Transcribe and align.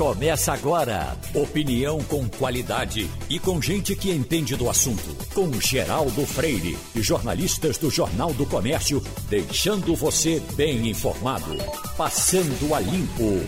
Começa 0.00 0.54
agora. 0.54 1.14
Opinião 1.34 2.02
com 2.04 2.26
qualidade 2.26 3.06
e 3.28 3.38
com 3.38 3.60
gente 3.60 3.94
que 3.94 4.10
entende 4.10 4.56
do 4.56 4.70
assunto. 4.70 5.14
Com 5.34 5.52
Geraldo 5.60 6.24
Freire 6.24 6.74
e 6.96 7.02
jornalistas 7.02 7.76
do 7.76 7.90
Jornal 7.90 8.32
do 8.32 8.46
Comércio, 8.46 9.02
deixando 9.28 9.94
você 9.94 10.40
bem 10.56 10.88
informado. 10.88 11.54
Passando 11.98 12.74
a 12.74 12.80
Limpo. 12.80 13.44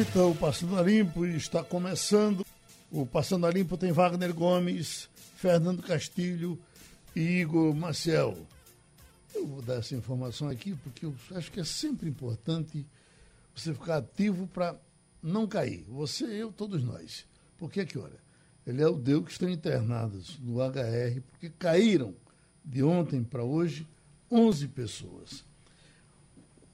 Então, 0.00 0.30
o 0.30 0.36
Passando 0.36 0.78
a 0.78 0.82
Limpo 0.82 1.26
está 1.26 1.64
começando. 1.64 2.46
O 2.88 3.04
Passando 3.04 3.44
a 3.44 3.50
Limpo 3.50 3.76
tem 3.76 3.90
Wagner 3.90 4.32
Gomes, 4.32 5.08
Fernando 5.34 5.82
Castilho 5.82 6.56
e 7.16 7.40
Igor 7.40 7.74
Maciel. 7.74 8.38
Eu 9.34 9.48
vou 9.48 9.60
dar 9.60 9.78
essa 9.80 9.96
informação 9.96 10.48
aqui 10.48 10.76
porque 10.76 11.06
eu 11.06 11.14
acho 11.34 11.50
que 11.50 11.58
é 11.58 11.64
sempre 11.64 12.08
importante 12.08 12.86
você 13.52 13.74
ficar 13.74 13.96
ativo 13.96 14.46
para 14.46 14.76
não 15.22 15.46
cair. 15.46 15.84
Você, 15.88 16.24
eu, 16.24 16.52
todos 16.52 16.82
nós. 16.82 17.24
Por 17.56 17.70
que 17.70 17.84
que, 17.86 17.98
olha, 17.98 18.20
ele 18.66 18.82
é 18.82 18.88
o 18.88 18.96
Deus 18.96 19.24
que 19.24 19.32
estão 19.32 19.48
internados 19.48 20.38
no 20.40 20.60
HR 20.60 21.20
porque 21.30 21.50
caíram 21.50 22.14
de 22.64 22.82
ontem 22.82 23.22
para 23.22 23.42
hoje 23.42 23.86
11 24.30 24.68
pessoas. 24.68 25.44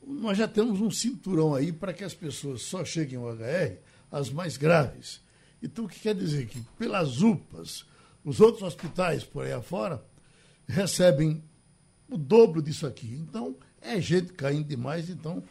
Nós 0.06 0.38
já 0.38 0.48
temos 0.48 0.80
um 0.80 0.90
cinturão 0.90 1.54
aí 1.54 1.73
para 1.73 1.92
que 1.92 2.04
as 2.04 2.14
pessoas 2.14 2.62
só 2.62 2.84
cheguem 2.84 3.18
ao 3.18 3.30
HR 3.34 3.78
as 4.10 4.30
mais 4.30 4.56
graves. 4.56 5.20
Então, 5.62 5.84
o 5.84 5.88
que 5.88 6.01
quer 6.01 6.15
dizer? 6.15 6.46
Que 6.46 6.60
pelas 6.78 7.20
UPAs, 7.20 7.84
os 8.24 8.40
outros 8.40 8.62
hospitais 8.62 9.24
por 9.24 9.45
aí 9.45 9.52
afora 9.52 10.02
recebem 10.66 11.42
o 12.09 12.16
dobro 12.16 12.62
disso 12.62 12.87
aqui. 12.87 13.09
Então, 13.09 13.56
é 13.80 14.01
gente 14.01 14.32
caindo 14.32 14.68
demais, 14.68 15.10
então, 15.10 15.42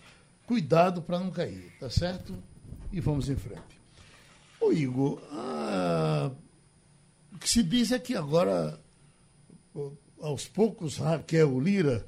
cuidado 0.46 1.02
para 1.02 1.20
não 1.20 1.30
cair, 1.30 1.74
tá 1.80 1.90
certo? 1.90 2.34
E 2.92 3.00
vamos 3.00 3.30
em 3.30 3.36
frente. 3.36 3.80
Ô 4.60 4.72
Igor, 4.72 5.22
ah, 5.32 6.32
o 7.34 7.38
que 7.38 7.50
se 7.50 7.62
diz 7.62 7.92
é 7.92 8.00
que 8.00 8.16
agora, 8.16 8.80
aos 10.20 10.48
poucos, 10.48 10.98
Raquel 10.98 11.60
Lira 11.60 12.08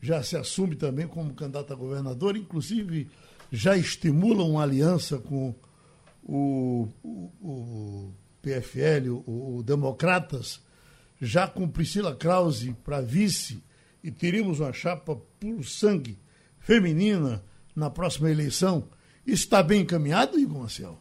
já 0.00 0.22
se 0.22 0.36
assume 0.36 0.76
também 0.76 1.06
como 1.06 1.34
candidata 1.34 1.72
a 1.72 1.76
governador, 1.76 2.36
inclusive 2.36 3.08
já 3.50 3.76
estimula 3.76 4.44
uma 4.44 4.62
aliança 4.62 5.18
com 5.18 5.54
o, 6.22 6.88
o, 7.02 7.32
o 7.40 8.14
PFL, 8.42 9.10
o, 9.26 9.58
o 9.58 9.62
Democratas, 9.62 10.60
já 11.20 11.46
com 11.46 11.68
Priscila 11.68 12.14
Krause 12.14 12.74
para 12.84 13.00
vice, 13.00 13.62
e 14.02 14.10
teríamos 14.10 14.60
uma 14.60 14.72
chapa 14.72 15.16
puro 15.38 15.64
sangue 15.64 16.18
feminina 16.58 17.42
na 17.74 17.88
próxima 17.88 18.30
eleição. 18.30 18.88
Está 19.26 19.62
bem 19.62 19.82
encaminhado, 19.82 20.38
Igor 20.38 20.60
Marcel? 20.60 20.98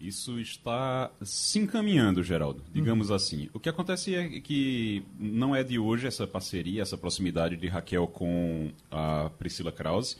Isso 0.00 0.38
está 0.38 1.10
se 1.22 1.58
encaminhando, 1.58 2.22
Geraldo, 2.22 2.62
digamos 2.72 3.10
uhum. 3.10 3.16
assim. 3.16 3.50
O 3.52 3.58
que 3.58 3.68
acontece 3.68 4.14
é 4.14 4.40
que 4.40 5.02
não 5.18 5.56
é 5.56 5.64
de 5.64 5.76
hoje 5.76 6.06
essa 6.06 6.24
parceria, 6.24 6.82
essa 6.82 6.96
proximidade 6.96 7.56
de 7.56 7.66
Raquel 7.66 8.06
com 8.06 8.70
a 8.92 9.28
Priscila 9.38 9.72
Krause. 9.72 10.16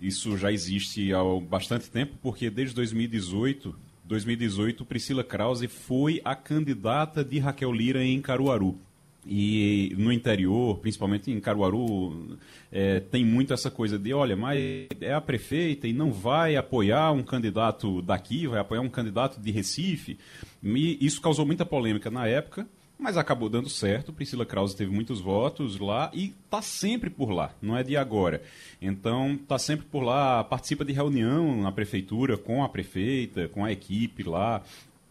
Isso 0.00 0.36
já 0.38 0.50
existe 0.50 1.12
há 1.12 1.20
bastante 1.46 1.90
tempo, 1.90 2.14
porque 2.22 2.48
desde 2.48 2.74
2018, 2.74 3.74
2018 4.04 4.84
Priscila 4.86 5.22
Krause 5.22 5.68
foi 5.68 6.22
a 6.24 6.34
candidata 6.34 7.22
de 7.22 7.38
Raquel 7.38 7.70
Lira 7.70 8.02
em 8.02 8.20
Caruaru. 8.20 8.78
E 9.24 9.94
no 9.96 10.10
interior, 10.10 10.78
principalmente 10.78 11.30
em 11.30 11.38
Caruaru, 11.38 12.36
é, 12.72 12.98
tem 12.98 13.24
muito 13.24 13.52
essa 13.52 13.70
coisa 13.70 13.96
de, 13.98 14.12
olha, 14.12 14.36
mas 14.36 14.88
é 15.00 15.14
a 15.14 15.20
prefeita 15.20 15.86
e 15.86 15.92
não 15.92 16.12
vai 16.12 16.56
apoiar 16.56 17.12
um 17.12 17.22
candidato 17.22 18.02
daqui, 18.02 18.48
vai 18.48 18.58
apoiar 18.58 18.80
um 18.80 18.88
candidato 18.88 19.40
de 19.40 19.50
Recife. 19.52 20.18
E 20.62 20.98
isso 21.00 21.20
causou 21.20 21.46
muita 21.46 21.64
polêmica 21.64 22.10
na 22.10 22.26
época, 22.26 22.66
mas 22.98 23.16
acabou 23.16 23.48
dando 23.48 23.68
certo. 23.68 24.12
Priscila 24.12 24.44
Krause 24.44 24.76
teve 24.76 24.90
muitos 24.90 25.20
votos 25.20 25.78
lá 25.78 26.10
e 26.12 26.34
está 26.44 26.60
sempre 26.60 27.08
por 27.08 27.30
lá, 27.30 27.54
não 27.62 27.76
é 27.76 27.84
de 27.84 27.96
agora. 27.96 28.42
Então, 28.80 29.34
está 29.34 29.58
sempre 29.58 29.86
por 29.86 30.02
lá, 30.02 30.42
participa 30.42 30.84
de 30.84 30.92
reunião 30.92 31.62
na 31.62 31.70
prefeitura 31.70 32.36
com 32.36 32.64
a 32.64 32.68
prefeita, 32.68 33.48
com 33.48 33.64
a 33.64 33.70
equipe 33.70 34.24
lá, 34.24 34.62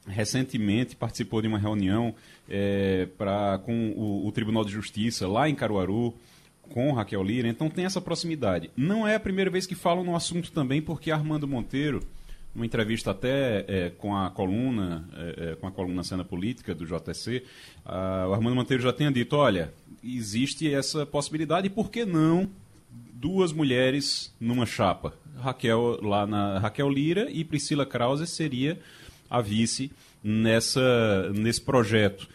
recentemente 0.08 0.96
participou 0.96 1.42
de 1.42 1.48
uma 1.48 1.60
reunião 1.60 2.14
é, 2.50 3.08
pra, 3.18 3.60
com 3.60 3.90
o, 3.92 4.28
o, 4.28 4.32
Tribunal 4.32 4.66
de 4.66 4.72
Justiça 4.72 5.28
lá 5.28 5.48
em 5.48 5.56
Caruaru, 5.56 6.14
com 6.70 6.92
Raquel 6.94 7.24
Lira, 7.24 7.48
então 7.48 7.70
tem 7.70 7.86
essa 7.86 8.02
proximidade. 8.02 8.72
Não 8.76 9.08
é 9.08 9.16
a 9.16 9.20
primeira 9.20 9.50
vez 9.50 9.66
que 9.66 9.76
falam 9.76 10.04
no 10.04 10.16
assunto 10.16 10.52
também, 10.52 10.82
porque 10.82 11.12
Armando 11.12 11.48
Monteiro, 11.48 12.02
numa 12.56 12.66
entrevista 12.66 13.12
até 13.12 13.66
é, 13.68 13.90
com 13.90 14.16
a 14.16 14.30
coluna, 14.30 15.08
é, 15.38 15.56
com 15.56 15.68
a 15.68 15.72
coluna 15.72 16.04
Cena 16.04 16.24
Política 16.24 16.74
do 16.74 16.86
JC, 16.86 17.44
a, 17.86 18.28
o 18.30 18.34
Armando 18.34 18.56
Monteiro 18.56 18.82
já 18.82 18.94
tinha 18.94 19.12
dito, 19.12 19.36
olha, 19.36 19.74
existe 20.04 20.74
essa 20.74 21.06
possibilidade, 21.06 21.70
por 21.70 21.92
que 21.92 22.06
não 22.06 22.50
duas 23.14 23.52
mulheres 23.54 24.34
numa 24.40 24.66
chapa? 24.66 25.14
Raquel 25.38 26.00
lá 26.02 26.26
na 26.26 26.60
Raquel 26.60 26.90
Lira 26.90 27.30
e 27.30 27.44
Priscila 27.44 27.86
Krause 27.86 28.26
seria 28.28 28.80
a 29.32 29.42
vice 29.42 29.90
nessa, 30.22 31.32
nesse 31.34 31.62
projeto. 31.62 32.28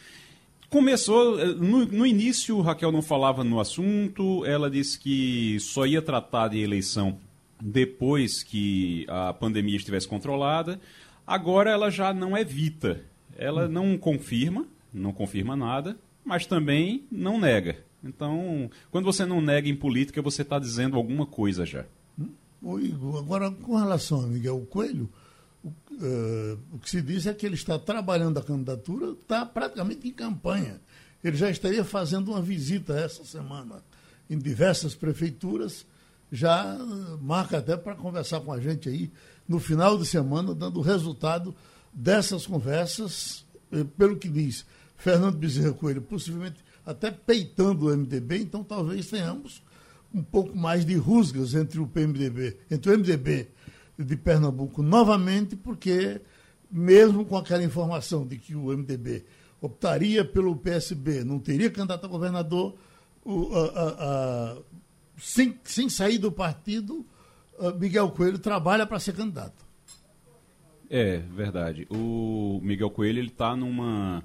Começou, 0.71 1.39
eh, 1.39 1.47
no, 1.55 1.85
no 1.85 2.07
início, 2.07 2.61
Raquel 2.61 2.91
não 2.91 3.03
falava 3.03 3.45
no 3.45 3.61
assunto, 3.61 4.45
ela 4.45 4.71
disse 4.71 4.99
que 4.99 5.59
só 5.61 5.87
ia 5.87 6.03
tratar 6.03 6.49
de 6.49 6.59
eleição 6.59 7.19
depois 7.61 8.43
que 8.43 9.07
a 9.09 9.33
pandemia 9.33 9.77
estivesse 9.77 10.09
controlada. 10.09 10.81
Agora 11.27 11.71
ela 11.71 11.91
já 11.91 12.13
não 12.13 12.37
evita, 12.37 13.03
ela 13.37 13.69
não 13.69 13.97
confirma, 13.97 14.67
não 14.93 15.13
confirma 15.13 15.55
nada, 15.55 15.97
mas 16.25 16.47
também 16.47 17.05
não 17.13 17.39
nega. 17.39 17.85
Então, 18.03 18.71
quando 18.91 19.05
você 19.05 19.25
não 19.25 19.41
nega 19.41 19.69
em 19.69 19.77
política, 19.77 20.23
você 20.23 20.43
está 20.43 20.59
dizendo 20.59 20.97
alguma 20.97 21.27
coisa 21.27 21.65
já. 21.65 21.85
Ô 22.63 22.79
Igor, 22.79 23.19
agora 23.19 23.51
com 23.51 23.77
relação 23.77 24.23
a 24.23 24.27
Miguel 24.27 24.67
Coelho, 24.71 25.09
uh, 25.97 26.59
o 26.73 26.79
que 26.79 26.89
se 26.89 27.03
diz 27.03 27.27
é 27.27 27.35
que 27.35 27.45
ele 27.45 27.55
está 27.55 27.79
trabalhando 27.79 28.39
a 28.39 28.43
candidatura, 28.43 29.13
está 29.13 29.45
praticamente 29.45 30.09
em 30.09 30.13
campanha. 30.13 30.81
Ele 31.23 31.37
já 31.37 31.51
estaria 31.51 31.85
fazendo 31.85 32.31
uma 32.31 32.43
visita 32.43 32.95
essa 32.95 33.25
semana 33.25 33.83
em 34.29 34.39
diversas 34.39 34.95
prefeituras, 34.95 35.87
já 36.31 36.77
marca 37.21 37.59
até 37.59 37.77
para 37.77 37.95
conversar 37.95 38.41
com 38.41 38.53
a 38.53 38.61
gente 38.61 38.89
aí 38.89 39.11
no 39.49 39.59
final 39.59 39.97
de 39.97 40.07
semana, 40.07 40.55
dando 40.55 40.79
o 40.79 40.83
resultado 40.83 41.55
dessas 41.93 42.47
conversas, 42.47 43.45
eh, 43.73 43.85
pelo 43.97 44.17
que 44.17 44.29
diz 44.29 44.67
Fernando 44.97 45.37
Bezerra 45.37 45.73
Coelho, 45.73 46.03
possivelmente 46.03 46.57
até 46.85 47.11
peitando 47.11 47.87
o 47.87 47.97
MDB, 47.97 48.39
então 48.39 48.63
talvez 48.63 49.09
tenhamos 49.09 49.63
um 50.13 50.23
pouco 50.23 50.57
mais 50.57 50.85
de 50.85 50.95
rusgas 50.95 51.55
entre 51.55 51.81
o 51.81 51.87
PMDB, 51.87 52.57
entre 52.71 52.91
o 52.91 52.99
MDB 52.99 53.49
de 53.99 54.17
Pernambuco 54.17 54.83
novamente, 54.83 55.57
porque 55.57 56.21
mesmo 56.71 57.25
com 57.25 57.37
aquela 57.37 57.63
informação 57.63 58.27
de 58.27 58.37
que 58.37 58.55
o 58.55 58.67
MDB 58.77 59.25
optaria 59.61 60.25
pelo 60.25 60.57
PSB, 60.57 61.25
não 61.25 61.39
teria 61.39 61.71
candidato 61.71 62.05
a 62.05 62.09
governador, 62.09 62.77
o, 63.25 63.55
a, 63.55 63.65
a, 63.65 63.89
a, 64.53 64.57
sem, 65.17 65.59
sem 65.65 65.89
sair 65.89 66.19
do 66.19 66.31
partido, 66.31 67.07
Miguel 67.79 68.11
Coelho 68.11 68.39
trabalha 68.39 68.87
para 68.87 68.99
ser 68.99 69.15
candidato. 69.15 69.65
É, 70.89 71.19
verdade. 71.19 71.87
O 71.91 72.61
Miguel 72.63 72.91
Coelho 72.91 73.19
ele 73.19 73.29
está 73.29 73.57
numa 73.57 74.23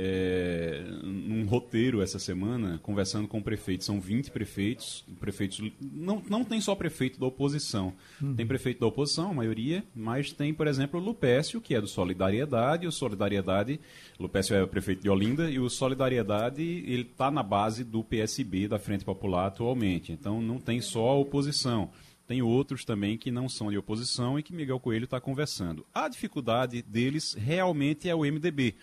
é, 0.00 0.84
num 1.02 1.44
roteiro 1.44 2.00
essa 2.00 2.20
semana, 2.20 2.78
conversando 2.84 3.26
com 3.26 3.42
prefeitos. 3.42 3.84
São 3.84 4.00
20 4.00 4.30
prefeitos. 4.30 5.04
prefeitos 5.18 5.60
não, 5.80 6.22
não 6.30 6.44
tem 6.44 6.60
só 6.60 6.76
prefeito 6.76 7.18
da 7.18 7.26
oposição. 7.26 7.92
Uhum. 8.22 8.36
Tem 8.36 8.46
prefeito 8.46 8.78
da 8.78 8.86
oposição, 8.86 9.32
a 9.32 9.34
maioria, 9.34 9.82
mas 9.92 10.30
tem, 10.30 10.54
por 10.54 10.68
exemplo, 10.68 11.00
o 11.00 11.02
Lupécio, 11.02 11.60
que 11.60 11.74
é 11.74 11.80
do 11.80 11.88
Solidariedade. 11.88 12.86
O 12.86 12.92
Solidariedade, 12.92 13.80
Lupécio 14.20 14.54
é 14.54 14.62
o 14.62 14.68
prefeito 14.68 15.02
de 15.02 15.10
Olinda, 15.10 15.50
e 15.50 15.58
o 15.58 15.68
Solidariedade 15.68 16.62
ele 16.62 17.02
está 17.02 17.28
na 17.28 17.42
base 17.42 17.82
do 17.82 18.04
PSB, 18.04 18.68
da 18.68 18.78
Frente 18.78 19.04
Popular, 19.04 19.48
atualmente. 19.48 20.12
Então 20.12 20.40
não 20.40 20.60
tem 20.60 20.80
só 20.80 21.08
a 21.08 21.18
oposição. 21.18 21.90
Tem 22.28 22.40
outros 22.40 22.84
também 22.84 23.16
que 23.16 23.32
não 23.32 23.48
são 23.48 23.70
de 23.70 23.78
oposição 23.78 24.38
e 24.38 24.42
que 24.44 24.54
Miguel 24.54 24.78
Coelho 24.78 25.06
está 25.06 25.18
conversando. 25.18 25.84
A 25.92 26.08
dificuldade 26.08 26.82
deles 26.82 27.32
realmente 27.32 28.08
é 28.08 28.14
o 28.14 28.20
MDB. 28.20 28.76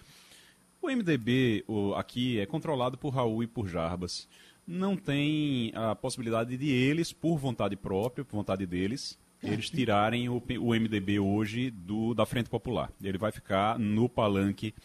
O 0.85 0.87
MDB 0.95 1.63
o, 1.67 1.95
aqui 1.95 2.39
é 2.39 2.45
controlado 2.45 2.95
por 2.95 3.09
Raul 3.09 3.41
e 3.41 3.47
por 3.47 3.67
Jarbas. 3.67 4.29
Não 4.67 4.95
tem 4.95 5.71
a 5.73 5.95
possibilidade 5.95 6.55
de 6.55 6.69
eles, 6.69 7.11
por 7.11 7.39
vontade 7.39 7.75
própria, 7.75 8.23
por 8.23 8.35
vontade 8.35 8.67
deles, 8.67 9.17
é. 9.41 9.49
eles 9.51 9.67
tirarem 9.67 10.29
o, 10.29 10.35
o 10.35 10.75
MDB 10.75 11.19
hoje 11.19 11.71
do, 11.71 12.13
da 12.13 12.23
Frente 12.23 12.51
Popular. 12.51 12.91
Ele 13.01 13.17
vai 13.17 13.31
ficar 13.31 13.79
no 13.79 14.07
palanque 14.07 14.75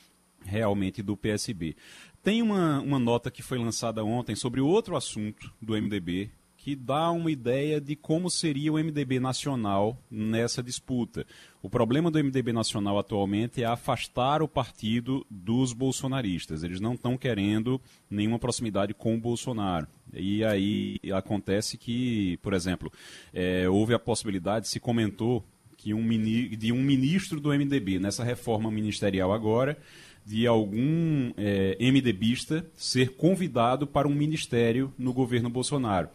realmente 0.42 1.02
do 1.02 1.18
PSB. 1.18 1.76
Tem 2.22 2.40
uma, 2.40 2.80
uma 2.80 2.98
nota 2.98 3.30
que 3.30 3.42
foi 3.42 3.58
lançada 3.58 4.02
ontem 4.02 4.34
sobre 4.34 4.58
outro 4.58 4.96
assunto 4.96 5.52
do 5.60 5.74
MDB, 5.74 6.30
que 6.62 6.76
dá 6.76 7.10
uma 7.10 7.30
ideia 7.30 7.80
de 7.80 7.96
como 7.96 8.28
seria 8.28 8.70
o 8.70 8.78
MDB 8.78 9.18
nacional 9.18 9.96
nessa 10.10 10.62
disputa. 10.62 11.26
O 11.62 11.70
problema 11.70 12.10
do 12.10 12.22
MDB 12.22 12.52
nacional 12.52 12.98
atualmente 12.98 13.62
é 13.62 13.66
afastar 13.66 14.42
o 14.42 14.48
partido 14.48 15.26
dos 15.30 15.72
bolsonaristas. 15.72 16.62
Eles 16.62 16.78
não 16.78 16.92
estão 16.92 17.16
querendo 17.16 17.80
nenhuma 18.10 18.38
proximidade 18.38 18.92
com 18.92 19.14
o 19.14 19.20
Bolsonaro. 19.20 19.86
E 20.12 20.44
aí 20.44 20.98
acontece 21.14 21.78
que, 21.78 22.36
por 22.42 22.52
exemplo, 22.52 22.92
é, 23.32 23.66
houve 23.66 23.94
a 23.94 23.98
possibilidade, 23.98 24.68
se 24.68 24.78
comentou 24.78 25.42
que 25.78 25.94
um, 25.94 26.06
de 26.06 26.72
um 26.72 26.82
ministro 26.82 27.40
do 27.40 27.48
MDB 27.48 27.98
nessa 27.98 28.22
reforma 28.22 28.70
ministerial 28.70 29.32
agora 29.32 29.78
de 30.26 30.46
algum 30.46 31.32
é, 31.38 31.78
MDBista 31.80 32.66
ser 32.74 33.16
convidado 33.16 33.86
para 33.86 34.06
um 34.06 34.14
ministério 34.14 34.92
no 34.98 35.14
governo 35.14 35.48
Bolsonaro. 35.48 36.10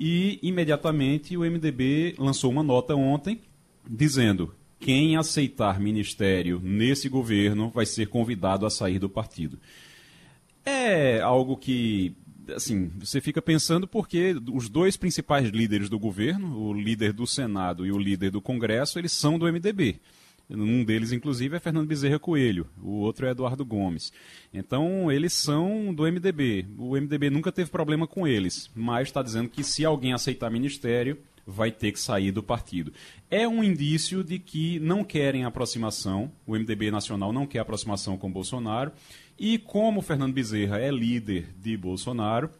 E 0.00 0.38
imediatamente 0.42 1.36
o 1.36 1.42
MDB 1.42 2.14
lançou 2.18 2.50
uma 2.50 2.62
nota 2.62 2.96
ontem 2.96 3.38
dizendo: 3.86 4.54
quem 4.78 5.18
aceitar 5.18 5.78
ministério 5.78 6.58
nesse 6.64 7.06
governo 7.06 7.68
vai 7.68 7.84
ser 7.84 8.08
convidado 8.08 8.64
a 8.64 8.70
sair 8.70 8.98
do 8.98 9.10
partido. 9.10 9.58
É 10.64 11.20
algo 11.20 11.54
que 11.54 12.16
assim, 12.56 12.90
você 12.98 13.20
fica 13.20 13.42
pensando 13.42 13.86
porque 13.86 14.34
os 14.52 14.68
dois 14.68 14.96
principais 14.96 15.50
líderes 15.50 15.88
do 15.90 15.98
governo, 15.98 16.58
o 16.58 16.72
líder 16.72 17.12
do 17.12 17.26
Senado 17.26 17.86
e 17.86 17.92
o 17.92 17.98
líder 17.98 18.30
do 18.30 18.40
Congresso, 18.40 18.98
eles 18.98 19.12
são 19.12 19.38
do 19.38 19.46
MDB. 19.46 20.00
Um 20.50 20.82
deles, 20.82 21.12
inclusive, 21.12 21.56
é 21.56 21.60
Fernando 21.60 21.86
Bezerra 21.86 22.18
Coelho, 22.18 22.66
o 22.82 22.96
outro 22.96 23.26
é 23.26 23.30
Eduardo 23.30 23.64
Gomes. 23.64 24.12
Então, 24.52 25.10
eles 25.10 25.32
são 25.32 25.94
do 25.94 26.02
MDB. 26.02 26.66
O 26.76 26.96
MDB 26.96 27.30
nunca 27.30 27.52
teve 27.52 27.70
problema 27.70 28.06
com 28.06 28.26
eles, 28.26 28.68
mas 28.74 29.08
está 29.08 29.22
dizendo 29.22 29.48
que 29.48 29.62
se 29.62 29.84
alguém 29.84 30.12
aceitar 30.12 30.50
ministério, 30.50 31.16
vai 31.46 31.70
ter 31.70 31.92
que 31.92 32.00
sair 32.00 32.30
do 32.32 32.42
partido. 32.42 32.92
É 33.30 33.46
um 33.46 33.62
indício 33.62 34.22
de 34.22 34.38
que 34.38 34.78
não 34.80 35.04
querem 35.04 35.44
aproximação, 35.44 36.30
o 36.46 36.52
MDB 36.52 36.90
nacional 36.90 37.32
não 37.32 37.46
quer 37.46 37.60
aproximação 37.60 38.16
com 38.16 38.30
Bolsonaro, 38.30 38.92
e 39.38 39.58
como 39.58 40.02
Fernando 40.02 40.34
Bezerra 40.34 40.78
é 40.78 40.90
líder 40.90 41.48
de 41.60 41.76
Bolsonaro 41.76 42.50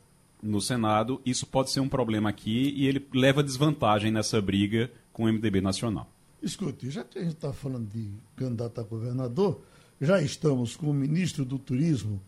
no 0.42 0.60
Senado, 0.60 1.20
isso 1.24 1.46
pode 1.46 1.70
ser 1.70 1.80
um 1.80 1.88
problema 1.88 2.30
aqui 2.30 2.72
e 2.74 2.86
ele 2.86 3.06
leva 3.12 3.42
desvantagem 3.42 4.10
nessa 4.10 4.40
briga 4.40 4.90
com 5.12 5.24
o 5.24 5.32
MDB 5.32 5.60
nacional. 5.60 6.10
Escute, 6.42 6.90
já 6.90 7.04
que 7.04 7.18
a 7.18 7.22
gente 7.22 7.34
está 7.34 7.52
falando 7.52 7.88
de 7.88 8.12
candidato 8.36 8.80
a 8.80 8.84
governador, 8.84 9.60
já 10.00 10.20
estamos 10.22 10.76
com 10.76 10.90
o 10.90 10.94
ministro 10.94 11.44
do 11.44 11.58
Turismo, 11.58 12.20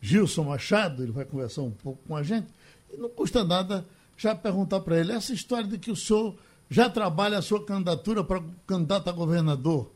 Gilson 0.00 0.44
Machado, 0.44 1.02
ele 1.02 1.12
vai 1.12 1.24
conversar 1.24 1.62
um 1.62 1.70
pouco 1.70 2.00
com 2.06 2.16
a 2.16 2.22
gente, 2.22 2.46
e 2.90 2.96
não 2.96 3.08
custa 3.08 3.44
nada 3.44 3.86
já 4.16 4.34
perguntar 4.34 4.80
para 4.80 4.98
ele 4.98 5.12
essa 5.12 5.32
história 5.32 5.66
de 5.66 5.78
que 5.78 5.90
o 5.90 5.96
senhor 5.96 6.36
já 6.70 6.88
trabalha 6.88 7.38
a 7.38 7.42
sua 7.42 7.64
candidatura 7.64 8.24
para 8.24 8.42
candidato 8.66 9.08
a 9.08 9.12
governador 9.12 9.90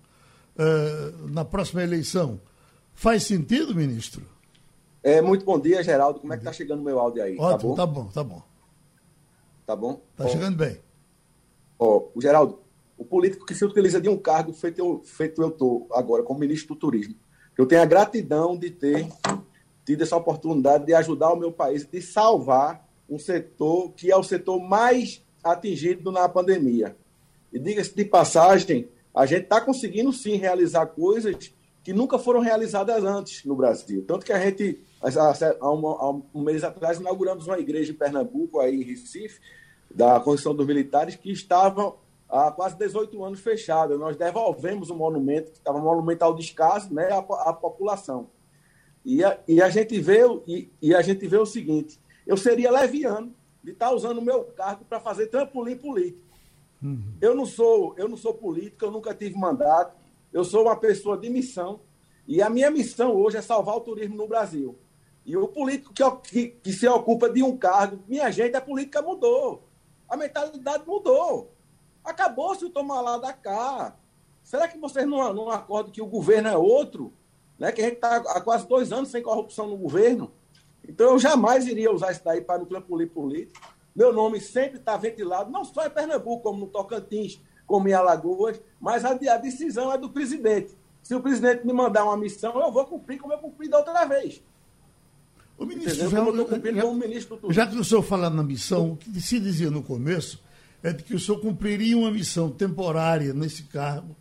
uh, 0.57 1.29
na 1.29 1.45
próxima 1.45 1.83
eleição. 1.83 2.41
Faz 2.95 3.25
sentido, 3.25 3.75
ministro? 3.75 4.23
É, 5.03 5.21
muito 5.21 5.45
bom 5.45 5.59
dia, 5.59 5.83
Geraldo. 5.83 6.21
Como 6.21 6.33
é 6.33 6.37
que 6.37 6.45
tá 6.45 6.53
chegando 6.53 6.81
o 6.81 6.85
meu 6.85 6.99
áudio 6.99 7.23
aí? 7.23 7.37
Tá 7.37 7.43
Ótimo, 7.43 7.75
tá 7.75 7.87
bom, 7.87 8.05
tá 8.07 8.23
bom. 8.23 8.43
Tá 9.67 9.77
bom. 9.77 9.77
Tá 9.77 9.77
bom? 9.77 10.01
Tá 10.17 10.29
chegando 10.29 10.57
bem. 10.57 10.79
Ó, 11.79 12.09
o 12.15 12.21
Geraldo, 12.21 12.62
o 13.03 13.05
político 13.05 13.45
que 13.45 13.55
se 13.55 13.65
utiliza 13.65 14.01
de 14.01 14.09
um 14.09 14.17
cargo 14.17 14.53
feito 14.53 14.79
eu, 14.79 15.03
feito 15.05 15.43
eu 15.43 15.49
estou 15.49 15.89
agora 15.93 16.23
como 16.23 16.39
ministro 16.39 16.75
do 16.75 16.79
turismo. 16.79 17.17
Eu 17.59 17.67
tenho 17.67 17.83
a 17.83 17.85
gratidão 17.85 18.57
de 18.57 18.71
ter 18.71 19.09
tido 19.85 20.03
essa 20.03 20.17
oportunidade 20.17 20.87
de 20.87 20.95
ajudar 20.95 21.33
o 21.33 21.37
meu 21.37 21.51
país, 21.51 21.85
de 21.85 22.01
salvar 22.01 22.89
um 23.11 23.19
setor 23.19 23.93
que 23.93 24.11
é 24.11 24.17
o 24.17 24.23
setor 24.23 24.61
mais 24.61 25.21
atingido 25.43 26.13
na 26.13 26.29
pandemia. 26.29 26.97
E 27.53 27.59
diga-se 27.59 27.95
de 27.95 28.05
passagem, 28.05 28.89
a 29.13 29.27
gente 29.27 29.43
está 29.43 29.61
conseguindo 29.61 30.13
sim 30.13 30.37
realizar 30.37 30.87
coisas 30.87 31.53
que 31.83 31.93
nunca 31.93 32.21
foram 32.21 32.39
realizadas 32.39 33.03
antes 33.03 33.45
no 33.45 33.57
Brasil. 33.57 34.05
Tanto 34.07 34.25
que 34.25 34.33
a 34.33 34.39
gente, 34.39 34.81
há, 35.03 36.11
um 36.33 36.41
mês 36.41 36.63
atrás, 36.63 37.01
inauguramos 37.01 37.49
uma 37.49 37.59
igreja 37.59 37.91
em 37.91 37.97
Pernambuco, 37.97 38.61
aí 38.61 38.77
em 38.77 38.85
Recife, 38.85 39.41
da 39.93 40.21
Constituição 40.21 40.55
dos 40.55 40.67
Militares, 40.67 41.17
que 41.17 41.33
estavam 41.33 41.97
há 42.32 42.50
quase 42.50 42.76
18 42.76 43.23
anos 43.23 43.40
fechada. 43.40 43.99
Nós 43.99 44.17
devolvemos 44.17 44.88
o 44.88 44.96
monumento, 44.96 45.52
que 45.52 45.58
estava 45.58 45.79
monumental 45.79 46.34
descaso, 46.34 46.93
né, 46.93 47.11
à, 47.11 47.19
à 47.19 47.52
população. 47.52 48.31
E 49.05 49.23
a, 49.23 49.38
e 49.46 49.61
a 49.61 49.69
gente 49.69 50.00
vê 50.00 50.20
e, 50.46 50.70
e, 50.81 50.94
a 50.94 51.02
gente 51.02 51.26
vê 51.26 51.37
o 51.37 51.46
seguinte: 51.46 52.00
eu 52.26 52.37
seria 52.37 52.70
leviano 52.70 53.34
de 53.62 53.73
estar 53.73 53.93
usando 53.93 54.19
o 54.19 54.23
meu 54.23 54.44
cargo 54.44 54.84
para 54.84 55.00
fazer 55.00 55.26
trampolim 55.26 55.76
político. 55.76 56.23
Uhum. 56.82 57.14
Eu 57.20 57.34
não 57.34 57.44
sou 57.44 57.94
eu 57.96 58.08
não 58.08 58.17
sou 58.17 58.32
político, 58.34 58.84
eu 58.84 58.90
nunca 58.90 59.14
tive 59.14 59.37
mandato. 59.37 60.00
Eu 60.32 60.44
sou 60.44 60.62
uma 60.62 60.76
pessoa 60.76 61.19
de 61.19 61.29
missão 61.29 61.81
e 62.26 62.40
a 62.40 62.49
minha 62.49 62.70
missão 62.70 63.14
hoje 63.14 63.37
é 63.37 63.43
salvar 63.43 63.76
o 63.76 63.81
turismo 63.81 64.17
no 64.17 64.26
Brasil. 64.26 64.79
E 65.25 65.37
o 65.37 65.46
político 65.46 65.93
que, 65.93 66.11
que, 66.31 66.49
que 66.49 66.73
se 66.73 66.88
ocupa 66.88 67.29
de 67.29 67.43
um 67.43 67.56
cargo, 67.56 68.02
minha 68.08 68.31
gente, 68.31 68.56
a 68.56 68.61
política 68.61 69.02
mudou. 69.02 69.69
A 70.08 70.17
mentalidade 70.17 70.84
mudou. 70.87 71.52
Acabou-se 72.05 72.65
o 72.65 72.71
tomar 72.71 73.01
lá 73.01 73.19
da 73.19 73.33
cá. 73.33 73.95
Será 74.43 74.67
que 74.67 74.79
vocês 74.79 75.07
não, 75.07 75.33
não 75.33 75.51
acordam 75.51 75.93
que 75.93 76.03
o 76.03 76.07
governo 76.07 76.49
é 76.49 76.57
outro? 76.57 77.13
Né? 77.59 77.71
Que 77.71 77.81
a 77.81 77.85
gente 77.85 77.95
está 77.95 78.17
há 78.17 78.41
quase 78.41 78.67
dois 78.67 78.93
anos 78.93 79.11
sem 79.11 79.23
corrupção 79.23 79.69
no 79.69 79.77
governo. 79.77 80.33
Então 80.87 81.11
eu 81.11 81.19
jamais 81.19 81.67
iria 81.67 81.93
usar 81.93 82.13
isso 82.13 82.25
daí 82.25 82.41
para 82.41 82.59
no 82.59 82.67
trampolim 82.67 83.07
político. 83.07 83.61
Meu 83.95 84.13
nome 84.13 84.41
sempre 84.41 84.79
está 84.79 84.97
ventilado, 84.97 85.51
não 85.51 85.65
só 85.65 85.87
em 85.87 85.91
Pernambuco, 85.91 86.43
como 86.43 86.61
no 86.61 86.67
Tocantins, 86.67 87.41
como 87.67 87.89
em 87.89 87.93
Alagoas, 87.93 88.61
mas 88.81 89.05
a, 89.05 89.11
a 89.11 89.37
decisão 89.37 89.93
é 89.93 89.99
do 89.99 90.09
presidente. 90.09 90.75
Se 91.03 91.15
o 91.15 91.21
presidente 91.21 91.67
me 91.67 91.73
mandar 91.73 92.05
uma 92.05 92.17
missão, 92.17 92.59
eu 92.61 92.73
vou 92.73 92.85
cumprir 92.87 93.19
como 93.19 93.33
eu 93.33 93.39
cumpri 93.39 93.69
da 93.69 93.79
outra 93.79 94.05
vez. 94.07 94.43
O 95.59 95.67
ministro, 95.67 96.09
já, 96.09 96.25
já, 96.25 96.83
como 96.83 96.95
ministro 96.95 97.39
já 97.51 97.67
que 97.67 97.77
o 97.77 97.85
senhor 97.85 98.03
fala 98.03 98.31
na 98.31 98.43
missão, 98.43 98.93
o 98.93 98.97
que 98.97 99.21
se 99.21 99.39
dizia 99.39 99.71
no 99.71 99.83
começo 99.83 100.43
é 100.82 100.93
de 100.93 101.02
que 101.02 101.14
o 101.14 101.20
senhor 101.20 101.40
cumpriria 101.40 101.96
uma 101.96 102.11
missão 102.11 102.50
temporária 102.50 103.32
nesse 103.32 103.64
cargo, 103.64 104.17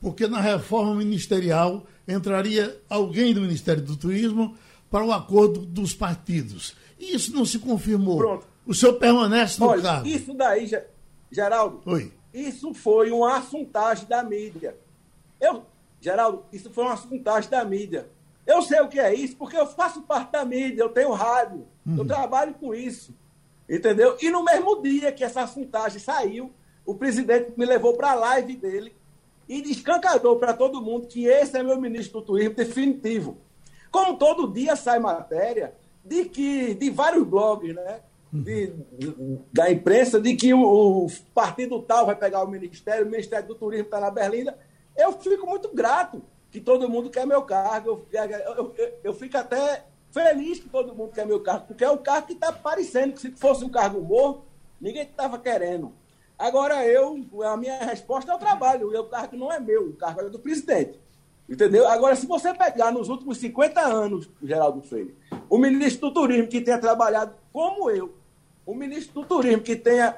porque 0.00 0.26
na 0.26 0.40
reforma 0.40 0.94
ministerial 0.94 1.86
entraria 2.06 2.80
alguém 2.88 3.34
do 3.34 3.40
Ministério 3.40 3.82
do 3.82 3.96
Turismo 3.96 4.56
para 4.90 5.04
o 5.04 5.12
acordo 5.12 5.60
dos 5.60 5.92
partidos. 5.92 6.76
E 6.98 7.14
isso 7.14 7.34
não 7.34 7.44
se 7.44 7.58
confirmou. 7.58 8.18
Pronto. 8.18 8.46
O 8.66 8.74
senhor 8.74 8.94
permanece 8.94 9.60
no 9.60 9.66
Olha, 9.66 9.82
cargo. 9.82 10.08
Isso 10.08 10.34
daí, 10.34 10.70
Geraldo, 11.30 11.82
Oi. 11.84 12.12
isso 12.32 12.72
foi 12.74 13.10
uma 13.10 13.36
assuntagem 13.38 14.06
da 14.06 14.22
mídia. 14.22 14.76
Eu, 15.40 15.64
Geraldo, 16.00 16.44
isso 16.52 16.70
foi 16.70 16.84
uma 16.84 16.94
assuntagem 16.94 17.50
da 17.50 17.64
mídia. 17.64 18.08
Eu 18.46 18.62
sei 18.62 18.80
o 18.80 18.88
que 18.88 18.98
é 18.98 19.12
isso, 19.12 19.36
porque 19.36 19.56
eu 19.56 19.66
faço 19.66 20.02
parte 20.02 20.32
da 20.32 20.44
mídia, 20.44 20.82
eu 20.82 20.88
tenho 20.88 21.12
rádio, 21.12 21.66
uhum. 21.84 21.98
eu 21.98 22.06
trabalho 22.06 22.54
com 22.54 22.74
isso. 22.74 23.14
Entendeu? 23.68 24.16
E 24.20 24.30
no 24.30 24.44
mesmo 24.44 24.80
dia 24.80 25.10
que 25.10 25.24
essa 25.24 25.42
assuntagem 25.42 25.98
saiu, 25.98 26.52
o 26.84 26.94
presidente 26.94 27.52
me 27.56 27.64
levou 27.64 27.94
para 27.94 28.12
a 28.12 28.14
live 28.14 28.56
dele 28.56 28.94
e 29.48 29.60
escancarou 29.70 30.36
para 30.36 30.54
todo 30.54 30.80
mundo 30.80 31.06
que 31.06 31.26
esse 31.26 31.56
é 31.56 31.62
meu 31.62 31.80
ministro 31.80 32.20
do 32.20 32.26
turismo 32.26 32.54
definitivo. 32.54 33.38
Como 33.90 34.16
todo 34.16 34.52
dia 34.52 34.76
sai 34.76 34.98
matéria 34.98 35.74
de 36.04 36.24
que 36.26 36.74
de 36.74 36.90
vários 36.90 37.26
blogs, 37.26 37.74
né? 37.74 38.00
De, 38.32 38.72
da 39.52 39.70
imprensa, 39.70 40.20
de 40.20 40.36
que 40.36 40.52
o, 40.52 41.06
o, 41.06 41.06
partido 41.32 41.80
tal 41.80 42.06
vai 42.06 42.14
pegar 42.14 42.42
o 42.42 42.48
ministério, 42.48 43.06
o 43.06 43.10
Ministério 43.10 43.48
do 43.48 43.54
Turismo 43.54 43.86
está 43.86 43.98
na 43.98 44.10
Berlinda. 44.10 44.58
Eu 44.96 45.12
fico 45.12 45.46
muito 45.46 45.70
grato 45.72 46.22
que 46.50 46.60
todo 46.60 46.88
mundo 46.88 47.08
quer 47.08 47.26
meu 47.26 47.42
cargo. 47.42 48.04
Eu, 48.12 48.24
eu, 48.24 48.74
eu, 48.76 48.98
eu 49.04 49.14
fico 49.14 49.38
até 49.38 49.84
feliz 50.16 50.58
que 50.58 50.68
todo 50.70 50.94
mundo 50.94 51.12
quer 51.12 51.26
meu 51.26 51.40
cargo, 51.40 51.66
porque 51.66 51.84
é 51.84 51.90
o 51.90 51.98
cargo 51.98 52.28
que 52.28 52.32
está 52.32 52.48
aparecendo, 52.48 53.12
que 53.12 53.20
se 53.20 53.30
fosse 53.32 53.62
um 53.62 53.68
cargo 53.68 54.00
morto, 54.00 54.44
ninguém 54.80 55.02
estava 55.02 55.38
querendo. 55.38 55.92
Agora 56.38 56.86
eu, 56.86 57.22
a 57.44 57.56
minha 57.56 57.78
resposta 57.80 58.32
é 58.32 58.34
o 58.34 58.38
trabalho, 58.38 58.98
o 58.98 59.04
cargo 59.04 59.36
não 59.36 59.52
é 59.52 59.60
meu, 59.60 59.90
o 59.90 59.92
cargo 59.92 60.22
é 60.22 60.30
do 60.30 60.38
presidente. 60.38 60.98
Entendeu? 61.46 61.86
Agora, 61.86 62.16
se 62.16 62.26
você 62.26 62.52
pegar 62.54 62.90
nos 62.90 63.10
últimos 63.10 63.36
50 63.38 63.78
anos, 63.80 64.28
Geraldo 64.42 64.80
Freire, 64.80 65.14
o 65.50 65.58
ministro 65.58 66.08
do 66.08 66.14
Turismo 66.14 66.48
que 66.48 66.62
tenha 66.62 66.78
trabalhado 66.78 67.34
como 67.52 67.90
eu, 67.90 68.14
o 68.64 68.74
ministro 68.74 69.20
do 69.20 69.28
Turismo 69.28 69.62
que 69.62 69.76
tenha 69.76 70.16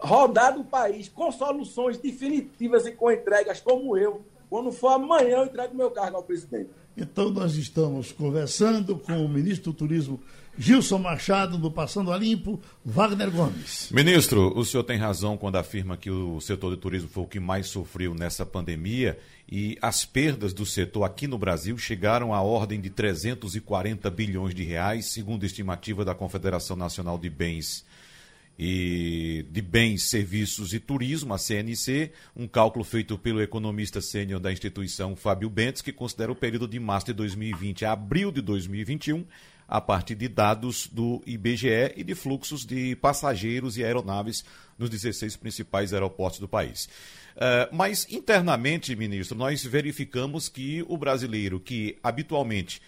rodado 0.00 0.60
o 0.60 0.64
país 0.64 1.08
com 1.08 1.30
soluções 1.30 1.98
definitivas 1.98 2.84
e 2.84 2.92
com 2.92 3.12
entregas 3.12 3.60
como 3.60 3.96
eu, 3.96 4.22
quando 4.54 4.70
for 4.70 4.90
amanhã 4.90 5.38
eu 5.38 5.46
entrego 5.46 5.74
meu 5.74 5.90
cargo 5.90 6.16
ao 6.16 6.22
presidente. 6.22 6.70
Então, 6.96 7.28
nós 7.28 7.56
estamos 7.56 8.12
conversando 8.12 8.96
com 8.96 9.24
o 9.24 9.28
ministro 9.28 9.72
do 9.72 9.76
Turismo, 9.76 10.20
Gilson 10.56 10.98
Machado, 10.98 11.58
do 11.58 11.72
Passando 11.72 12.12
a 12.12 12.16
Limpo, 12.16 12.60
Wagner 12.84 13.32
Gomes. 13.32 13.90
Ministro, 13.90 14.56
o 14.56 14.64
senhor 14.64 14.84
tem 14.84 14.96
razão 14.96 15.36
quando 15.36 15.56
afirma 15.56 15.96
que 15.96 16.08
o 16.08 16.40
setor 16.40 16.70
de 16.70 16.76
turismo 16.76 17.08
foi 17.08 17.24
o 17.24 17.26
que 17.26 17.40
mais 17.40 17.66
sofreu 17.66 18.14
nessa 18.14 18.46
pandemia 18.46 19.18
e 19.50 19.76
as 19.82 20.04
perdas 20.04 20.54
do 20.54 20.64
setor 20.64 21.02
aqui 21.02 21.26
no 21.26 21.36
Brasil 21.36 21.76
chegaram 21.76 22.32
à 22.32 22.40
ordem 22.40 22.80
de 22.80 22.90
340 22.90 24.08
bilhões 24.08 24.54
de 24.54 24.62
reais, 24.62 25.06
segundo 25.06 25.42
a 25.42 25.46
estimativa 25.46 26.04
da 26.04 26.14
Confederação 26.14 26.76
Nacional 26.76 27.18
de 27.18 27.28
Bens 27.28 27.84
e 28.58 29.44
de 29.50 29.60
Bens, 29.60 30.04
Serviços 30.04 30.72
e 30.72 30.78
Turismo, 30.78 31.34
a 31.34 31.38
CNC, 31.38 32.12
um 32.36 32.46
cálculo 32.46 32.84
feito 32.84 33.18
pelo 33.18 33.42
economista 33.42 34.00
sênior 34.00 34.40
da 34.40 34.52
instituição 34.52 35.16
Fábio 35.16 35.50
Bentes, 35.50 35.82
que 35.82 35.92
considera 35.92 36.30
o 36.30 36.36
período 36.36 36.68
de 36.68 36.78
março 36.78 37.06
de 37.06 37.12
2020 37.12 37.84
a 37.84 37.92
abril 37.92 38.30
de 38.30 38.40
2021 38.40 39.24
a 39.66 39.80
partir 39.80 40.14
de 40.14 40.28
dados 40.28 40.86
do 40.86 41.22
IBGE 41.26 41.94
e 41.96 42.04
de 42.04 42.14
fluxos 42.14 42.64
de 42.64 42.94
passageiros 42.96 43.76
e 43.76 43.84
aeronaves 43.84 44.44
nos 44.78 44.90
16 44.90 45.36
principais 45.36 45.92
aeroportos 45.92 46.38
do 46.38 46.48
país. 46.48 46.88
Uh, 47.34 47.74
mas 47.74 48.06
internamente, 48.10 48.94
ministro, 48.94 49.36
nós 49.36 49.64
verificamos 49.64 50.48
que 50.48 50.84
o 50.86 50.96
brasileiro 50.96 51.58
que 51.58 51.98
habitualmente 52.02 52.80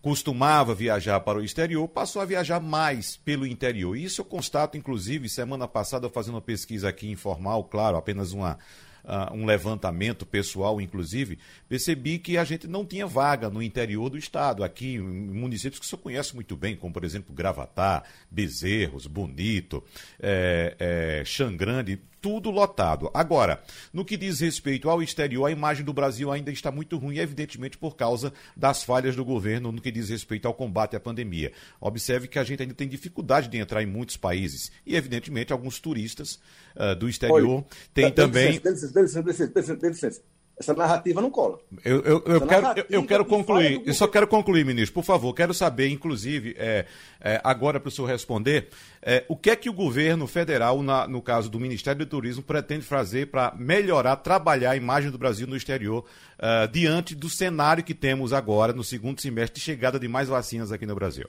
costumava 0.00 0.74
viajar 0.74 1.20
para 1.20 1.38
o 1.38 1.44
exterior, 1.44 1.86
passou 1.88 2.22
a 2.22 2.24
viajar 2.24 2.60
mais 2.60 3.16
pelo 3.16 3.46
interior. 3.46 3.96
Isso 3.96 4.20
eu 4.20 4.24
constato, 4.24 4.76
inclusive, 4.76 5.28
semana 5.28 5.66
passada, 5.66 6.08
fazendo 6.08 6.34
uma 6.34 6.40
pesquisa 6.40 6.88
aqui 6.88 7.10
informal, 7.10 7.64
claro, 7.64 7.96
apenas 7.96 8.32
uma, 8.32 8.58
uh, 9.04 9.34
um 9.34 9.44
levantamento 9.44 10.24
pessoal, 10.24 10.80
inclusive, 10.80 11.38
percebi 11.68 12.18
que 12.18 12.38
a 12.38 12.44
gente 12.44 12.68
não 12.68 12.84
tinha 12.84 13.06
vaga 13.06 13.50
no 13.50 13.62
interior 13.62 14.08
do 14.10 14.18
estado, 14.18 14.62
aqui 14.62 14.94
em 14.94 15.00
municípios 15.00 15.80
que 15.80 15.86
o 15.86 15.88
senhor 15.88 16.02
conhece 16.02 16.34
muito 16.34 16.56
bem, 16.56 16.76
como 16.76 16.92
por 16.92 17.04
exemplo 17.04 17.34
Gravatá, 17.34 18.04
Bezerros, 18.30 19.06
Bonito, 19.06 19.82
é, 20.20 20.76
é, 20.78 21.24
Xangrande, 21.24 22.00
tudo 22.20 22.50
lotado. 22.50 23.10
Agora, 23.14 23.62
no 23.92 24.04
que 24.04 24.16
diz 24.16 24.40
respeito 24.40 24.88
ao 24.88 25.02
exterior, 25.02 25.46
a 25.46 25.50
imagem 25.50 25.84
do 25.84 25.92
Brasil 25.92 26.30
ainda 26.30 26.50
está 26.50 26.70
muito 26.70 26.96
ruim, 26.96 27.18
evidentemente 27.18 27.78
por 27.78 27.96
causa 27.96 28.32
das 28.56 28.82
falhas 28.82 29.16
do 29.16 29.24
governo 29.24 29.72
no 29.72 29.80
que 29.80 29.90
diz 29.90 30.08
respeito 30.08 30.46
ao 30.46 30.54
combate 30.54 30.96
à 30.96 31.00
pandemia. 31.00 31.52
Observe 31.80 32.28
que 32.28 32.38
a 32.38 32.44
gente 32.44 32.62
ainda 32.62 32.74
tem 32.74 32.88
dificuldade 32.88 33.48
de 33.48 33.58
entrar 33.58 33.82
em 33.82 33.86
muitos 33.86 34.16
países 34.16 34.70
e, 34.86 34.96
evidentemente, 34.96 35.52
alguns 35.52 35.78
turistas 35.78 36.38
uh, 36.76 36.94
do 36.96 37.08
exterior 37.08 37.64
têm 37.94 38.10
também. 38.12 38.58
Dê 38.60 38.70
licença, 38.70 38.92
dê 38.92 39.02
licença, 39.02 39.22
dê 39.22 39.30
licença, 39.30 39.76
dê 39.76 39.88
licença. 39.88 40.22
Essa 40.58 40.74
narrativa 40.74 41.20
não 41.20 41.30
cola. 41.30 41.60
Eu, 41.84 42.00
eu, 42.02 42.22
eu 42.26 42.40
quero, 42.46 42.66
eu, 42.76 42.84
eu, 42.90 43.06
quero 43.06 43.24
concluir, 43.24 43.80
eu 43.86 43.94
só 43.94 44.08
quero 44.08 44.26
concluir, 44.26 44.64
ministro, 44.64 44.92
por 44.92 45.04
favor. 45.04 45.32
Quero 45.32 45.54
saber, 45.54 45.88
inclusive, 45.88 46.56
é, 46.58 46.84
é, 47.20 47.40
agora 47.44 47.78
para 47.78 47.88
o 47.88 47.90
senhor 47.92 48.08
responder, 48.08 48.68
é, 49.00 49.24
o 49.28 49.36
que 49.36 49.50
é 49.50 49.56
que 49.56 49.70
o 49.70 49.72
governo 49.72 50.26
federal, 50.26 50.82
na, 50.82 51.06
no 51.06 51.22
caso 51.22 51.48
do 51.48 51.60
Ministério 51.60 52.04
do 52.04 52.10
Turismo, 52.10 52.42
pretende 52.42 52.84
fazer 52.84 53.30
para 53.30 53.54
melhorar, 53.56 54.16
trabalhar 54.16 54.72
a 54.72 54.76
imagem 54.76 55.12
do 55.12 55.18
Brasil 55.18 55.46
no 55.46 55.56
exterior, 55.56 56.04
uh, 56.38 56.66
diante 56.72 57.14
do 57.14 57.30
cenário 57.30 57.84
que 57.84 57.94
temos 57.94 58.32
agora, 58.32 58.72
no 58.72 58.82
segundo 58.82 59.20
semestre, 59.20 59.60
de 59.60 59.64
chegada 59.64 59.96
de 59.96 60.08
mais 60.08 60.28
vacinas 60.28 60.72
aqui 60.72 60.86
no 60.86 60.94
Brasil? 60.96 61.28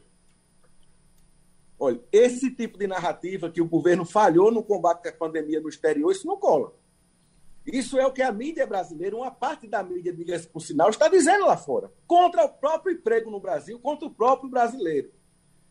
Olha, 1.80 2.00
esse 2.12 2.50
tipo 2.52 2.80
de 2.80 2.88
narrativa 2.88 3.50
que 3.50 3.62
o 3.62 3.66
governo 3.66 4.04
falhou 4.04 4.52
no 4.52 4.64
combate 4.64 5.08
à 5.08 5.14
pandemia 5.14 5.62
no 5.62 5.70
exterior, 5.70 6.12
isso 6.12 6.28
não 6.28 6.36
cola. 6.36 6.74
Isso 7.72 8.00
é 8.00 8.06
o 8.06 8.12
que 8.12 8.22
a 8.22 8.32
mídia 8.32 8.66
brasileira, 8.66 9.16
uma 9.16 9.30
parte 9.30 9.68
da 9.68 9.84
mídia, 9.84 10.16
por 10.52 10.62
sinal, 10.62 10.90
está 10.90 11.08
dizendo 11.08 11.46
lá 11.46 11.56
fora. 11.56 11.92
Contra 12.08 12.46
o 12.46 12.50
próprio 12.50 12.96
emprego 12.96 13.30
no 13.30 13.40
Brasil, 13.40 13.80
contra 13.80 14.08
o 14.08 14.14
próprio 14.14 14.50
brasileiro. 14.50 15.12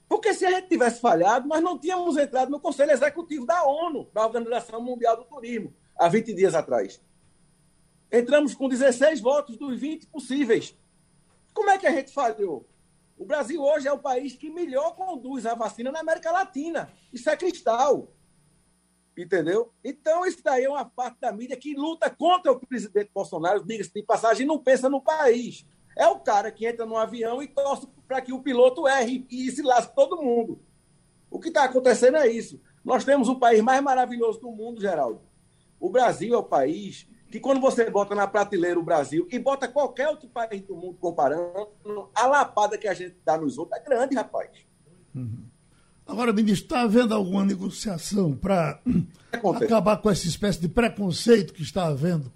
Porque 0.09 0.33
se 0.33 0.47
a 0.47 0.51
gente 0.51 0.69
tivesse 0.69 1.01
falhado, 1.01 1.49
nós 1.49 1.63
não 1.63 1.79
tínhamos 1.79 2.17
entrado 2.17 2.51
no 2.51 2.61
Conselho 2.61 2.93
Executivo 2.93 3.45
da 3.45 3.65
ONU, 3.65 4.09
da 4.15 4.25
Organização 4.25 4.81
Mundial 4.81 5.17
do 5.17 5.25
Turismo, 5.25 5.75
há 5.97 6.09
20 6.09 6.33
dias 6.35 6.55
atrás. 6.55 7.01
Entramos 8.11 8.55
com 8.55 8.69
16 8.69 9.21
votos 9.21 9.59
dos 9.59 9.79
20 9.79 10.07
possíveis. 10.07 10.75
Como 11.53 11.69
é 11.69 11.77
que 11.77 11.87
a 11.87 11.91
gente 11.91 12.13
falhou? 12.13 12.67
O 13.19 13.27
Brasil 13.27 13.61
hoje 13.61 13.89
é 13.89 13.93
o 13.93 13.99
país 13.99 14.35
que 14.35 14.49
melhor 14.49 14.95
conduz 14.95 15.45
a 15.45 15.55
vacina 15.55 15.91
na 15.91 16.01
América 16.01 16.31
Latina. 16.31 16.91
Isso 17.13 17.29
é 17.29 17.37
cristal. 17.37 18.13
Entendeu? 19.19 19.73
Então, 19.83 20.25
isso 20.25 20.39
daí 20.45 20.63
é 20.63 20.71
uma 20.71 20.85
parte 20.85 21.19
da 21.19 21.33
mídia 21.33 21.57
que 21.57 21.75
luta 21.75 22.09
contra 22.09 22.53
o 22.53 22.61
presidente 22.61 23.11
Bolsonaro, 23.13 23.65
diga-se 23.65 23.93
de 23.93 24.03
passagem, 24.05 24.47
não 24.47 24.63
pensa 24.63 24.89
no 24.89 25.03
país. 25.03 25.67
É 25.97 26.07
o 26.07 26.21
cara 26.21 26.53
que 26.53 26.65
entra 26.65 26.87
no 26.87 26.97
avião 26.97 27.43
e 27.43 27.49
torce 27.49 27.89
para 28.07 28.21
que 28.21 28.33
o 28.33 28.41
piloto 28.41 28.87
erre 28.87 29.27
e 29.29 29.51
se 29.51 29.61
lasque 29.61 29.93
todo 29.97 30.23
mundo. 30.23 30.61
O 31.29 31.41
que 31.41 31.49
está 31.49 31.65
acontecendo 31.65 32.17
é 32.17 32.29
isso. 32.29 32.61
Nós 32.85 33.05
temos 33.05 33.29
o 33.29 33.41
país 33.41 33.61
mais 33.61 33.83
maravilhoso 33.83 34.39
do 34.39 34.53
mundo, 34.53 34.81
Geraldo. 34.81 35.21
O 35.81 35.91
Brasil 35.91 36.33
é 36.33 36.39
o 36.39 36.45
país 36.45 37.09
que, 37.29 37.41
quando 37.41 37.61
você 37.61 37.91
bota 37.91 38.15
na 38.15 38.29
prateleira 38.29 38.79
o 38.79 38.85
Brasil 38.85 39.27
e 39.33 39.39
bota 39.41 39.67
qualquer 39.67 40.09
outro 40.09 40.29
país 40.29 40.63
do 40.63 40.77
mundo 40.77 40.97
comparando, 41.01 41.69
a 42.15 42.27
lapada 42.27 42.79
que 42.79 42.87
a 42.87 42.95
gente 42.95 43.17
dá 43.25 43.37
nos 43.37 43.59
outros 43.59 43.81
é 43.81 43.85
grande, 43.85 44.15
rapaz. 44.15 44.65
Uhum. 45.13 45.45
Agora, 46.09 46.33
ministro, 46.33 46.65
está 46.65 46.81
havendo 46.81 47.13
alguma 47.13 47.45
negociação 47.45 48.35
para 48.35 48.81
acabar 49.63 49.99
com 49.99 50.09
essa 50.09 50.27
espécie 50.27 50.59
de 50.59 50.67
preconceito 50.67 51.53
que 51.53 51.61
está 51.61 51.87
havendo 51.87 52.33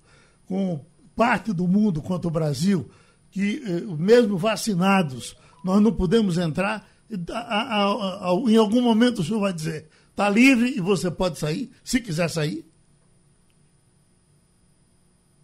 com 0.46 0.84
parte 1.16 1.54
do 1.54 1.66
mundo 1.66 2.02
quanto 2.02 2.28
o 2.28 2.30
Brasil, 2.30 2.90
que 3.30 3.62
eh, 3.64 3.80
mesmo 3.96 4.36
vacinados 4.36 5.34
nós 5.64 5.80
não 5.80 5.90
podemos 5.90 6.36
entrar? 6.36 6.86
em 8.48 8.56
algum 8.56 8.80
momento 8.80 9.20
o 9.20 9.24
senhor 9.24 9.40
vai 9.40 9.52
dizer, 9.52 9.86
está 10.10 10.30
livre 10.30 10.74
e 10.76 10.80
você 10.80 11.10
pode 11.10 11.38
sair, 11.38 11.70
se 11.84 12.00
quiser 12.00 12.28
sair? 12.28 12.66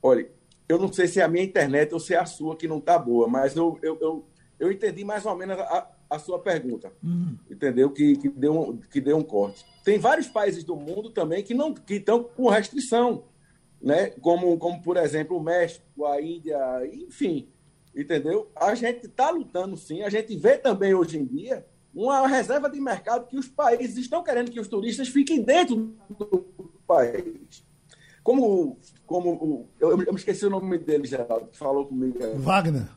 Olha, 0.03 0.27
eu 0.67 0.79
não 0.79 0.91
sei 0.91 1.09
se 1.09 1.21
é 1.21 1.25
a 1.25 1.29
minha 1.29 1.45
internet 1.45 1.93
ou 1.93 2.01
se 2.01 2.15
é 2.15 2.19
a 2.19 2.25
sua 2.25 2.57
que 2.57 2.67
não 2.67 2.79
está 2.79 2.99
boa, 2.99 3.29
mas 3.29 3.55
eu, 3.55 3.79
eu, 3.83 3.99
eu, 4.01 4.27
eu 4.59 4.73
entendi 4.73 5.05
mais 5.05 5.27
ou 5.27 5.37
menos 5.37 5.59
a, 5.59 5.89
a 6.11 6.19
sua 6.19 6.39
pergunta, 6.39 6.93
uhum. 7.03 7.37
entendeu? 7.51 7.91
Que, 7.91 8.17
que, 8.17 8.29
deu 8.29 8.59
um, 8.59 8.77
que 8.77 9.01
deu 9.01 9.17
um 9.17 9.23
corte. 9.23 9.65
Tem 9.85 9.99
vários 9.99 10.27
países 10.27 10.65
do 10.65 10.75
mundo 10.75 11.11
também 11.11 11.43
que 11.43 11.55
não 11.55 11.75
que 11.75 11.95
estão 11.95 12.23
com 12.23 12.49
restrição, 12.49 13.25
né? 13.81 14.11
Como, 14.21 14.57
como 14.59 14.83
por 14.83 14.97
exemplo 14.97 15.37
o 15.37 15.43
México, 15.43 16.07
a 16.07 16.21
Índia, 16.21 16.59
enfim, 16.93 17.49
entendeu? 17.95 18.51
A 18.57 18.75
gente 18.75 19.07
está 19.07 19.31
lutando 19.31 19.77
sim. 19.77 20.03
A 20.03 20.09
gente 20.09 20.35
vê 20.37 20.57
também 20.57 20.95
hoje 20.95 21.19
em 21.19 21.25
dia 21.25 21.67
uma 21.95 22.27
reserva 22.27 22.71
de 22.71 22.81
mercado 22.81 23.27
que 23.27 23.37
os 23.37 23.49
países 23.49 23.97
estão 23.99 24.23
querendo 24.23 24.51
que 24.51 24.61
os 24.61 24.69
turistas 24.69 25.09
fiquem 25.09 25.43
dentro 25.43 25.95
do 26.19 26.47
país. 26.87 27.67
Como, 28.23 28.79
como 29.07 29.69
eu, 29.81 29.91
eu 29.91 29.97
me 29.97 30.19
esqueci 30.19 30.45
o 30.47 30.51
nome 30.51 30.79
dele, 30.79 31.07
Geraldo, 31.07 31.47
que 31.49 31.57
falou 31.57 31.87
comigo. 31.87 32.19
Wagner. 32.37 32.89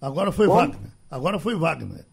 Agora 0.00 0.30
foi 0.30 0.46
como? 0.46 0.60
Wagner. 0.60 0.95
Agora 1.10 1.38
foi 1.38 1.54
Wagner. 1.54 2.06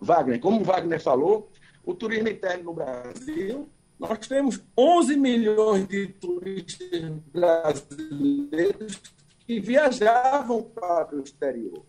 Wagner, 0.00 0.40
como 0.40 0.64
Wagner 0.64 1.00
falou, 1.00 1.50
o 1.84 1.94
turismo 1.94 2.28
interno 2.28 2.64
no 2.64 2.74
Brasil, 2.74 3.68
nós 3.98 4.26
temos 4.26 4.60
11 4.76 5.16
milhões 5.16 5.86
de 5.86 6.08
turistas 6.08 7.10
brasileiros 7.32 9.00
que 9.46 9.60
viajavam 9.60 10.62
para 10.62 11.14
o 11.16 11.20
exterior. 11.20 11.84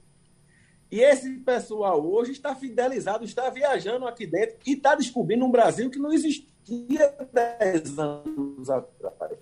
E 0.92 1.00
esse 1.00 1.40
pessoal 1.40 2.06
hoje 2.06 2.32
está 2.32 2.56
fidelizado, 2.56 3.26
está 3.26 3.50
viajando 3.50 4.08
aqui 4.08 4.28
dentro 4.28 4.58
e 4.66 4.74
está 4.74 4.94
descobrindo 4.94 5.44
um 5.44 5.50
Brasil 5.50 5.90
que 5.90 5.98
não 5.98 6.14
existia 6.14 7.16
10 7.34 7.98
anos 7.98 8.70
atrás. 8.70 9.40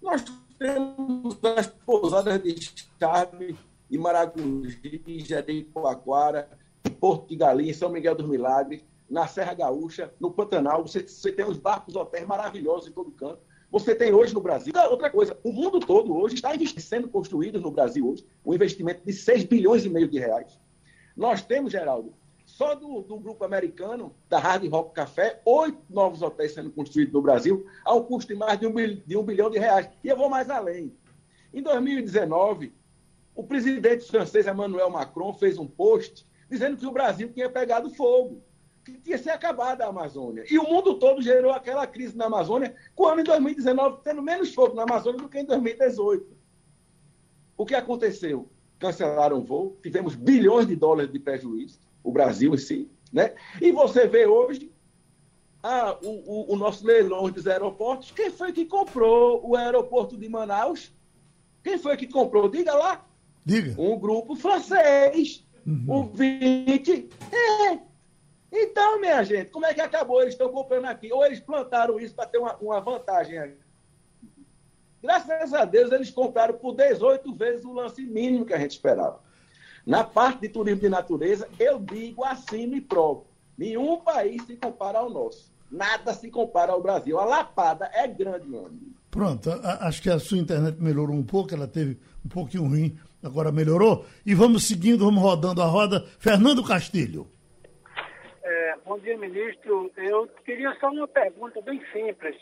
Nós 0.00 0.24
temos 0.58 1.38
as 1.44 1.66
pousadas 1.66 2.42
de 2.42 2.56
charme 2.98 3.58
em 3.90 3.98
Maragogi, 3.98 5.02
Jericoacoara, 5.20 6.48
Porto 7.00 7.28
de 7.28 7.36
Galinha, 7.36 7.74
São 7.74 7.90
Miguel 7.90 8.14
dos 8.14 8.28
Milagres, 8.28 8.84
na 9.08 9.26
Serra 9.26 9.54
Gaúcha, 9.54 10.12
no 10.20 10.30
Pantanal. 10.30 10.86
Você, 10.86 11.00
você 11.02 11.32
tem 11.32 11.44
os 11.44 11.58
barcos 11.58 11.94
hotéis 11.94 12.26
maravilhosos 12.26 12.88
em 12.88 12.92
todo 12.92 13.10
canto. 13.10 13.38
Você 13.70 13.94
tem 13.94 14.12
hoje 14.12 14.32
no 14.32 14.40
Brasil. 14.40 14.72
Outra 14.90 15.10
coisa, 15.10 15.36
o 15.42 15.52
mundo 15.52 15.80
todo 15.80 16.16
hoje 16.16 16.36
está 16.36 16.50
sendo 16.78 17.08
construído 17.08 17.60
no 17.60 17.70
Brasil 17.70 18.08
hoje 18.08 18.26
um 18.44 18.54
investimento 18.54 19.04
de 19.04 19.12
6 19.12 19.44
bilhões 19.44 19.84
e 19.84 19.88
meio 19.88 20.08
de 20.08 20.18
reais. 20.18 20.58
Nós 21.16 21.42
temos, 21.42 21.72
Geraldo, 21.72 22.14
só 22.44 22.74
do, 22.74 23.02
do 23.02 23.18
grupo 23.18 23.44
americano, 23.44 24.14
da 24.28 24.38
Hard 24.38 24.66
Rock 24.68 24.94
Café, 24.94 25.40
oito 25.44 25.78
novos 25.90 26.22
hotéis 26.22 26.54
sendo 26.54 26.70
construídos 26.70 27.12
no 27.12 27.20
Brasil, 27.20 27.66
a 27.84 27.94
um 27.94 28.04
custo 28.04 28.32
de 28.32 28.38
mais 28.38 28.58
de 28.58 28.66
um, 28.66 28.72
de 28.72 29.16
um 29.16 29.22
bilhão 29.22 29.50
de 29.50 29.58
reais. 29.58 29.88
E 30.02 30.08
eu 30.08 30.16
vou 30.16 30.30
mais 30.30 30.48
além. 30.48 30.92
Em 31.52 31.62
2019, 31.62 32.72
o 33.36 33.44
presidente 33.44 34.06
francês 34.06 34.46
Emmanuel 34.46 34.88
Macron 34.88 35.34
fez 35.34 35.58
um 35.58 35.66
post 35.66 36.26
dizendo 36.48 36.76
que 36.78 36.86
o 36.86 36.90
Brasil 36.90 37.30
tinha 37.32 37.50
pegado 37.50 37.90
fogo, 37.90 38.42
que 38.82 38.92
tinha 38.92 39.18
se 39.18 39.28
acabado 39.28 39.82
a 39.82 39.86
Amazônia. 39.86 40.44
E 40.50 40.58
o 40.58 40.64
mundo 40.64 40.98
todo 40.98 41.20
gerou 41.20 41.52
aquela 41.52 41.86
crise 41.86 42.16
na 42.16 42.26
Amazônia, 42.26 42.74
quando 42.94 43.20
em 43.20 43.24
2019 43.24 43.98
tendo 44.02 44.22
menos 44.22 44.54
fogo 44.54 44.74
na 44.74 44.84
Amazônia 44.84 45.20
do 45.20 45.28
que 45.28 45.38
em 45.38 45.44
2018. 45.44 46.34
O 47.58 47.66
que 47.66 47.74
aconteceu? 47.74 48.48
Cancelaram 48.78 49.38
o 49.38 49.44
voo, 49.44 49.78
tivemos 49.82 50.14
bilhões 50.14 50.66
de 50.66 50.76
dólares 50.76 51.12
de 51.12 51.18
prejuízo, 51.18 51.78
o 52.02 52.12
Brasil 52.12 52.54
em 52.54 52.58
si. 52.58 52.90
Né? 53.12 53.34
E 53.60 53.70
você 53.70 54.06
vê 54.06 54.26
hoje 54.26 54.72
ah, 55.62 55.98
o, 56.02 56.08
o, 56.08 56.52
o 56.54 56.56
nosso 56.56 56.86
leilão 56.86 57.28
dos 57.28 57.46
aeroportos. 57.46 58.12
Quem 58.12 58.30
foi 58.30 58.52
que 58.52 58.64
comprou 58.64 59.46
o 59.46 59.56
aeroporto 59.56 60.16
de 60.16 60.28
Manaus? 60.28 60.92
Quem 61.62 61.76
foi 61.76 61.96
que 61.96 62.06
comprou? 62.06 62.48
Diga 62.48 62.72
lá. 62.74 63.04
Diga. 63.46 63.80
Um 63.80 63.96
grupo 63.96 64.34
francês. 64.34 65.46
Uhum. 65.64 65.84
O 65.88 66.02
20. 66.02 67.08
É. 67.32 67.78
Então, 68.52 69.00
minha 69.00 69.22
gente, 69.22 69.50
como 69.50 69.66
é 69.66 69.72
que 69.72 69.80
acabou? 69.80 70.20
Eles 70.20 70.34
estão 70.34 70.50
comprando 70.50 70.86
aqui. 70.86 71.12
Ou 71.12 71.24
eles 71.24 71.38
plantaram 71.38 72.00
isso 72.00 72.14
para 72.14 72.26
ter 72.26 72.38
uma, 72.38 72.56
uma 72.56 72.80
vantagem 72.80 73.38
aqui. 73.38 73.66
Graças 75.00 75.54
a 75.54 75.64
Deus, 75.64 75.92
eles 75.92 76.10
compraram 76.10 76.54
por 76.54 76.74
18 76.74 77.32
vezes 77.34 77.64
o 77.64 77.72
lance 77.72 78.02
mínimo 78.02 78.44
que 78.44 78.52
a 78.52 78.58
gente 78.58 78.72
esperava. 78.72 79.20
Na 79.86 80.02
parte 80.02 80.40
de 80.40 80.48
turismo 80.48 80.80
de 80.80 80.88
natureza, 80.88 81.48
eu 81.60 81.78
digo 81.78 82.24
assim 82.24 82.74
e 82.74 82.80
provo. 82.80 83.26
Nenhum 83.56 84.00
país 84.00 84.44
se 84.44 84.56
compara 84.56 84.98
ao 84.98 85.08
nosso. 85.08 85.52
Nada 85.70 86.12
se 86.12 86.28
compara 86.28 86.72
ao 86.72 86.82
Brasil. 86.82 87.20
A 87.20 87.24
lapada 87.24 87.88
é 87.94 88.08
grande, 88.08 88.48
meu 88.48 88.66
amigo. 88.66 88.96
Pronto, 89.10 89.50
acho 89.80 90.02
que 90.02 90.10
a 90.10 90.18
sua 90.18 90.38
internet 90.38 90.82
melhorou 90.82 91.16
um 91.16 91.22
pouco, 91.22 91.54
ela 91.54 91.66
teve 91.66 91.98
um 92.26 92.28
pouquinho 92.28 92.64
ruim, 92.64 92.98
agora 93.22 93.52
melhorou. 93.52 94.04
E 94.26 94.34
vamos 94.34 94.66
seguindo, 94.66 95.04
vamos 95.04 95.22
rodando 95.22 95.62
a 95.62 95.66
roda. 95.66 96.04
Fernando 96.18 96.66
Castilho. 96.66 97.26
É, 98.42 98.74
bom 98.84 98.98
dia, 98.98 99.16
ministro. 99.16 99.90
Eu 99.96 100.28
queria 100.44 100.74
só 100.80 100.88
uma 100.88 101.06
pergunta 101.06 101.60
bem 101.62 101.80
simples. 101.92 102.36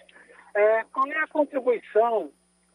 É, 0.55 0.85
qual 0.93 1.07
é 1.07 1.19
a 1.19 1.27
contribuição 1.29 2.31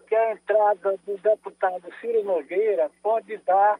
que 0.07 0.15
a 0.15 0.33
entrada 0.33 0.99
do 1.05 1.17
deputado 1.17 1.83
Ciro 1.99 2.23
Nogueira 2.23 2.89
pode 3.01 3.37
dar 3.37 3.79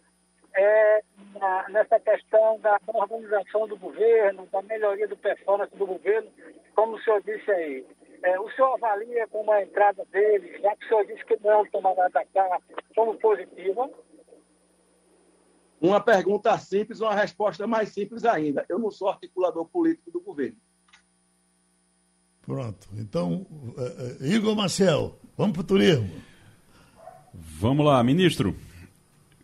é, 0.56 1.02
na, 1.40 1.70
nessa 1.70 2.00
questão 2.00 2.60
da 2.60 2.80
organização 2.88 3.68
do 3.68 3.78
governo, 3.78 4.48
da 4.52 4.62
melhoria 4.64 5.08
do 5.08 5.18
performance 5.18 5.76
do 5.76 5.86
governo, 5.86 6.30
como 6.76 6.96
o 6.96 7.02
senhor 7.02 7.22
disse 7.24 7.52
aí. 7.52 7.86
É, 8.24 8.40
o 8.40 8.50
senhor 8.52 8.74
avalia 8.76 9.28
como 9.28 9.52
a 9.52 9.64
entrada 9.64 10.06
dele, 10.12 10.60
já 10.62 10.76
que 10.76 10.86
o 10.86 10.88
senhor 10.90 11.06
disse 11.06 11.26
que 11.26 11.38
não 11.42 11.66
tomará 11.68 12.08
da 12.10 12.26
cá, 12.26 12.60
como 12.96 13.18
positiva? 13.18 13.90
Uma 15.80 16.02
pergunta 16.02 16.58
simples, 16.58 17.00
uma 17.00 17.16
resposta 17.16 17.66
mais 17.66 17.90
simples 17.90 18.26
ainda. 18.26 18.66
Eu 18.68 18.78
não 18.78 18.92
sou 18.92 19.08
articulador 19.08 19.66
político 19.66 20.12
do 20.12 20.20
governo. 20.20 20.58
Pronto. 22.42 22.90
Então, 22.98 23.46
uh, 23.52 24.24
uh, 24.24 24.26
Igor 24.26 24.56
Marcel, 24.56 25.18
vamos 25.38 25.54
para 25.54 25.62
o 25.62 25.66
turismo. 25.66 26.10
Vamos 27.34 27.86
lá, 27.86 28.04
ministro. 28.04 28.56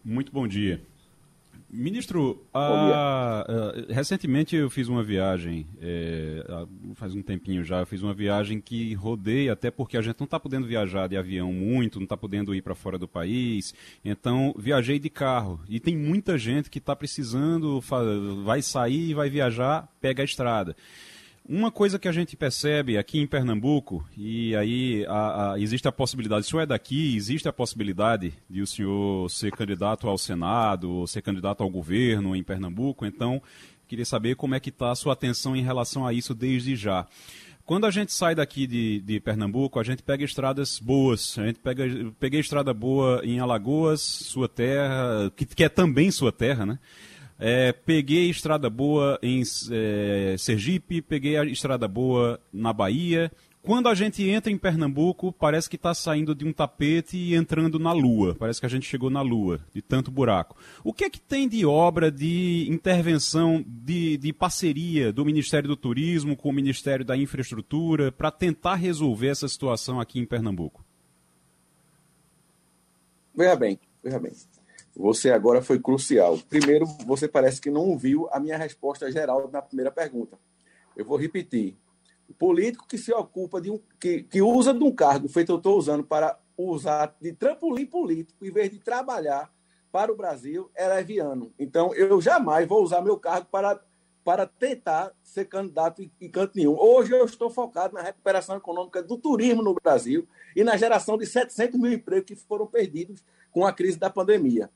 Muito 0.03 0.31
bom 0.31 0.47
dia. 0.47 0.81
Ministro, 1.75 2.47
a, 2.53 3.41
a, 3.41 3.93
recentemente 3.93 4.55
eu 4.55 4.69
fiz 4.69 4.87
uma 4.87 5.03
viagem, 5.03 5.67
é, 5.81 6.43
faz 6.95 7.13
um 7.13 7.21
tempinho 7.21 7.63
já, 7.63 7.81
eu 7.81 7.85
fiz 7.85 8.01
uma 8.01 8.13
viagem 8.13 8.61
que 8.61 8.93
rodei, 8.93 9.49
até 9.49 9.69
porque 9.69 9.97
a 9.97 10.01
gente 10.01 10.19
não 10.19 10.25
está 10.25 10.39
podendo 10.39 10.65
viajar 10.65 11.07
de 11.07 11.17
avião 11.17 11.51
muito, 11.51 11.99
não 11.99 12.05
está 12.05 12.15
podendo 12.15 12.55
ir 12.55 12.61
para 12.61 12.73
fora 12.73 12.97
do 12.97 13.07
país, 13.07 13.73
então 14.03 14.55
viajei 14.57 14.97
de 14.99 15.09
carro. 15.09 15.59
E 15.67 15.79
tem 15.79 15.97
muita 15.97 16.37
gente 16.37 16.69
que 16.69 16.79
está 16.79 16.95
precisando, 16.95 17.81
vai 18.43 18.61
sair, 18.61 19.13
vai 19.13 19.29
viajar, 19.29 19.87
pega 19.99 20.23
a 20.23 20.25
estrada. 20.25 20.75
Uma 21.47 21.69
coisa 21.69 21.99
que 21.99 22.07
a 22.07 22.11
gente 22.11 22.35
percebe 22.35 22.97
aqui 22.97 23.19
em 23.19 23.27
Pernambuco, 23.27 24.03
e 24.17 24.55
aí 24.55 25.05
a, 25.07 25.51
a, 25.51 25.59
existe 25.59 25.87
a 25.87 25.91
possibilidade, 25.91 26.43
se 26.43 26.47
o 26.47 26.51
senhor 26.51 26.63
é 26.63 26.65
daqui, 26.65 27.15
existe 27.15 27.47
a 27.47 27.53
possibilidade 27.53 28.33
de 28.49 28.63
o 28.63 28.67
senhor 28.67 29.29
ser 29.29 29.51
candidato 29.51 30.09
ao 30.09 30.17
Senado, 30.17 31.05
ser 31.05 31.21
candidato 31.21 31.61
ao 31.61 31.69
governo 31.69 32.35
em 32.35 32.43
Pernambuco, 32.43 33.05
então 33.05 33.39
queria 33.87 34.05
saber 34.05 34.35
como 34.35 34.55
é 34.55 34.59
que 34.59 34.69
está 34.69 34.89
a 34.89 34.95
sua 34.95 35.13
atenção 35.13 35.55
em 35.55 35.61
relação 35.61 36.07
a 36.07 36.11
isso 36.11 36.33
desde 36.33 36.75
já. 36.75 37.05
Quando 37.63 37.85
a 37.85 37.91
gente 37.91 38.11
sai 38.11 38.33
daqui 38.33 38.65
de, 38.65 38.99
de 39.01 39.19
Pernambuco, 39.19 39.79
a 39.79 39.83
gente 39.83 40.01
pega 40.01 40.23
estradas 40.23 40.79
boas. 40.79 41.37
A 41.37 41.47
gente 41.47 41.59
pega, 41.59 41.83
peguei 42.19 42.39
estrada 42.39 42.73
boa 42.73 43.21
em 43.23 43.39
Alagoas, 43.39 44.01
sua 44.01 44.47
terra, 44.47 45.31
que, 45.35 45.45
que 45.45 45.63
é 45.63 45.69
também 45.69 46.11
sua 46.11 46.31
terra, 46.31 46.63
né? 46.63 46.79
É, 47.37 47.73
peguei 47.73 48.29
estrada 48.29 48.69
boa 48.69 49.19
em 49.21 49.43
é, 49.71 50.35
Sergipe, 50.37 51.01
peguei 51.01 51.37
a 51.37 51.43
estrada 51.43 51.87
boa 51.87 52.39
na 52.51 52.71
Bahia. 52.71 53.31
Quando 53.61 53.89
a 53.89 53.95
gente 53.95 54.23
entra 54.29 54.51
em 54.51 54.57
Pernambuco, 54.59 55.33
parece 55.33 55.67
que 55.67 55.75
está 55.75 55.91
saindo 55.91 56.35
de 56.35 56.45
um 56.45 56.53
tapete 56.53 57.17
e 57.17 57.33
entrando 57.33 57.79
na 57.79 57.91
Lua. 57.91 58.35
Parece 58.35 58.59
que 58.59 58.65
a 58.67 58.69
gente 58.69 58.87
chegou 58.87 59.09
na 59.09 59.23
Lua, 59.23 59.59
de 59.73 59.81
tanto 59.81 60.11
buraco. 60.11 60.55
O 60.83 60.93
que 60.93 61.03
é 61.03 61.09
que 61.09 61.19
tem 61.19 61.49
de 61.49 61.65
obra, 61.65 62.11
de 62.11 62.67
intervenção, 62.69 63.65
de, 63.67 64.17
de 64.17 64.31
parceria 64.31 65.11
do 65.11 65.25
Ministério 65.25 65.67
do 65.67 65.75
Turismo 65.75 66.37
com 66.37 66.49
o 66.49 66.53
Ministério 66.53 67.03
da 67.03 67.17
Infraestrutura 67.17 68.11
para 68.11 68.29
tentar 68.29 68.75
resolver 68.75 69.29
essa 69.29 69.47
situação 69.47 69.99
aqui 69.99 70.19
em 70.19 70.27
Pernambuco? 70.27 70.85
Veja 73.35 73.55
bem, 73.55 73.79
veja 74.03 74.19
bem. 74.19 74.31
Você 74.95 75.29
agora 75.29 75.61
foi 75.61 75.77
crucial. 75.77 76.39
Primeiro, 76.49 76.85
você 77.05 77.27
parece 77.27 77.59
que 77.59 77.69
não 77.69 77.81
ouviu 77.81 78.29
a 78.31 78.39
minha 78.39 78.57
resposta 78.57 79.11
geral 79.11 79.49
na 79.51 79.61
primeira 79.61 79.91
pergunta. 79.91 80.39
Eu 80.95 81.03
vou 81.03 81.17
repetir. 81.17 81.75
O 82.29 82.33
político 82.33 82.87
que 82.87 82.97
se 82.97 83.13
ocupa 83.13 83.59
de 83.59 83.69
um. 83.69 83.79
que, 83.99 84.23
que 84.23 84.41
usa 84.41 84.73
de 84.73 84.83
um 84.83 84.91
cargo 84.91 85.27
feito 85.27 85.51
eu 85.51 85.57
estou 85.57 85.77
usando 85.77 86.03
para 86.03 86.39
usar 86.57 87.13
de 87.19 87.33
trampolim 87.33 87.85
político, 87.85 88.45
em 88.45 88.51
vez 88.51 88.71
de 88.71 88.79
trabalhar 88.79 89.53
para 89.91 90.11
o 90.11 90.15
Brasil, 90.15 90.71
é 90.73 90.87
leviano. 90.87 91.53
Então, 91.59 91.93
eu 91.93 92.21
jamais 92.21 92.65
vou 92.65 92.81
usar 92.81 93.01
meu 93.01 93.17
cargo 93.17 93.47
para, 93.51 93.79
para 94.23 94.47
tentar 94.47 95.11
ser 95.21 95.45
candidato 95.45 96.01
em, 96.01 96.09
em 96.21 96.29
canto 96.29 96.55
nenhum. 96.55 96.77
Hoje 96.79 97.11
eu 97.11 97.25
estou 97.25 97.49
focado 97.49 97.93
na 97.93 98.01
recuperação 98.01 98.55
econômica 98.55 99.03
do 99.03 99.17
turismo 99.17 99.61
no 99.61 99.73
Brasil 99.73 100.25
e 100.55 100.63
na 100.63 100.77
geração 100.77 101.17
de 101.17 101.25
700 101.25 101.79
mil 101.79 101.91
empregos 101.91 102.27
que 102.27 102.35
foram 102.35 102.65
perdidos 102.65 103.23
com 103.51 103.65
a 103.65 103.73
crise 103.73 103.99
da 103.99 104.09
pandemia 104.09 104.69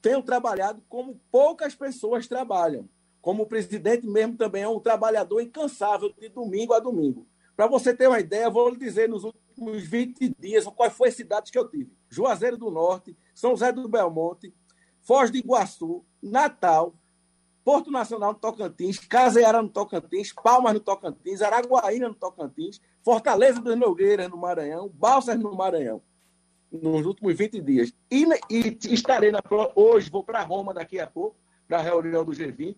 tenho 0.00 0.22
trabalhado 0.22 0.82
como 0.88 1.20
poucas 1.30 1.74
pessoas 1.74 2.26
trabalham. 2.26 2.88
Como 3.20 3.42
o 3.42 3.46
presidente 3.46 4.06
mesmo 4.06 4.36
também 4.36 4.62
é 4.62 4.68
um 4.68 4.80
trabalhador 4.80 5.40
incansável 5.40 6.12
de 6.18 6.28
domingo 6.28 6.72
a 6.72 6.78
domingo. 6.78 7.26
Para 7.56 7.66
você 7.66 7.92
ter 7.92 8.06
uma 8.06 8.20
ideia, 8.20 8.48
vou 8.48 8.70
lhe 8.70 8.76
dizer 8.76 9.08
nos 9.08 9.24
últimos 9.24 9.82
20 9.82 10.34
dias 10.38 10.64
quais 10.66 10.92
foram 10.92 11.08
as 11.10 11.16
cidades 11.16 11.50
que 11.50 11.58
eu 11.58 11.68
tive. 11.68 11.92
Juazeiro 12.08 12.56
do 12.56 12.70
Norte, 12.70 13.16
São 13.34 13.50
José 13.50 13.72
do 13.72 13.88
Belmonte, 13.88 14.54
Foz 15.02 15.30
do 15.30 15.36
Iguaçu, 15.36 16.04
Natal, 16.22 16.94
Porto 17.64 17.90
Nacional 17.90 18.32
no 18.32 18.38
Tocantins, 18.38 18.98
Caseara 19.00 19.60
no 19.60 19.68
Tocantins, 19.68 20.32
Palmas 20.32 20.72
no 20.72 20.80
Tocantins, 20.80 21.42
Araguaína 21.42 22.08
no 22.08 22.14
Tocantins, 22.14 22.80
Fortaleza 23.02 23.60
dos 23.60 23.76
Nogueiras 23.76 24.28
no 24.28 24.36
Maranhão, 24.36 24.88
Balsas 24.88 25.38
no 25.38 25.54
Maranhão 25.54 26.00
nos 26.70 27.06
últimos 27.06 27.36
20 27.36 27.60
dias. 27.60 27.92
E, 28.10 28.24
e 28.50 28.94
estarei 28.94 29.30
na, 29.30 29.40
hoje, 29.74 30.10
vou 30.10 30.22
para 30.22 30.42
Roma 30.42 30.74
daqui 30.74 30.98
a 31.00 31.06
pouco, 31.06 31.36
para 31.66 31.78
a 31.78 31.82
reunião 31.82 32.24
do 32.24 32.32
G20. 32.32 32.76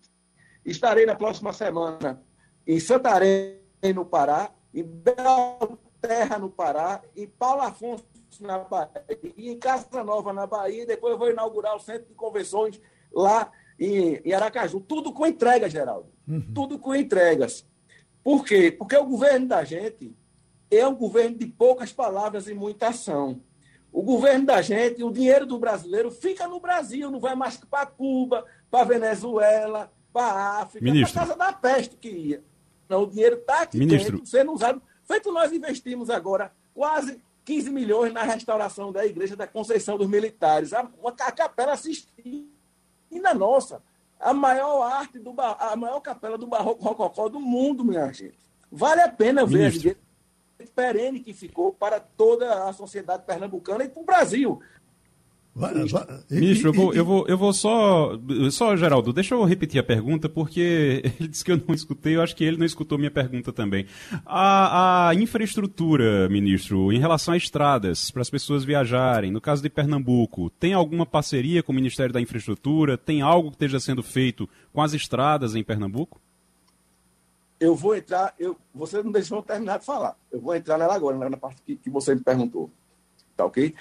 Estarei 0.65 1.05
na 1.05 1.15
próxima 1.15 1.51
semana 1.53 2.21
em 2.65 2.79
Santarém, 2.79 3.57
no 3.93 4.05
Pará, 4.05 4.51
em 4.73 4.83
Belterra, 4.83 6.37
no 6.39 6.49
Pará, 6.49 7.01
em 7.15 7.27
Paulo 7.27 7.61
Afonso, 7.63 8.05
na 8.39 8.59
Bahia, 8.59 9.03
e 9.35 9.49
em 9.49 9.57
Casa 9.57 10.03
Nova, 10.03 10.31
na 10.31 10.47
Bahia. 10.47 10.85
Depois 10.85 11.13
eu 11.13 11.17
vou 11.17 11.29
inaugurar 11.29 11.75
o 11.75 11.79
centro 11.79 12.07
de 12.07 12.13
convenções 12.13 12.79
lá 13.11 13.51
em, 13.79 14.21
em 14.23 14.33
Aracaju. 14.33 14.79
Tudo 14.79 15.11
com 15.11 15.25
entrega, 15.25 15.69
Geraldo. 15.69 16.09
Uhum. 16.27 16.53
Tudo 16.53 16.79
com 16.79 16.95
entregas. 16.95 17.67
Por 18.23 18.45
quê? 18.45 18.71
Porque 18.71 18.95
o 18.95 19.05
governo 19.05 19.47
da 19.47 19.63
gente 19.63 20.15
é 20.69 20.87
um 20.87 20.95
governo 20.95 21.37
de 21.37 21.47
poucas 21.47 21.91
palavras 21.91 22.47
e 22.47 22.53
muita 22.53 22.89
ação. 22.89 23.41
O 23.91 24.01
governo 24.01 24.45
da 24.45 24.61
gente, 24.61 25.03
o 25.03 25.11
dinheiro 25.11 25.45
do 25.45 25.59
brasileiro 25.59 26.09
fica 26.11 26.47
no 26.47 26.59
Brasil, 26.59 27.11
não 27.11 27.19
vai 27.19 27.35
mais 27.35 27.57
para 27.57 27.85
Cuba, 27.85 28.45
para 28.69 28.85
Venezuela, 28.85 29.91
para 30.13 30.59
África, 30.61 30.85
para 30.91 31.11
casa 31.11 31.35
da 31.35 31.51
peste 31.51 31.97
que 31.97 32.09
ia. 32.09 32.43
Não, 32.87 33.03
o 33.03 33.07
dinheiro 33.07 33.35
está 33.35 33.61
aqui 33.63 33.77
Ministro. 33.77 34.17
dentro, 34.17 34.25
sendo 34.25 34.53
usado. 34.53 34.81
Feito 35.03 35.31
nós 35.31 35.51
investimos 35.51 36.09
agora 36.09 36.53
quase 36.73 37.21
15 37.43 37.69
milhões 37.69 38.13
na 38.13 38.23
restauração 38.23 38.91
da 38.91 39.05
igreja 39.05 39.35
da 39.35 39.47
Conceição 39.47 39.97
dos 39.97 40.07
Militares. 40.07 40.71
Uma 40.99 41.11
capela 41.11 41.73
assistida 41.73 42.47
nossa. 43.35 43.81
A 44.19 44.33
maior 44.33 44.83
arte, 44.83 45.19
do, 45.19 45.33
a 45.37 45.75
maior 45.75 45.99
capela 45.99 46.37
do 46.37 46.47
barroco 46.47 46.83
rococó 46.83 47.27
do 47.27 47.39
mundo, 47.39 47.83
minha 47.83 48.11
gente. 48.13 48.39
Vale 48.71 49.01
a 49.01 49.09
pena 49.09 49.45
ver 49.45 49.65
a 49.65 49.69
gente 49.69 49.97
perene 50.69 51.19
que 51.19 51.33
ficou 51.33 51.73
para 51.73 51.99
toda 51.99 52.67
a 52.67 52.73
sociedade 52.73 53.23
pernambucana 53.25 53.83
e 53.83 53.89
para 53.89 54.01
o 54.01 54.05
Brasil. 54.05 54.61
Ministro, 56.29 56.69
eu 56.69 56.73
vou, 56.73 56.93
eu 56.93 57.05
vou, 57.05 57.27
eu 57.27 57.37
vou 57.37 57.51
só. 57.51 58.17
Só, 58.51 58.75
Geraldo, 58.77 59.11
deixa 59.11 59.35
eu 59.35 59.43
repetir 59.43 59.81
a 59.81 59.83
pergunta, 59.83 60.29
porque 60.29 61.01
ele 61.19 61.27
disse 61.27 61.43
que 61.43 61.51
eu 61.51 61.61
não 61.67 61.75
escutei, 61.75 62.15
eu 62.15 62.21
acho 62.21 62.35
que 62.35 62.43
ele 62.43 62.55
não 62.55 62.65
escutou 62.65 62.97
minha 62.97 63.11
pergunta 63.11 63.51
também. 63.51 63.85
A, 64.25 65.09
a 65.09 65.15
infraestrutura, 65.15 66.29
ministro, 66.29 66.93
em 66.93 66.99
relação 66.99 67.33
a 67.33 67.37
estradas, 67.37 68.09
para 68.11 68.21
as 68.21 68.29
pessoas 68.29 68.63
viajarem, 68.63 69.29
no 69.29 69.41
caso 69.41 69.61
de 69.61 69.69
Pernambuco, 69.69 70.49
tem 70.51 70.73
alguma 70.73 71.05
parceria 71.05 71.61
com 71.61 71.73
o 71.73 71.75
Ministério 71.75 72.13
da 72.13 72.21
Infraestrutura? 72.21 72.97
Tem 72.97 73.21
algo 73.21 73.49
que 73.49 73.55
esteja 73.55 73.79
sendo 73.79 74.01
feito 74.01 74.47
com 74.71 74.81
as 74.81 74.93
estradas 74.93 75.53
em 75.53 75.63
Pernambuco? 75.63 76.21
Eu 77.61 77.75
vou 77.75 77.95
entrar, 77.95 78.33
eu, 78.39 78.57
você 78.73 79.03
não 79.03 79.11
deixou 79.11 79.37
eu 79.37 79.43
terminar 79.43 79.77
de 79.77 79.85
falar. 79.85 80.17
Eu 80.31 80.41
vou 80.41 80.55
entrar 80.55 80.79
nela 80.79 80.95
agora, 80.95 81.29
na 81.29 81.37
parte 81.37 81.61
que, 81.61 81.75
que 81.75 81.91
você 81.91 82.15
me 82.15 82.21
perguntou. 82.21 82.71
Tá 83.37 83.45
ok? 83.45 83.75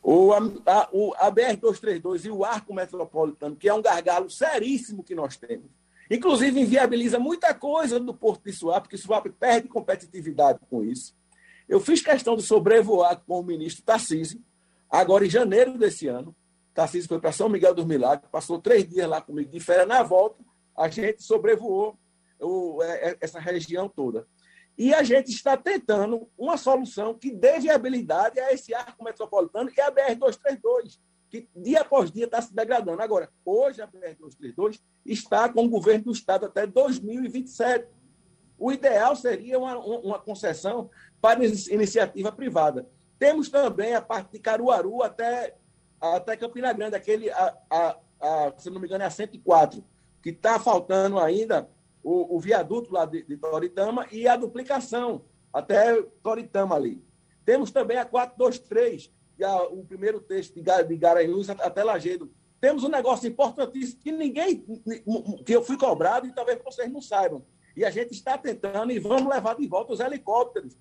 O, 0.00 0.32
a, 0.32 0.88
o, 0.92 1.12
a 1.16 1.28
BR-232 1.32 2.26
e 2.26 2.30
o 2.30 2.44
arco 2.44 2.72
metropolitano, 2.72 3.56
que 3.56 3.68
é 3.68 3.74
um 3.74 3.82
gargalo 3.82 4.30
seríssimo 4.30 5.02
que 5.02 5.12
nós 5.12 5.36
temos. 5.36 5.66
Inclusive, 6.08 6.60
inviabiliza 6.60 7.18
muita 7.18 7.52
coisa 7.52 7.98
do 7.98 8.14
Porto 8.14 8.44
de 8.44 8.52
Suape, 8.52 8.82
porque 8.82 8.96
Suape 8.96 9.30
perde 9.30 9.66
competitividade 9.66 10.60
com 10.70 10.84
isso. 10.84 11.12
Eu 11.68 11.80
fiz 11.80 12.00
questão 12.00 12.36
de 12.36 12.44
sobrevoar 12.44 13.20
com 13.26 13.40
o 13.40 13.42
ministro 13.42 13.82
Tarcísio, 13.82 14.40
agora 14.88 15.26
em 15.26 15.30
janeiro 15.30 15.76
desse 15.76 16.06
ano. 16.06 16.32
Tarcísio 16.72 17.08
foi 17.08 17.18
para 17.18 17.32
São 17.32 17.48
Miguel 17.48 17.74
dos 17.74 17.84
Milagres, 17.84 18.30
passou 18.30 18.60
três 18.60 18.88
dias 18.88 19.08
lá 19.08 19.20
comigo 19.20 19.50
de 19.50 19.58
férias. 19.58 19.88
Na 19.88 20.04
volta, 20.04 20.44
a 20.76 20.88
gente 20.88 21.24
sobrevoou 21.24 21.98
o, 22.40 22.82
é, 22.82 23.10
é, 23.10 23.16
essa 23.20 23.38
região 23.38 23.88
toda. 23.88 24.26
E 24.78 24.92
a 24.92 25.02
gente 25.02 25.30
está 25.30 25.56
tentando 25.56 26.28
uma 26.36 26.56
solução 26.56 27.14
que 27.14 27.30
dê 27.30 27.58
viabilidade 27.58 28.38
a 28.38 28.52
esse 28.52 28.74
arco 28.74 29.02
metropolitano 29.02 29.70
e 29.74 29.80
a 29.80 29.90
BR-232, 29.90 30.98
que 31.30 31.48
dia 31.56 31.80
após 31.80 32.10
dia 32.10 32.26
está 32.26 32.42
se 32.42 32.54
degradando. 32.54 33.00
Agora, 33.00 33.30
hoje 33.44 33.80
a 33.80 33.88
BR-232 33.88 34.80
está 35.04 35.48
com 35.48 35.64
o 35.64 35.68
governo 35.68 36.04
do 36.04 36.12
Estado 36.12 36.46
até 36.46 36.66
2027. 36.66 37.88
O 38.58 38.70
ideal 38.70 39.16
seria 39.16 39.58
uma, 39.58 39.78
uma 39.78 40.18
concessão 40.18 40.90
para 41.20 41.44
iniciativa 41.44 42.30
privada. 42.30 42.86
Temos 43.18 43.48
também 43.48 43.94
a 43.94 44.02
parte 44.02 44.32
de 44.32 44.38
Caruaru 44.38 45.02
até, 45.02 45.56
até 45.98 46.36
Campina 46.36 46.72
Grande, 46.72 46.96
aquele, 46.96 47.30
a, 47.30 47.56
a, 47.70 47.96
a, 48.20 48.52
se 48.58 48.68
não 48.68 48.78
me 48.78 48.86
engano, 48.86 49.04
é 49.04 49.06
a 49.06 49.10
104, 49.10 49.82
que 50.22 50.30
está 50.30 50.58
faltando 50.58 51.18
ainda 51.18 51.68
o, 52.06 52.36
o 52.36 52.38
viaduto 52.38 52.92
lá 52.92 53.04
de, 53.04 53.24
de, 53.24 53.36
Toritama 53.36 54.06
e 54.12 54.28
a 54.28 54.36
duplicação 54.36 55.24
até 55.52 56.00
Toritama 56.22 56.76
ali. 56.76 57.04
Temos 57.44 57.72
também 57.72 57.96
a 57.96 58.04
423, 58.04 59.12
que 59.36 59.42
é 59.42 59.52
o 59.52 59.84
primeiro 59.84 60.20
texto 60.20 60.54
de, 60.54 60.84
de 60.84 60.96
Garanhuns 60.96 61.50
até 61.50 61.82
Lagedo. 61.82 62.30
Temos 62.60 62.84
um 62.84 62.88
negócio 62.88 63.28
importantíssimo 63.28 64.00
que 64.00 64.12
ninguém, 64.12 64.64
que 65.44 65.52
eu 65.52 65.64
fui 65.64 65.76
cobrado 65.76 66.28
e 66.28 66.32
talvez 66.32 66.62
vocês 66.62 66.90
não 66.92 67.00
saibam. 67.00 67.44
E 67.76 67.84
a 67.84 67.90
gente 67.90 68.12
está 68.12 68.38
tentando 68.38 68.92
e 68.92 69.00
vamos 69.00 69.28
levar 69.28 69.56
de 69.56 69.66
volta 69.66 69.92
os 69.92 69.98
helicópteros 69.98 70.78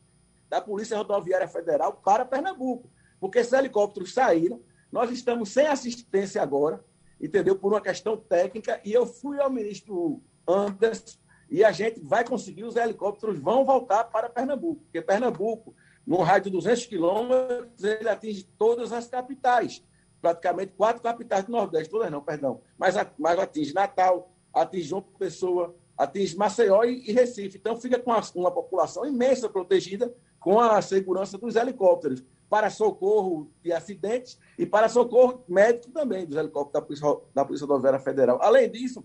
da 0.48 0.62
Polícia 0.62 0.96
Rodoviária 0.96 1.48
Federal 1.48 1.94
para 2.06 2.24
Pernambuco. 2.24 2.88
Porque 3.20 3.40
esses 3.40 3.52
helicópteros 3.52 4.14
saíram, 4.14 4.62
nós 4.92 5.10
estamos 5.10 5.50
sem 5.50 5.66
assistência 5.66 6.40
agora, 6.40 6.86
entendeu? 7.20 7.56
Por 7.56 7.74
uma 7.74 7.82
questão 7.82 8.16
técnica, 8.16 8.80
e 8.86 8.94
eu 8.94 9.08
fui 9.08 9.40
ao 9.40 9.50
ministro 9.50 10.22
Anderson, 10.48 11.18
e 11.50 11.64
a 11.64 11.72
gente 11.72 12.00
vai 12.00 12.26
conseguir, 12.28 12.64
os 12.64 12.76
helicópteros 12.76 13.40
vão 13.40 13.64
voltar 13.64 14.06
para 14.06 14.30
Pernambuco, 14.30 14.82
porque 14.84 15.02
Pernambuco, 15.02 15.76
num 16.06 16.22
raio 16.22 16.44
de 16.44 16.50
200 16.50 16.86
quilômetros, 16.86 17.84
ele 17.84 18.10
atinge 18.10 18.44
todas 18.58 18.92
as 18.92 19.08
capitais, 19.08 19.84
praticamente 20.22 20.74
quatro 20.74 21.02
capitais 21.02 21.46
do 21.46 21.52
Nordeste, 21.52 21.90
todas 21.90 22.12
não, 22.12 22.22
perdão, 22.22 22.62
mas, 22.78 22.96
mas 23.18 23.40
atinge 23.40 23.74
Natal, 23.74 24.32
atinge 24.54 24.90
João 24.90 25.02
Pessoa, 25.02 25.76
atinge 25.98 26.36
Maceió 26.36 26.84
e, 26.84 27.12
Recife. 27.12 27.58
Então, 27.58 27.78
fica 27.78 28.00
com 28.00 28.12
uma, 28.12 28.22
uma 28.36 28.52
população 28.52 29.06
imensa 29.06 29.48
protegida 29.48 30.14
com 30.40 30.60
a 30.60 30.82
segurança 30.82 31.38
dos 31.38 31.56
helicópteros 31.56 32.24
para 32.50 32.70
socorro 32.70 33.52
de 33.64 33.72
acidentes 33.72 34.38
e 34.58 34.66
para 34.66 34.88
socorro 34.88 35.44
médico 35.48 35.92
também 35.92 36.26
dos 36.26 36.38
helicópteros 36.38 36.74
da 36.74 36.82
Polícia, 36.82 37.22
da 37.34 37.46
Polícia 37.46 37.66
Rodoviária 37.66 38.00
Federal. 38.00 38.40
Além 38.42 38.70
disso, 38.70 39.04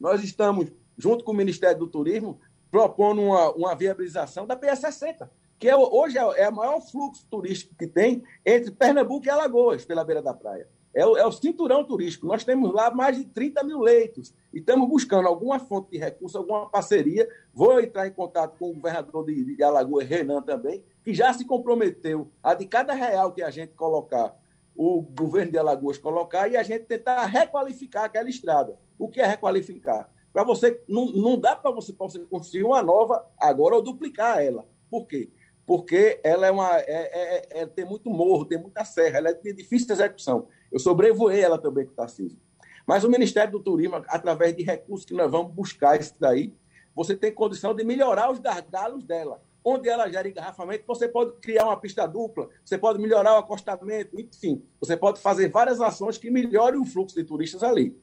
nós 0.00 0.24
estamos, 0.24 0.72
junto 0.96 1.22
com 1.22 1.32
o 1.32 1.36
Ministério 1.36 1.78
do 1.78 1.86
Turismo, 1.86 2.40
propondo 2.70 3.20
uma, 3.20 3.52
uma 3.52 3.74
viabilização 3.74 4.46
da 4.46 4.56
PS60, 4.56 5.28
que 5.58 5.68
é, 5.68 5.76
hoje 5.76 6.16
é, 6.16 6.22
é 6.42 6.48
o 6.48 6.54
maior 6.54 6.80
fluxo 6.80 7.26
turístico 7.30 7.74
que 7.76 7.86
tem 7.86 8.22
entre 8.46 8.70
Pernambuco 8.70 9.26
e 9.26 9.30
Alagoas, 9.30 9.84
pela 9.84 10.04
beira 10.04 10.22
da 10.22 10.32
praia. 10.32 10.66
É 10.92 11.06
o, 11.06 11.16
é 11.16 11.24
o, 11.24 11.30
cinturão 11.30 11.84
turístico. 11.84 12.26
Nós 12.26 12.42
temos 12.42 12.72
lá 12.72 12.90
mais 12.90 13.16
de 13.16 13.24
30 13.24 13.62
mil 13.62 13.80
leitos 13.80 14.34
e 14.52 14.58
estamos 14.58 14.88
buscando 14.88 15.28
alguma 15.28 15.58
fonte 15.58 15.90
de 15.90 15.98
recurso, 15.98 16.38
alguma 16.38 16.68
parceria. 16.68 17.28
Vou 17.54 17.80
entrar 17.80 18.08
em 18.08 18.12
contato 18.12 18.58
com 18.58 18.70
o 18.70 18.74
governador 18.74 19.24
de, 19.26 19.54
de 19.54 19.62
Alagoas, 19.62 20.08
Renan, 20.08 20.42
também, 20.42 20.82
que 21.04 21.14
já 21.14 21.32
se 21.32 21.44
comprometeu 21.44 22.30
a 22.42 22.54
de 22.54 22.66
cada 22.66 22.92
real 22.92 23.32
que 23.32 23.42
a 23.42 23.50
gente 23.50 23.74
colocar, 23.74 24.36
o 24.74 25.02
governo 25.02 25.52
de 25.52 25.58
Alagoas 25.58 25.98
colocar 25.98 26.48
e 26.48 26.56
a 26.56 26.62
gente 26.62 26.86
tentar 26.86 27.24
requalificar 27.26 28.04
aquela 28.04 28.28
estrada. 28.28 28.78
O 29.00 29.08
que 29.08 29.20
é 29.20 29.26
requalificar? 29.26 30.10
Para 30.30 30.44
você 30.44 30.80
não, 30.86 31.06
não 31.06 31.40
dá 31.40 31.56
para 31.56 31.70
você, 31.70 31.92
você 31.98 32.20
construir 32.20 32.64
uma 32.64 32.82
nova 32.82 33.26
agora 33.38 33.74
ou 33.74 33.82
duplicar 33.82 34.42
ela. 34.42 34.68
Por 34.90 35.06
quê? 35.06 35.30
Porque 35.66 36.20
ela 36.22 36.46
é 36.46 36.50
uma 36.50 36.78
é, 36.78 36.84
é, 36.86 37.62
é, 37.62 37.66
tem 37.66 37.84
muito 37.84 38.10
morro, 38.10 38.44
tem 38.44 38.60
muita 38.60 38.84
serra, 38.84 39.18
ela 39.18 39.30
é 39.30 39.34
de 39.34 39.52
difícil 39.54 39.92
execução. 39.92 40.48
Eu 40.70 40.78
sobrevoei 40.78 41.40
ela 41.40 41.58
também 41.58 41.86
com 41.86 41.92
o 41.92 41.94
Tarcísio. 41.94 42.38
Mas 42.86 43.02
o 43.02 43.10
Ministério 43.10 43.52
do 43.52 43.60
Turismo, 43.60 43.96
através 44.08 44.54
de 44.54 44.62
recursos 44.62 45.06
que 45.06 45.14
nós 45.14 45.30
vamos 45.30 45.52
buscar 45.52 45.98
isso 45.98 46.14
daí, 46.20 46.52
você 46.94 47.16
tem 47.16 47.32
condição 47.32 47.74
de 47.74 47.84
melhorar 47.84 48.30
os 48.30 48.38
gargalos 48.38 49.04
dela. 49.04 49.40
Onde 49.62 49.88
ela 49.88 50.10
gera 50.10 50.28
engarrafamento, 50.28 50.84
você 50.86 51.06
pode 51.06 51.32
criar 51.40 51.66
uma 51.66 51.76
pista 51.76 52.06
dupla, 52.06 52.48
você 52.64 52.78
pode 52.78 52.98
melhorar 52.98 53.34
o 53.34 53.38
acostamento, 53.38 54.18
enfim, 54.18 54.62
você 54.80 54.96
pode 54.96 55.20
fazer 55.20 55.50
várias 55.50 55.80
ações 55.80 56.16
que 56.16 56.30
melhorem 56.30 56.80
o 56.80 56.84
fluxo 56.84 57.14
de 57.14 57.24
turistas 57.24 57.62
ali. 57.62 57.94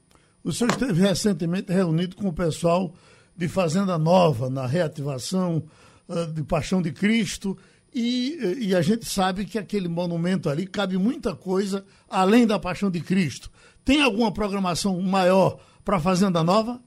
O 0.47 0.53
senhor 0.53 0.71
esteve 0.71 1.01
recentemente 1.01 1.73
reunido 1.73 2.15
com 2.15 2.29
o 2.29 2.33
pessoal 2.33 2.93
de 3.35 3.49
Fazenda 3.49 3.97
Nova, 3.97 4.49
na 4.49 4.65
reativação 4.65 5.61
uh, 6.07 6.25
de 6.27 6.41
Paixão 6.41 6.81
de 6.81 6.93
Cristo, 6.93 7.57
e, 7.93 8.67
e, 8.67 8.73
a 8.73 8.81
gente 8.81 9.05
sabe 9.05 9.43
que 9.43 9.59
aquele 9.59 9.89
monumento 9.89 10.49
ali 10.49 10.65
cabe 10.65 10.97
muita 10.97 11.35
coisa 11.35 11.85
além 12.09 12.47
da 12.47 12.57
Paixão 12.57 12.89
de 12.89 13.01
Cristo. 13.01 13.51
Tem 13.83 14.01
alguma 14.01 14.31
programação 14.31 15.01
maior 15.01 15.59
para 15.83 15.99
Fazenda 15.99 16.41
Nova? 16.41 16.81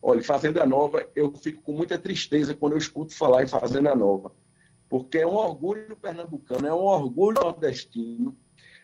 Olha, 0.00 0.22
Fazenda 0.22 0.64
Nova, 0.64 1.04
eu 1.16 1.32
fico 1.32 1.62
com 1.62 1.72
muita 1.72 1.98
tristeza 1.98 2.54
quando 2.54 2.74
eu 2.74 2.78
escuto 2.78 3.12
falar 3.12 3.42
em 3.42 3.48
Fazenda 3.48 3.92
Nova, 3.96 4.30
porque 4.88 5.18
é 5.18 5.26
um 5.26 5.34
orgulho 5.34 5.96
pernambucano, 5.96 6.68
é 6.68 6.72
um 6.72 6.84
orgulho 6.84 7.40
nordestino. 7.42 8.36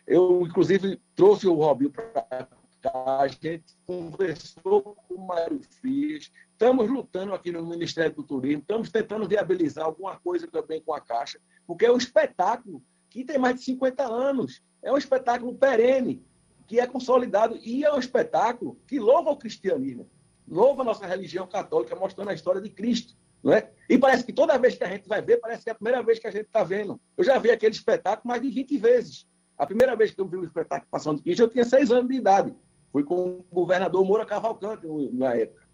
Eu, 0.05 0.45
inclusive, 0.45 0.99
trouxe 1.15 1.47
o 1.47 1.53
Robinho 1.53 1.91
para 1.91 2.47
a 2.93 3.27
gente 3.27 3.77
conversou 3.85 4.81
com 4.81 5.13
o 5.13 5.27
Mário 5.27 5.61
Frias, 5.79 6.31
estamos 6.51 6.89
lutando 6.89 7.33
aqui 7.33 7.51
no 7.51 7.65
Ministério 7.65 8.15
do 8.15 8.23
Turismo, 8.23 8.61
estamos 8.61 8.89
tentando 8.89 9.27
viabilizar 9.27 9.85
alguma 9.85 10.17
coisa 10.17 10.47
também 10.47 10.81
com 10.81 10.93
a 10.93 11.01
Caixa, 11.01 11.39
porque 11.65 11.85
é 11.85 11.91
um 11.91 11.97
espetáculo 11.97 12.81
que 13.09 13.23
tem 13.23 13.37
mais 13.37 13.55
de 13.55 13.61
50 13.63 14.03
anos, 14.03 14.61
é 14.81 14.91
um 14.91 14.97
espetáculo 14.97 15.55
perene, 15.55 16.23
que 16.65 16.79
é 16.79 16.87
consolidado, 16.87 17.57
e 17.63 17.83
é 17.83 17.93
um 17.93 17.99
espetáculo 17.99 18.77
que 18.87 18.99
louva 18.99 19.31
o 19.31 19.37
cristianismo, 19.37 20.09
louva 20.47 20.81
a 20.81 20.85
nossa 20.85 21.05
religião 21.05 21.47
católica, 21.47 21.95
mostrando 21.95 22.29
a 22.29 22.33
história 22.33 22.61
de 22.61 22.69
Cristo. 22.69 23.15
É? 23.45 23.69
E 23.87 23.97
parece 23.97 24.25
que 24.25 24.33
toda 24.33 24.57
vez 24.57 24.75
que 24.75 24.83
a 24.83 24.89
gente 24.89 25.07
vai 25.07 25.21
ver, 25.21 25.37
parece 25.37 25.63
que 25.63 25.69
é 25.69 25.71
a 25.71 25.75
primeira 25.75 26.03
vez 26.03 26.19
que 26.19 26.27
a 26.27 26.31
gente 26.31 26.47
está 26.47 26.63
vendo. 26.63 26.99
Eu 27.15 27.23
já 27.23 27.37
vi 27.37 27.49
aquele 27.49 27.73
espetáculo 27.73 28.27
mais 28.27 28.41
de 28.41 28.49
20 28.49 28.77
vezes. 28.77 29.27
A 29.57 29.65
primeira 29.65 29.95
vez 29.95 30.11
que 30.11 30.19
eu 30.19 30.27
vi 30.27 30.37
o 30.37 30.43
espetáculo 30.43 30.89
Passando 30.91 31.17
de 31.17 31.23
Cristo, 31.23 31.43
eu 31.43 31.47
tinha 31.47 31.63
seis 31.63 31.89
anos 31.91 32.09
de 32.09 32.15
idade. 32.15 32.53
Fui 32.91 33.03
com 33.03 33.39
o 33.39 33.45
governador 33.51 34.03
Moura 34.05 34.25
Cavalcante 34.25 34.87
na 35.13 35.35
época. 35.35 35.67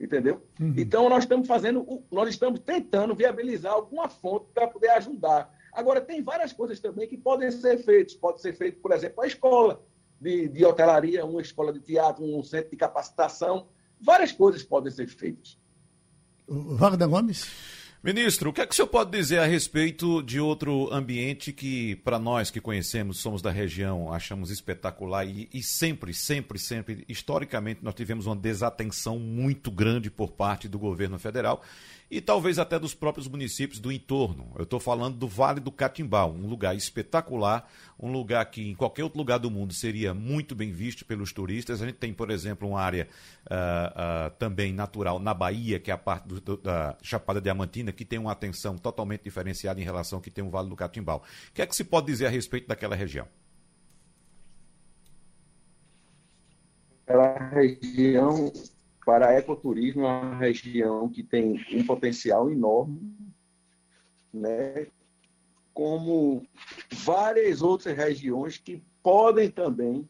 Entendeu? 0.00 0.42
Uhum. 0.60 0.74
Então, 0.76 1.08
nós 1.08 1.24
estamos 1.24 1.48
fazendo, 1.48 2.04
nós 2.10 2.28
estamos 2.28 2.60
tentando 2.60 3.14
viabilizar 3.14 3.72
alguma 3.72 4.08
fonte 4.08 4.46
para 4.54 4.68
poder 4.68 4.90
ajudar. 4.90 5.52
Agora, 5.72 6.00
tem 6.00 6.22
várias 6.22 6.52
coisas 6.52 6.78
também 6.78 7.08
que 7.08 7.16
podem 7.16 7.50
ser 7.50 7.78
feitas. 7.78 8.14
Pode 8.14 8.40
ser 8.40 8.52
feito, 8.52 8.80
por 8.80 8.92
exemplo, 8.92 9.22
a 9.22 9.26
escola 9.26 9.82
de, 10.20 10.48
de 10.48 10.64
hotelaria, 10.64 11.24
uma 11.24 11.40
escola 11.40 11.72
de 11.72 11.80
teatro, 11.80 12.24
um 12.24 12.42
centro 12.42 12.70
de 12.70 12.76
capacitação. 12.76 13.66
Várias 14.00 14.30
coisas 14.30 14.62
podem 14.62 14.92
ser 14.92 15.08
feitas. 15.08 15.58
Wagner 16.48 17.08
Gomes? 17.08 17.46
Ministro, 18.00 18.50
o 18.50 18.52
que 18.52 18.60
é 18.60 18.66
que 18.66 18.72
o 18.72 18.76
senhor 18.76 18.86
pode 18.86 19.10
dizer 19.10 19.40
a 19.40 19.44
respeito 19.44 20.22
de 20.22 20.38
outro 20.38 20.88
ambiente 20.94 21.52
que, 21.52 21.96
para 21.96 22.16
nós 22.16 22.48
que 22.48 22.60
conhecemos, 22.60 23.18
somos 23.18 23.42
da 23.42 23.50
região, 23.50 24.12
achamos 24.12 24.52
espetacular 24.52 25.26
e, 25.26 25.48
e, 25.52 25.60
sempre, 25.64 26.14
sempre, 26.14 26.60
sempre, 26.60 27.04
historicamente, 27.08 27.80
nós 27.82 27.96
tivemos 27.96 28.26
uma 28.26 28.36
desatenção 28.36 29.18
muito 29.18 29.68
grande 29.68 30.12
por 30.12 30.30
parte 30.30 30.68
do 30.68 30.78
governo 30.78 31.18
federal 31.18 31.60
e 32.10 32.20
talvez 32.20 32.58
até 32.58 32.78
dos 32.78 32.94
próprios 32.94 33.28
municípios 33.28 33.78
do 33.78 33.92
entorno. 33.92 34.50
Eu 34.56 34.62
estou 34.62 34.80
falando 34.80 35.16
do 35.16 35.28
Vale 35.28 35.60
do 35.60 35.70
Catimbau, 35.70 36.32
um 36.32 36.46
lugar 36.46 36.74
espetacular, 36.74 37.70
um 38.00 38.10
lugar 38.10 38.44
que 38.46 38.62
em 38.62 38.74
qualquer 38.74 39.04
outro 39.04 39.18
lugar 39.18 39.38
do 39.38 39.50
mundo 39.50 39.74
seria 39.74 40.14
muito 40.14 40.54
bem 40.54 40.72
visto 40.72 41.04
pelos 41.04 41.32
turistas. 41.32 41.82
A 41.82 41.86
gente 41.86 41.96
tem, 41.96 42.12
por 42.14 42.30
exemplo, 42.30 42.68
uma 42.68 42.80
área 42.80 43.08
uh, 43.44 44.28
uh, 44.28 44.30
também 44.38 44.72
natural 44.72 45.18
na 45.18 45.34
Bahia, 45.34 45.78
que 45.78 45.90
é 45.90 45.94
a 45.94 45.98
parte 45.98 46.26
do, 46.26 46.40
do, 46.40 46.56
da 46.56 46.96
Chapada 47.02 47.40
Diamantina, 47.40 47.92
que 47.92 48.04
tem 48.04 48.18
uma 48.18 48.32
atenção 48.32 48.78
totalmente 48.78 49.22
diferenciada 49.22 49.78
em 49.80 49.84
relação 49.84 50.18
ao 50.18 50.22
que 50.22 50.30
tem 50.30 50.42
o 50.42 50.48
Vale 50.48 50.70
do 50.70 50.76
Catimbau. 50.76 51.22
O 51.50 51.52
que 51.52 51.60
é 51.60 51.66
que 51.66 51.76
se 51.76 51.84
pode 51.84 52.06
dizer 52.06 52.26
a 52.26 52.30
respeito 52.30 52.66
daquela 52.66 52.96
região? 52.96 53.28
Aquela 57.06 57.50
região 57.50 58.52
para 59.08 59.32
ecoturismo 59.32 60.02
é 60.02 60.06
uma 60.06 60.36
região 60.36 61.08
que 61.08 61.22
tem 61.22 61.64
um 61.72 61.82
potencial 61.86 62.50
enorme, 62.50 63.00
né? 64.30 64.86
como 65.72 66.46
várias 66.92 67.62
outras 67.62 67.96
regiões 67.96 68.58
que 68.58 68.84
podem 69.02 69.50
também 69.50 70.06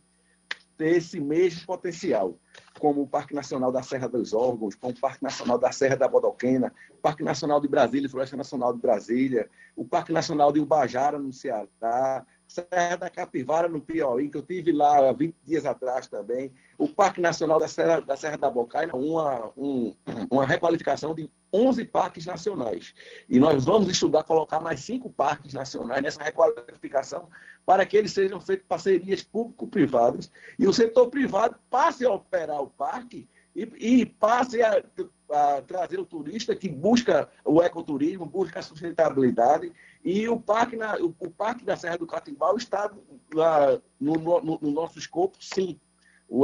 ter 0.77 0.97
esse 0.97 1.21
mesmo 1.21 1.65
potencial. 1.65 2.37
como 2.81 3.03
o 3.03 3.07
Parque 3.07 3.37
Nacional 3.37 3.71
da 3.71 3.85
Serra 3.85 4.09
dos 4.09 4.33
Órgãos, 4.33 4.75
como 4.75 4.93
o 4.93 5.01
Parque 5.01 5.23
Nacional 5.23 5.59
da 5.61 5.71
Serra 5.71 5.95
da 5.95 6.09
Bodoquena, 6.09 6.75
Parque 7.01 7.23
Nacional 7.23 7.61
de 7.61 7.69
Brasília 7.69 8.09
Floresta 8.09 8.37
Nacional 8.37 8.73
de 8.73 8.81
Brasília, 8.81 9.49
o 9.77 9.85
Parque 9.85 10.13
Nacional 10.13 10.53
de 10.53 10.59
Ubajara, 10.59 11.21
no 11.21 11.33
Ceará, 11.33 12.27
Serra 12.49 12.97
da 12.97 13.11
Capivara, 13.11 13.69
no 13.69 13.79
Piauí, 13.79 14.31
que 14.31 14.39
eu 14.39 14.43
tive 14.43 14.73
lá 14.73 15.11
há 15.11 15.13
20 15.13 15.37
dias 15.45 15.67
atrás 15.67 16.07
também, 16.07 16.51
o 16.79 16.89
Parque 16.89 17.21
Nacional 17.21 17.61
da 17.61 17.69
Serra 17.69 18.01
da, 18.01 18.17
Serra 18.17 18.39
da 18.39 18.49
Bocaina, 18.51 18.97
uma, 18.97 19.53
um, 19.55 19.95
uma 20.31 20.47
requalificação 20.47 21.15
de 21.15 21.31
11 21.53 21.85
parques 21.85 22.25
nacionais. 22.25 22.95
E 23.29 23.39
nós 23.39 23.67
vamos 23.67 23.91
estudar 23.91 24.25
colocar 24.25 24.61
mais 24.61 24.81
cinco 24.81 25.11
parques 25.11 25.53
nacionais 25.53 26.03
nessa 26.03 26.23
requalificação 26.23 27.29
para 27.67 27.85
que 27.85 27.99
eles 27.99 28.13
sejam 28.13 28.41
feitos 28.41 28.67
parcerias 28.67 29.23
público-privadas 29.23 30.31
e 30.59 30.67
o 30.67 30.73
setor 30.73 31.09
privado 31.11 31.55
passe 31.69 32.07
a 32.07 32.11
operar 32.11 32.63
o 32.63 32.69
parque 32.69 33.29
e, 33.55 34.01
e 34.01 34.07
passe 34.07 34.63
a, 34.63 34.83
a, 35.31 35.63
trazer 35.63 36.01
o 36.01 36.07
turista 36.07 36.57
que 36.57 36.69
busca 36.69 37.29
o 37.45 37.63
ecoturismo, 37.63 38.25
busca 38.25 38.61
a 38.61 38.63
sustentabilidade 38.63 39.71
e 40.05 40.29
o 40.29 40.39
parque, 40.39 40.77
na, 40.77 40.97
o, 40.97 41.15
o 41.19 41.31
parque 41.31 41.65
da 41.65 41.77
Serra 41.77 41.99
do 41.99 42.07
Catimbau 42.07 42.57
está 42.57 42.91
lá 43.35 43.81
no, 44.01 44.15
no, 44.15 44.59
no 44.61 44.71
nosso 44.71 44.99
escopo, 44.99 45.37
sim. 45.41 45.79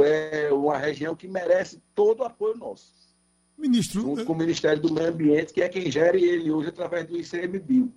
É 0.03 0.51
uma 0.51 0.77
região 0.77 1.15
que 1.15 1.27
merece 1.27 1.81
todo 1.93 2.21
o 2.21 2.23
apoio 2.23 2.57
nosso. 2.57 2.93
Ministro. 3.57 4.01
Junto 4.01 4.25
com 4.25 4.33
o 4.33 4.37
Ministério 4.37 4.81
do 4.81 4.93
Meio 4.93 5.09
Ambiente, 5.09 5.53
que 5.53 5.61
é 5.61 5.69
quem 5.69 5.91
gere 5.91 6.23
ele 6.23 6.51
hoje 6.51 6.69
através 6.69 7.07
do 7.07 7.17
ICMBio. 7.17 7.91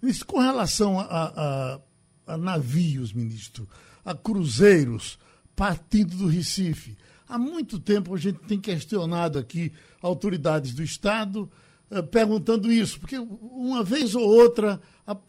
Ministro, 0.00 0.26
com 0.26 0.38
relação 0.38 0.98
a, 0.98 1.04
a, 1.04 1.80
a, 2.26 2.38
navios, 2.38 3.12
ministro, 3.12 3.68
a 4.04 4.14
cruzeiros 4.14 5.18
partindo 5.54 6.16
do 6.16 6.26
Recife, 6.26 6.96
há 7.28 7.38
muito 7.38 7.78
tempo 7.78 8.14
a 8.14 8.18
gente 8.18 8.38
tem 8.40 8.60
questionado 8.60 9.38
aqui 9.38 9.72
autoridades 10.02 10.74
do 10.74 10.82
Estado 10.82 11.50
eh, 11.50 11.63
perguntando 12.10 12.72
isso, 12.72 12.98
porque 12.98 13.18
uma 13.18 13.82
vez 13.84 14.14
ou 14.14 14.26
outra 14.26 14.80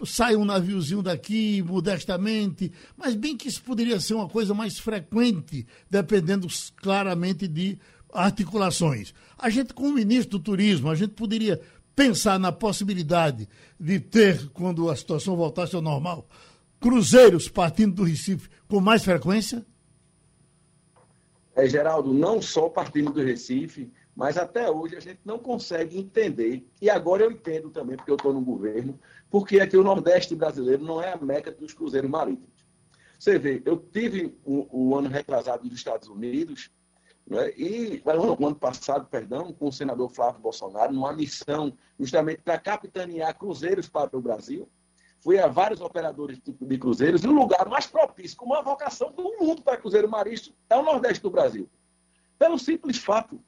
sai 0.06 0.36
um 0.36 0.46
naviozinho 0.46 1.02
daqui, 1.02 1.62
modestamente, 1.62 2.72
mas 2.98 3.14
bem 3.14 3.36
que 3.36 3.48
isso 3.48 3.62
poderia 3.62 4.00
ser 4.00 4.14
uma 4.14 4.28
coisa 4.28 4.54
mais 4.54 4.80
frequente, 4.80 5.68
dependendo 5.90 6.48
claramente 6.78 7.48
de 7.48 7.78
articulações. 8.14 9.14
A 9.38 9.50
gente, 9.50 9.74
como 9.74 9.94
ministro 9.94 10.38
do 10.38 10.44
Turismo, 10.44 10.90
a 10.90 10.96
gente 10.96 11.14
poderia 11.14 11.60
pensar 11.96 12.40
na 12.40 12.52
possibilidade 12.52 13.48
de 13.80 14.00
ter, 14.00 14.50
quando 14.50 14.90
a 14.90 14.96
situação 14.96 15.36
voltasse 15.36 15.76
ao 15.76 15.82
normal, 15.82 16.28
cruzeiros 16.80 17.48
partindo 17.48 17.96
do 17.96 18.04
Recife 18.04 18.50
com 18.68 18.80
mais 18.80 19.04
frequência? 19.04 19.66
É, 21.56 21.68
Geraldo, 21.68 22.14
não 22.14 22.42
só 22.42 22.68
partindo 22.68 23.12
do 23.12 23.24
Recife, 23.24 23.92
mas 24.16 24.38
até 24.38 24.70
hoje 24.72 24.96
a 24.96 25.00
gente 25.00 25.20
não 25.26 25.38
consegue 25.38 25.98
entender, 26.00 26.66
e 26.82 26.90
agora 26.90 27.24
eu 27.24 27.32
entendo 27.32 27.70
também, 27.70 27.98
porque 27.98 28.12
eu 28.12 28.16
estou 28.16 28.34
no 28.34 28.42
governo, 28.42 28.98
porque 29.30 29.60
é 29.60 29.68
que 29.68 29.76
o 29.76 29.84
Nordeste 29.84 30.36
brasileiro 30.36 30.84
não 30.84 31.02
é 31.02 31.14
a 31.14 31.18
meca 31.18 31.52
dos 31.52 31.74
cruzeiros 31.74 32.10
marítimos. 32.10 32.66
Você 33.20 33.38
vê, 33.38 33.62
eu 33.66 33.78
tive 33.78 34.38
o, 34.44 34.68
o 34.72 34.96
ano 34.96 35.10
retrasado 35.10 35.64
nos 35.64 35.74
Estados 35.74 36.08
Unidos, 36.08 36.70
né? 37.28 37.52
E 37.58 38.04
no 38.06 38.48
ano 38.48 38.56
passado, 38.56 39.08
perdão, 39.08 39.52
com 39.52 39.68
o 39.68 39.74
senador 39.74 40.10
Flávio 40.10 40.42
Bolsonaro, 40.42 40.94
numa 40.94 41.12
missão 41.12 41.76
justamente 42.00 42.42
para 42.42 42.60
capitanear 42.60 43.38
cruzeiros 43.38 43.90
para 43.90 44.16
o 44.16 44.22
Brasil. 44.22 44.70
Fui 45.22 45.40
a 45.40 45.48
vários 45.48 45.82
operadores 45.82 46.40
de 46.40 46.78
cruzeiros 46.78 47.24
e 47.24 47.28
o 47.28 47.32
lugar 47.32 47.68
mais 47.68 47.88
propício, 47.88 48.38
com 48.38 48.46
uma 48.46 48.62
vocação 48.62 49.12
do 49.12 49.24
mundo 49.40 49.64
para 49.64 49.76
cruzeiro 49.76 50.08
marítimo, 50.08 50.56
é 50.70 50.78
o 50.78 50.84
Nordeste 50.84 51.24
do 51.24 51.32
Brasil. 51.32 51.68
Pelo 52.38 52.60
simples 52.60 52.98
fato, 52.98 53.42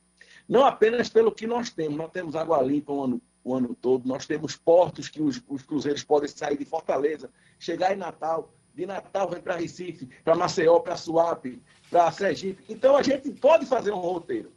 não 0.47 0.65
apenas 0.65 1.09
pelo 1.09 1.31
que 1.31 1.45
nós 1.45 1.69
temos, 1.69 1.97
nós 1.97 2.11
temos 2.11 2.35
água 2.35 2.61
limpa 2.61 2.91
o 2.91 3.03
ano, 3.03 3.21
o 3.43 3.55
ano 3.55 3.75
todo, 3.75 4.07
nós 4.07 4.25
temos 4.25 4.55
portos 4.55 5.09
que 5.09 5.21
os, 5.21 5.41
os 5.47 5.63
cruzeiros 5.63 6.03
podem 6.03 6.29
sair 6.29 6.57
de 6.57 6.65
Fortaleza, 6.65 7.29
chegar 7.59 7.93
em 7.93 7.97
Natal, 7.97 8.53
de 8.73 8.85
Natal 8.85 9.27
vem 9.27 9.41
para 9.41 9.55
Recife, 9.55 10.07
para 10.23 10.35
Maceió, 10.35 10.79
para 10.79 10.95
Suape, 10.95 11.61
para 11.89 12.11
Sergipe. 12.11 12.63
Então 12.69 12.95
a 12.95 13.01
gente 13.01 13.31
pode 13.31 13.65
fazer 13.65 13.91
um 13.91 13.97
roteiro, 13.97 14.53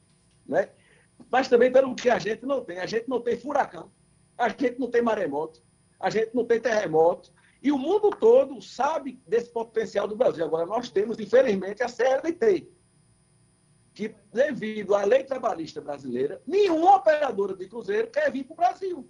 né? 0.46 0.68
Mas 1.31 1.48
também 1.48 1.72
pelo 1.72 1.94
que 1.94 2.11
a 2.11 2.18
gente 2.18 2.44
não 2.44 2.62
tem. 2.62 2.79
A 2.79 2.87
gente 2.87 3.09
não 3.09 3.20
tem 3.20 3.38
furacão, 3.38 3.90
a 4.37 4.48
gente 4.50 4.79
não 4.79 4.90
tem 4.90 5.00
maremoto, 5.00 5.62
a 5.98 6.11
gente 6.11 6.35
não 6.35 6.44
tem 6.44 6.61
terremoto. 6.61 7.33
E 7.62 7.72
o 7.72 7.79
mundo 7.79 8.11
todo 8.11 8.61
sabe 8.61 9.18
desse 9.26 9.50
potencial 9.50 10.07
do 10.07 10.16
Brasil. 10.16 10.44
Agora, 10.44 10.66
nós 10.66 10.90
temos, 10.90 11.18
infelizmente, 11.18 11.83
a 11.83 11.88
CLT, 11.88 12.68
que, 13.92 14.14
devido 14.33 14.94
à 14.94 15.05
lei 15.05 15.24
trabalhista 15.24 15.81
brasileira, 15.81 16.40
nenhuma 16.46 16.96
operadora 16.96 17.55
de 17.55 17.68
cruzeiro 17.68 18.11
quer 18.11 18.31
vir 18.31 18.44
para 18.44 18.55
o 18.55 18.57
Brasil. 18.57 19.09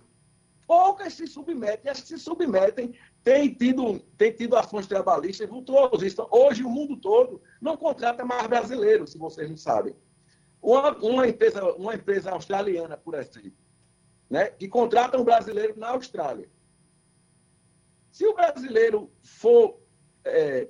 Poucas 0.67 1.15
se 1.15 1.27
submetem, 1.27 1.91
as 1.91 2.01
que 2.01 2.09
se 2.09 2.19
submetem 2.19 2.95
tem 3.23 3.53
tido, 3.53 3.99
tem 4.17 4.33
tido 4.33 4.57
ações 4.57 4.87
trabalhistas 4.87 5.49
vultuosistas. 5.49 6.27
Hoje, 6.31 6.63
o 6.63 6.71
mundo 6.71 6.97
todo 6.97 7.43
não 7.61 7.77
contrata 7.77 8.25
mais 8.25 8.47
brasileiros, 8.47 9.11
se 9.11 9.19
vocês 9.19 9.51
não 9.51 9.57
sabem. 9.57 9.95
Uma, 10.63 10.97
uma, 10.99 11.27
empresa, 11.27 11.65
uma 11.75 11.95
empresa 11.95 12.31
australiana, 12.31 12.97
por 12.97 13.15
exemplo, 13.15 13.53
né, 14.29 14.47
que 14.51 14.69
contrata 14.69 15.19
um 15.19 15.25
brasileiro 15.25 15.79
na 15.79 15.89
Austrália. 15.89 16.49
Se 18.13 18.27
o 18.27 18.35
brasileiro 18.35 19.11
for 19.23 19.81
é, 20.25 20.69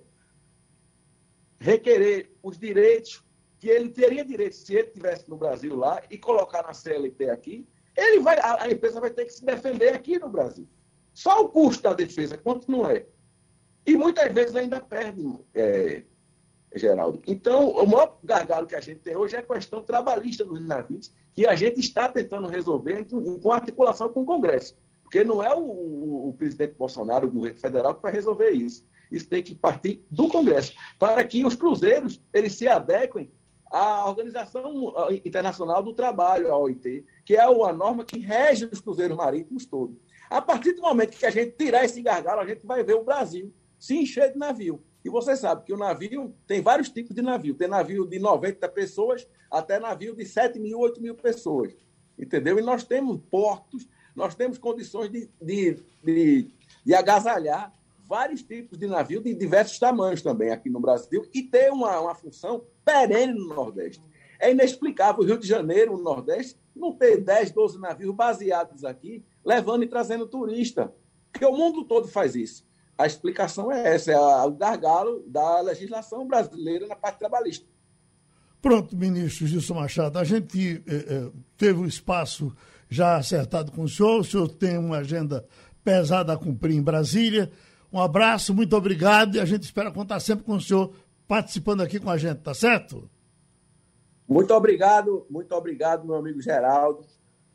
requerer 1.59 2.33
os 2.42 2.59
direitos 2.59 3.23
que 3.61 3.68
ele 3.68 3.90
teria 3.90 4.25
direito 4.25 4.57
se 4.57 4.75
ele 4.75 4.88
estivesse 4.88 5.29
no 5.29 5.37
Brasil 5.37 5.77
lá 5.77 6.03
e 6.11 6.16
colocar 6.16 6.62
na 6.62 6.73
CLT 6.73 7.29
aqui, 7.29 7.68
ele 7.94 8.18
vai, 8.20 8.38
a, 8.40 8.70
empresa 8.70 8.99
vai 8.99 9.11
ter 9.11 9.27
que 9.27 9.35
se 9.35 9.44
defender 9.44 9.92
aqui 9.92 10.18
no 10.18 10.31
Brasil. 10.31 10.66
Só 11.12 11.42
o 11.42 11.49
custo 11.51 11.83
da 11.83 11.92
defesa, 11.92 12.38
quanto 12.38 12.70
não 12.70 12.88
é? 12.88 13.05
E 13.87 13.94
muitas 13.96 14.33
vezes 14.33 14.57
ainda 14.57 14.81
perde, 14.81 15.23
é, 15.55 16.05
Geraldo. 16.75 17.20
Então, 17.27 17.68
o 17.68 17.87
maior 17.87 18.18
gargalo 18.25 18.66
que 18.66 18.75
a 18.75 18.81
gente 18.81 19.01
tem 19.01 19.14
hoje 19.14 19.37
é 19.37 19.40
a 19.40 19.42
questão 19.42 19.83
trabalhista 19.83 20.42
dos 20.42 20.64
navios, 20.64 21.12
que 21.35 21.46
a 21.46 21.55
gente 21.55 21.81
está 21.81 22.09
tentando 22.09 22.49
resolver 22.49 23.07
com 23.42 23.53
articulação 23.53 24.09
com 24.09 24.23
o 24.23 24.27
Congresso. 24.27 24.75
Porque 25.03 25.23
não 25.23 25.42
é 25.42 25.55
o, 25.55 25.61
o, 25.61 26.29
o 26.29 26.33
presidente 26.33 26.75
Bolsonaro, 26.79 27.27
o 27.27 27.31
governo 27.31 27.59
federal, 27.59 27.94
que 27.94 28.03
vai 28.03 28.12
resolver 28.12 28.51
isso. 28.53 28.87
Isso 29.11 29.29
tem 29.29 29.42
que 29.42 29.55
partir 29.55 30.03
do 30.11 30.29
Congresso, 30.29 30.73
para 30.99 31.23
que 31.25 31.44
os 31.44 31.57
cruzeiros 31.57 32.23
eles 32.33 32.55
se 32.55 32.66
adequem 32.66 33.31
à 33.70 34.09
Organização 34.09 34.92
Internacional 35.24 35.83
do 35.83 35.92
Trabalho, 35.92 36.52
a 36.52 36.59
OIT, 36.59 37.04
que 37.24 37.37
é 37.37 37.40
a 37.40 37.72
norma 37.72 38.04
que 38.04 38.18
rege 38.18 38.68
os 38.70 38.80
cruzeiros 38.80 39.16
marítimos 39.16 39.64
todos. 39.64 39.96
A 40.28 40.42
partir 40.42 40.72
do 40.72 40.83
momento 40.83 41.16
que 41.16 41.26
a 41.26 41.30
gente 41.30 41.52
tirar 41.52 41.85
esse 41.85 42.02
gargalo, 42.02 42.40
a 42.40 42.46
gente 42.46 42.66
vai 42.66 42.83
ver 42.83 42.94
o 42.94 43.04
Brasil 43.04 43.52
se 43.78 43.96
encher 43.96 44.33
de 44.33 44.38
navio. 44.38 44.83
E 45.04 45.09
você 45.09 45.35
sabe 45.35 45.64
que 45.64 45.72
o 45.72 45.78
navio 45.78 46.35
tem 46.46 46.61
vários 46.61 46.90
tipos 46.90 47.14
de 47.14 47.22
navio. 47.22 47.54
Tem 47.54 47.66
navio 47.66 48.06
de 48.06 48.18
90 48.18 48.68
pessoas 48.68 49.26
até 49.50 49.78
navio 49.78 50.14
de 50.14 50.24
7 50.24 50.59
mil, 50.59 50.78
8 50.78 51.00
mil 51.00 51.14
pessoas. 51.14 51.74
Entendeu? 52.18 52.59
E 52.59 52.62
nós 52.62 52.85
temos 52.85 53.18
portos, 53.30 53.88
nós 54.14 54.35
temos 54.35 54.59
condições 54.59 55.11
de, 55.11 55.30
de, 55.40 55.83
de, 56.04 56.50
de 56.85 56.94
agasalhar 56.94 57.72
vários 58.11 58.42
tipos 58.42 58.77
de 58.77 58.88
navio 58.88 59.23
de 59.23 59.33
diversos 59.33 59.79
tamanhos 59.79 60.20
também 60.20 60.51
aqui 60.51 60.68
no 60.68 60.81
Brasil 60.81 61.25
e 61.33 61.44
ter 61.44 61.70
uma, 61.70 62.01
uma 62.01 62.14
função 62.16 62.64
perene 62.85 63.35
no 63.35 63.55
Nordeste. 63.55 64.03
É 64.40 64.51
inexplicável 64.51 65.23
o 65.23 65.25
Rio 65.25 65.38
de 65.38 65.46
Janeiro, 65.46 65.94
o 65.94 66.03
Nordeste, 66.03 66.59
não 66.75 66.92
ter 66.92 67.18
10, 67.18 67.53
12 67.53 67.79
navios 67.79 68.12
baseados 68.12 68.85
aqui 68.85 69.25
levando 69.44 69.85
e 69.85 69.87
trazendo 69.87 70.27
turista. 70.27 70.92
Porque 71.31 71.46
o 71.46 71.57
mundo 71.57 71.85
todo 71.85 72.09
faz 72.09 72.35
isso. 72.35 72.66
A 72.99 73.07
explicação 73.07 73.70
é 73.70 73.94
essa, 73.94 74.11
é 74.11 74.18
o 74.18 74.51
gargalo 74.51 75.23
da 75.29 75.61
legislação 75.61 76.27
brasileira 76.27 76.88
na 76.88 76.96
parte 76.96 77.20
trabalhista. 77.20 77.64
Pronto, 78.61 78.96
ministro 78.96 79.46
Gilson 79.46 79.75
Machado, 79.75 80.18
a 80.18 80.25
gente 80.25 80.83
eh, 80.87 81.07
eh, 81.09 81.31
teve 81.57 81.79
o 81.79 81.83
um 81.83 81.87
espaço 81.87 82.55
já 82.90 83.16
acertado 83.16 83.70
com 83.70 83.85
o 83.85 83.88
senhor, 83.88 84.20
o 84.20 84.25
senhor 84.25 84.49
tem 84.49 84.77
uma 84.77 84.99
agenda 84.99 85.46
pesada 85.85 86.33
a 86.33 86.37
cumprir 86.37 86.77
em 86.77 86.83
Brasília. 86.83 87.51
Um 87.92 88.00
abraço, 88.00 88.55
muito 88.55 88.76
obrigado 88.76 89.37
e 89.37 89.40
a 89.40 89.44
gente 89.44 89.64
espera 89.64 89.90
contar 89.90 90.20
sempre 90.20 90.44
com 90.44 90.55
o 90.55 90.61
senhor 90.61 90.92
participando 91.26 91.81
aqui 91.81 91.98
com 91.98 92.11
a 92.11 92.16
gente, 92.16 92.38
tá 92.38 92.55
certo? 92.55 93.11
Muito 94.29 94.55
obrigado, 94.55 95.26
muito 95.29 95.53
obrigado, 95.55 96.07
meu 96.07 96.14
amigo 96.14 96.40
Geraldo. 96.40 97.05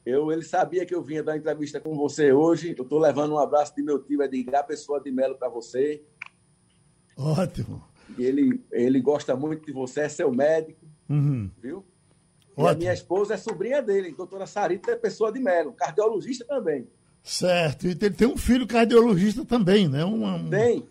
Eu, 0.05 0.31
ele 0.31 0.43
sabia 0.43 0.85
que 0.85 0.93
eu 0.93 1.01
vinha 1.01 1.23
dar 1.23 1.35
entrevista 1.35 1.79
com 1.79 1.95
você 1.95 2.31
hoje. 2.31 2.75
Eu 2.77 2.83
estou 2.83 2.99
levando 2.99 3.33
um 3.33 3.39
abraço 3.39 3.73
de 3.75 3.81
meu 3.81 3.97
tio 3.97 4.21
Edgar 4.21 4.65
Pessoa 4.67 5.01
de 5.01 5.11
Melo 5.11 5.35
para 5.35 5.49
você. 5.49 6.03
Ótimo. 7.17 7.83
E 8.17 8.23
ele, 8.23 8.63
ele 8.71 9.01
gosta 9.01 9.35
muito 9.35 9.65
de 9.65 9.71
você, 9.71 10.01
é 10.01 10.09
seu 10.09 10.31
médico, 10.31 10.85
uhum. 11.09 11.49
viu? 11.59 11.83
E 12.49 12.61
Ótimo. 12.61 12.67
a 12.67 12.73
minha 12.75 12.93
esposa 12.93 13.33
é 13.33 13.37
sobrinha 13.37 13.81
dele, 13.81 14.13
doutora 14.13 14.45
Sarita 14.45 14.91
é 14.91 14.95
Pessoa 14.95 15.31
de 15.31 15.39
Melo, 15.39 15.73
cardiologista 15.73 16.45
também. 16.45 16.87
Certo. 17.25 17.87
E 17.87 17.89
ele 17.89 18.11
tem 18.11 18.27
um 18.27 18.37
filho 18.37 18.67
cardiologista 18.67 19.43
também, 19.43 19.87
né? 19.87 20.05
Um, 20.05 20.23
um... 20.23 20.47
Tem, 20.47 20.83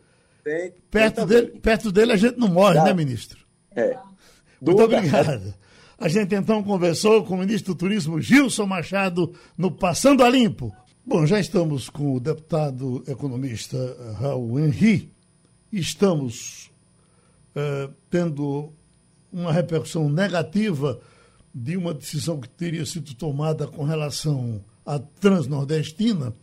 tem. 0.42 0.74
Perto, 0.90 1.14
tem 1.18 1.26
dele, 1.26 1.46
perto 1.60 1.92
dele 1.92 2.12
a 2.12 2.16
gente 2.16 2.36
não 2.36 2.48
morre, 2.48 2.82
né, 2.82 2.92
ministro? 2.92 3.38
É. 3.74 3.96
Muito 4.60 4.82
obrigado. 4.82 5.54
A 5.96 6.08
gente 6.08 6.34
então 6.34 6.60
conversou 6.64 7.24
com 7.24 7.34
o 7.34 7.38
ministro 7.38 7.72
do 7.72 7.78
Turismo 7.78 8.20
Gilson 8.20 8.66
Machado 8.66 9.32
no 9.56 9.70
Passando 9.70 10.24
a 10.24 10.28
Limpo. 10.28 10.74
Bom, 11.06 11.24
já 11.24 11.38
estamos 11.38 11.88
com 11.88 12.16
o 12.16 12.20
deputado 12.20 13.04
economista 13.06 13.78
Raul 14.18 14.58
Henri. 14.58 15.12
Estamos 15.70 16.68
uh, 17.54 17.94
tendo 18.10 18.72
uma 19.32 19.52
repercussão 19.52 20.10
negativa 20.10 21.00
de 21.54 21.76
uma 21.76 21.94
decisão 21.94 22.40
que 22.40 22.48
teria 22.48 22.84
sido 22.84 23.14
tomada 23.14 23.68
com 23.68 23.84
relação 23.84 24.64
à 24.84 24.98
Transnordestina. 24.98 26.34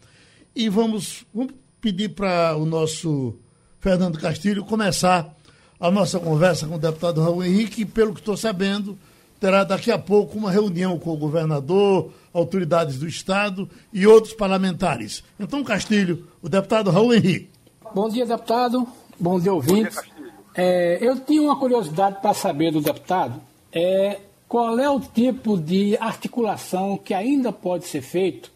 E 0.56 0.69
vamos, 0.69 1.25
vamos 1.34 1.54
pedir 1.80 2.10
para 2.10 2.56
o 2.58 2.65
nosso 2.65 3.36
Fernando 3.80 4.19
Castilho 4.19 4.63
começar 4.63 5.36
a 5.80 5.89
nossa 5.89 6.19
conversa 6.19 6.67
com 6.67 6.75
o 6.75 6.80
deputado 6.80 7.21
Raul 7.21 7.43
Henrique, 7.43 7.86
pelo 7.86 8.13
que 8.13 8.19
estou 8.19 8.38
sabendo, 8.38 8.97
terá 9.39 9.63
daqui 9.63 9.91
a 9.91 9.97
pouco 9.97 10.38
uma 10.38 10.51
reunião 10.51 10.99
com 10.99 11.12
o 11.12 11.17
governador, 11.17 12.12
autoridades 12.32 12.99
do 12.99 13.08
Estado 13.08 13.67
e 13.91 14.06
outros 14.06 14.34
parlamentares. 14.34 15.23
Então, 15.39 15.63
Castilho, 15.63 16.27
o 16.41 16.47
deputado 16.47 16.91
Raul 16.91 17.13
Henrique. 17.13 17.49
Bom 17.95 18.08
dia, 18.08 18.25
deputado. 18.25 18.88
Bom 19.19 19.39
dia, 19.39 19.51
ouvintes. 19.51 19.95
Bom 19.95 20.01
dia, 20.01 20.34
é, 20.54 20.99
eu 21.01 21.19
tinha 21.19 21.41
uma 21.41 21.58
curiosidade 21.58 22.21
para 22.21 22.34
saber 22.34 22.71
do 22.71 22.82
deputado 22.82 23.41
é, 23.71 24.19
qual 24.52 24.78
é 24.78 24.90
o 24.90 25.00
tipo 25.00 25.58
de 25.58 25.96
articulação 25.98 26.98
que 26.98 27.14
ainda 27.14 27.54
pode 27.54 27.88
ser 27.88 28.02
feito, 28.02 28.52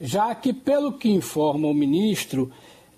já 0.00 0.32
que, 0.32 0.52
pelo 0.52 0.92
que 0.92 1.10
informa 1.10 1.66
o 1.66 1.74
ministro, 1.74 2.52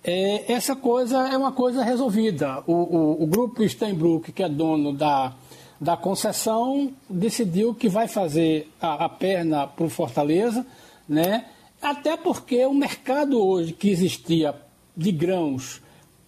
é, 0.04 0.52
essa 0.52 0.76
coisa 0.76 1.30
é 1.30 1.36
uma 1.38 1.52
coisa 1.52 1.82
resolvida. 1.82 2.62
O, 2.66 2.74
o, 2.74 3.22
o 3.22 3.26
grupo 3.26 3.66
Steinbrück, 3.66 4.32
que 4.32 4.42
é 4.42 4.50
dono 4.50 4.92
da, 4.92 5.32
da 5.80 5.96
concessão, 5.96 6.92
decidiu 7.08 7.74
que 7.74 7.88
vai 7.88 8.06
fazer 8.06 8.70
a, 8.78 9.06
a 9.06 9.08
perna 9.08 9.66
para 9.66 9.86
o 9.86 9.88
Fortaleza, 9.88 10.66
né? 11.08 11.46
até 11.80 12.18
porque 12.18 12.66
o 12.66 12.74
mercado 12.74 13.42
hoje 13.42 13.72
que 13.72 13.88
existia 13.88 14.54
de 14.94 15.10
grãos 15.10 15.80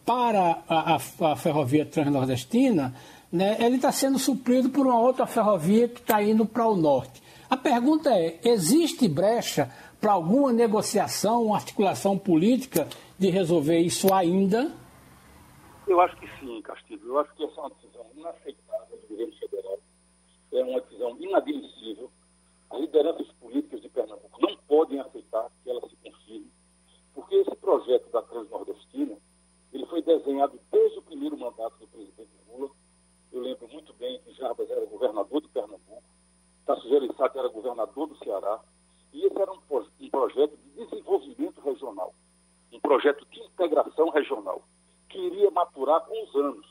para 0.07 0.62
a, 0.66 0.94
a, 0.94 1.33
a 1.33 1.37
ferrovia 1.37 1.85
transnordestina, 1.85 2.94
né, 3.31 3.57
ele 3.61 3.77
está 3.77 3.93
sendo 3.93 4.19
suprido 4.19 4.71
por 4.71 4.87
uma 4.87 4.99
outra 4.99 5.27
ferrovia 5.27 5.88
que 5.88 6.01
está 6.01 6.23
indo 6.23 6.47
para 6.47 6.67
o 6.67 6.77
norte. 6.77 7.23
A 7.49 7.57
pergunta 7.57 8.11
é: 8.11 8.38
existe 8.45 9.09
brecha 9.09 9.71
para 10.01 10.12
alguma 10.12 10.53
negociação, 10.53 11.55
articulação 11.55 12.19
política 12.19 12.88
de 13.19 13.31
resolver 13.31 13.79
isso 13.79 14.12
ainda? 14.12 14.73
Eu 15.87 16.01
acho 16.01 16.17
que 16.17 16.29
sim, 16.38 16.61
Castilho. 16.62 17.07
Eu 17.07 17.19
acho 17.19 17.35
que 17.35 17.45
essa 17.45 17.55
é 17.57 17.61
uma 17.61 17.71
decisão 17.71 18.07
inaceitável 18.14 18.99
do 18.99 19.09
governo 19.09 19.33
federal. 19.38 19.79
É 20.53 20.62
uma 20.62 20.81
decisão 20.81 21.17
inadmissível. 21.19 22.11
As 22.71 22.81
lideranças 22.81 23.27
políticas 23.41 23.81
de 23.81 23.88
Pernambuco 23.88 24.41
não 24.41 24.55
podem 24.69 25.01
aceitar 25.01 25.51
que 25.62 25.71
ela 25.71 25.81
se 25.88 25.97
confirme, 25.97 26.53
porque 27.14 27.35
esse 27.37 27.57
projeto 27.57 28.11
da 28.11 28.21
Transnordestina 28.23 29.17
ele 29.73 29.87
foi 29.87 30.03
desenhado 30.03 30.61
desde 30.71 30.99
o 30.99 31.03
primeiro 31.03 31.38
mandato 31.38 31.79
do 31.79 31.87
presidente. 31.88 32.17
Eu 33.38 33.44
lembro 33.44 33.68
muito 33.68 33.94
bem 33.94 34.18
que 34.22 34.33
Jarbas 34.33 34.68
era 34.68 34.85
governador 34.87 35.40
de 35.40 35.46
Pernambuco, 35.51 36.03
Tasso 36.66 36.88
Gereissati 36.88 37.38
era 37.38 37.46
governador 37.46 38.09
do 38.09 38.18
Ceará, 38.18 38.61
e 39.12 39.24
esse 39.24 39.40
era 39.40 39.53
um, 39.53 39.61
um 40.01 40.11
projeto 40.11 40.57
de 40.57 40.85
desenvolvimento 40.85 41.61
regional 41.61 42.12
um 42.72 42.81
projeto 42.81 43.24
de 43.31 43.40
integração 43.40 44.11
regional, 44.11 44.62
que 45.09 45.18
iria 45.18 45.53
maturar 45.53 46.05
com 46.05 46.24
os 46.24 46.35
anos. 46.35 46.66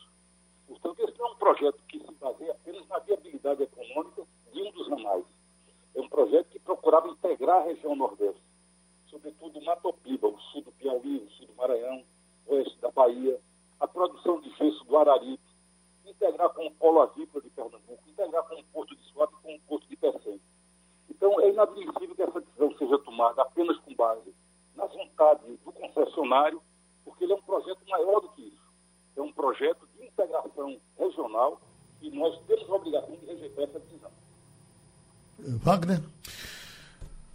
Portanto, 0.67 0.99
esse 0.99 1.17
não 1.17 1.27
é 1.27 1.32
um 1.32 1.36
projeto 1.38 1.80
que 1.88 1.99
se 1.99 2.13
baseia 2.15 2.51
apenas 2.51 2.86
na 2.89 2.99
viabilidade 2.99 3.63
econômica 3.63 4.23
de 4.51 4.62
um 4.62 4.71
dos 4.71 4.89
ramais. 4.89 5.25
É 5.95 6.01
um 6.01 6.10
projeto 6.10 6.49
que 6.49 6.60
procurava 6.60 7.08
integrar 7.08 7.62
a 7.62 7.63
região 7.63 7.95
Nordeste, 7.95 8.41
sobretudo 9.10 9.58
o 9.58 9.63
Matopiba, 9.63 10.27
o 10.27 10.39
sul 10.51 10.63
do 10.63 10.71
Piauí, 10.73 11.17
o 11.17 11.30
sul 11.32 11.47
do 11.47 11.56
Maranhão, 11.56 12.03
oeste 12.47 12.77
da 12.82 12.91
Bahia, 12.91 13.39
a 13.80 13.88
produção 13.88 14.41
de 14.41 14.49
gesso 14.49 14.84
do 14.84 14.97
Araripe, 14.97 15.46
integrar 16.10 16.50
com 16.50 16.67
o 16.67 16.72
polo 16.72 17.02
avícola 17.02 17.43
de 17.43 17.50
Pernambuco, 17.50 18.04
integrar 18.08 18.43
com 18.43 18.56
o 18.56 18.63
porto 18.65 18.96
de 18.96 19.04
Suape 19.06 19.34
e 19.34 19.43
com 19.43 19.56
o 19.56 19.60
porto 19.62 19.88
de 19.88 19.96
Pecém. 19.96 20.41
Então, 21.10 21.39
é 21.41 21.50
inadmissível 21.50 22.15
que 22.15 22.22
essa 22.22 22.41
decisão 22.41 22.78
seja 22.78 22.98
tomada 23.00 23.41
apenas 23.41 23.78
com 23.80 23.96
base 23.96 24.34
nas 24.76 24.91
vontades 24.93 25.60
do 25.65 25.72
concessionário, 25.72 26.62
porque 27.04 27.24
ele 27.24 27.34
é 27.34 27.36
um 27.36 27.41
projeto 27.41 27.80
maior 27.88 28.20
do 28.20 28.30
que 28.30 28.43
isso. 28.43 28.67
É 29.15 29.22
um 29.22 29.34
projeto 29.34 29.88
de 29.96 30.06
integração 30.06 30.80
regional 30.98 31.60
e 32.02 32.12
nós 32.12 32.39
temos 32.46 32.70
a 32.70 32.74
obrigação 32.74 33.15
de 33.15 33.26
rejeitar 33.26 33.63
essa 33.63 33.80
decisão. 33.80 34.12
Wagner? 35.39 36.02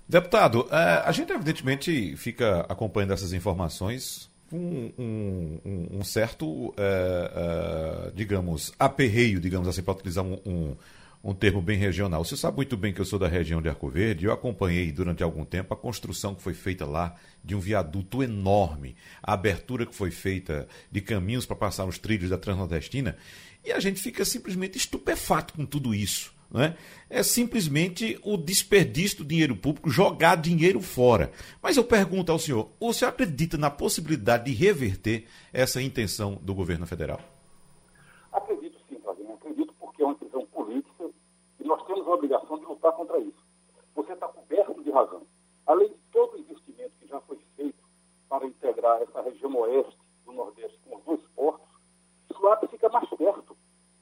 Deputado, 0.09 0.67
é, 0.71 1.03
a 1.05 1.13
gente 1.13 1.33
evidentemente 1.33 2.17
fica 2.17 2.61
acompanhando 2.69 3.13
essas 3.13 3.33
informações 3.33 4.32
um, 4.53 4.93
um, 4.99 5.89
um 5.99 6.05
certo, 6.05 6.75
é, 6.77 8.09
é, 8.09 8.13
digamos, 8.15 8.73
aperreio, 8.79 9.41
digamos 9.41 9.67
assim, 9.69 9.83
para 9.83 9.95
utilizar 9.95 10.25
um, 10.25 10.77
um 11.23 11.33
termo 11.33 11.63
bem 11.63 11.79
regional. 11.79 12.25
Você 12.25 12.37
sabe 12.37 12.57
muito 12.57 12.77
bem 12.77 12.93
que 12.93 13.01
eu 13.01 13.05
sou 13.05 13.19
da 13.19 13.29
região 13.29 13.63
de 13.63 13.69
Arco 13.69 13.89
Verde. 13.89 14.27
Eu 14.27 14.33
acompanhei 14.33 14.91
durante 14.91 15.23
algum 15.23 15.45
tempo 15.45 15.73
a 15.73 15.77
construção 15.77 16.35
que 16.35 16.43
foi 16.43 16.55
feita 16.55 16.85
lá 16.85 17.15
de 17.45 17.55
um 17.55 17.61
viaduto 17.61 18.23
enorme, 18.23 18.97
a 19.23 19.33
abertura 19.35 19.87
que 19.87 19.95
foi 19.95 20.11
feita 20.11 20.67
de 20.91 21.01
caminhos 21.01 21.47
para 21.47 21.57
passar 21.57 21.85
os 21.85 21.99
trilhos 21.99 22.31
da 22.31 22.39
Transnordestina. 22.39 23.17
E 23.65 23.71
a 23.71 23.79
gente 23.79 24.01
fica 24.01 24.25
simplesmente 24.25 24.77
estupefato 24.77 25.55
com 25.55 25.65
tudo 25.65 25.95
isso. 25.95 26.32
Né? 26.53 26.77
É 27.09 27.23
simplesmente 27.23 28.19
o 28.23 28.37
desperdício 28.37 29.19
do 29.19 29.25
dinheiro 29.25 29.57
público, 29.57 29.89
jogar 29.89 30.37
dinheiro 30.37 30.81
fora. 30.81 31.33
Mas 31.63 31.77
eu 31.77 31.85
pergunto 31.85 32.31
ao 32.31 32.39
senhor: 32.39 32.69
o 32.79 32.93
senhor 32.93 33.11
acredita 33.11 33.57
na 33.57 33.71
possibilidade 33.71 34.45
de 34.45 34.53
reverter 34.53 35.27
essa 35.53 35.81
intenção 35.81 36.39
do 36.43 36.55
governo 36.55 36.87
federal? 36.87 37.21
temos 41.93 42.09
a 42.09 42.15
obrigação 42.15 42.59
de 42.59 42.65
lutar 42.65 42.93
contra 42.93 43.19
isso. 43.19 43.45
Você 43.95 44.13
está 44.13 44.27
coberto 44.29 44.83
de 44.83 44.91
razão. 44.91 45.27
Além 45.67 45.89
de 45.89 45.99
todo 46.11 46.35
o 46.35 46.41
investimento 46.41 46.93
que 46.99 47.07
já 47.07 47.21
foi 47.21 47.39
feito 47.55 47.85
para 48.29 48.47
integrar 48.47 49.03
essa 49.03 49.21
região 49.21 49.55
oeste 49.57 49.99
do 50.25 50.33
Nordeste 50.33 50.79
com 50.89 50.97
os 50.97 51.05
dois 51.05 51.21
portos, 51.35 51.69
Suape 52.35 52.67
fica 52.69 52.89
mais 52.89 53.09
perto 53.11 53.57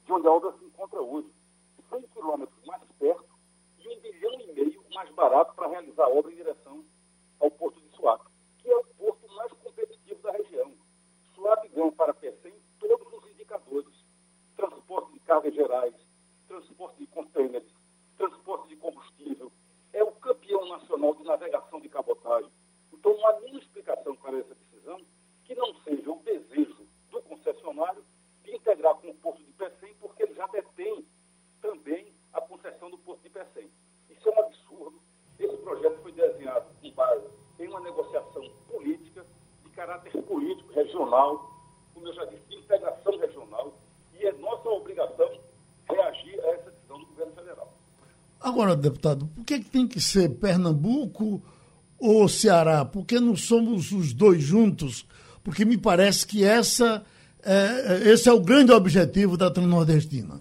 de 0.04 0.12
onde 0.12 0.26
a 0.26 0.30
obra 0.30 0.52
se 0.52 0.64
encontra 0.64 1.00
hoje. 1.00 1.28
100 2.20 2.22
quilômetros 2.22 2.64
mais 2.66 2.82
perto 2.98 3.24
e 3.78 3.88
um 3.88 4.00
bilhão 4.00 4.40
e 4.40 4.52
meio 4.52 4.84
mais 4.94 5.10
barato 5.14 5.54
para 5.54 5.68
realizar 5.68 6.04
a 6.04 6.10
obra 6.10 6.30
em 6.30 6.36
direção 6.36 6.84
ao 7.40 7.50
porto 7.50 7.80
de 7.80 7.88
Suape, 7.96 8.26
que 8.58 8.70
é 8.70 8.76
o 8.76 8.84
porto 8.84 9.26
mais 9.34 9.50
competitivo 9.54 10.20
da 10.22 10.32
região. 10.32 10.72
Suape 11.34 11.68
ganha 11.68 11.90
para 11.92 12.12
PC 12.12 12.48
em 12.48 12.60
todos 12.78 13.10
os 13.12 13.30
indicadores. 13.30 13.88
Transporte 14.54 15.12
de 15.14 15.20
cargas 15.20 15.54
gerais, 15.54 15.94
transporte 16.46 16.98
de 16.98 17.06
contêineres, 17.06 17.72
transporte 18.18 18.68
de 18.68 18.76
combustível, 18.76 19.50
é 19.94 20.04
o 20.04 20.12
campeão 20.12 20.68
nacional 20.68 21.14
de 21.14 21.24
navegação 21.24 21.80
de 21.80 21.88
cabotagem. 21.88 22.50
Então, 22.92 23.16
não 23.16 23.26
há 23.26 23.40
nenhuma 23.40 23.60
explicação 23.60 24.14
para 24.16 24.38
essa 24.38 24.54
decisão 24.54 25.00
que 25.44 25.54
não 25.54 25.74
seja 25.82 26.10
o 26.10 26.22
desejo 26.22 26.86
do 27.10 27.22
concessionário 27.22 28.04
de 28.44 28.54
integrar 28.54 28.94
com 28.96 29.08
o 29.08 29.14
Porto 29.14 29.42
de 29.42 29.52
Pecém, 29.52 29.94
porque 29.94 30.24
ele 30.24 30.34
já 30.34 30.46
detém 30.48 31.06
também 31.60 32.09
a 32.32 32.40
concessão 32.40 32.90
do 32.90 32.98
Porto 32.98 33.22
de 33.22 33.30
Pecém. 33.30 33.70
Isso 34.08 34.28
é 34.28 34.32
um 34.32 34.40
absurdo. 34.40 35.00
Esse 35.38 35.56
projeto 35.58 36.00
foi 36.02 36.12
desenhado 36.12 36.66
com 36.80 36.90
base 36.92 37.26
em 37.58 37.68
uma 37.68 37.80
negociação 37.80 38.42
política, 38.68 39.24
de 39.64 39.70
caráter 39.70 40.10
político, 40.22 40.72
regional, 40.72 41.50
como 41.94 42.06
eu 42.08 42.14
já 42.14 42.24
disse, 42.26 42.42
de 42.48 42.56
integração 42.56 43.18
regional, 43.18 43.74
e 44.18 44.26
é 44.26 44.32
nossa 44.32 44.68
obrigação 44.68 45.28
reagir 45.88 46.40
a 46.40 46.48
essa 46.48 46.70
decisão 46.70 46.98
do 46.98 47.06
governo 47.06 47.32
federal. 47.32 47.72
Agora, 48.40 48.74
deputado, 48.74 49.26
por 49.26 49.44
que, 49.44 49.60
tem 49.60 49.86
que 49.86 50.00
ser 50.00 50.30
Pernambuco 50.38 51.42
ou 51.98 52.28
Ceará? 52.28 52.84
Por 52.84 53.04
que 53.04 53.20
não 53.20 53.36
somos 53.36 53.92
os 53.92 54.14
dois 54.14 54.42
juntos? 54.42 55.06
Porque 55.44 55.64
me 55.64 55.76
parece 55.76 56.26
que 56.26 56.44
essa, 56.44 57.04
é, 57.42 58.10
esse 58.10 58.28
é 58.28 58.32
o 58.32 58.40
grande 58.40 58.72
objetivo 58.72 59.36
da 59.36 59.50
Transnordestina. 59.50 60.40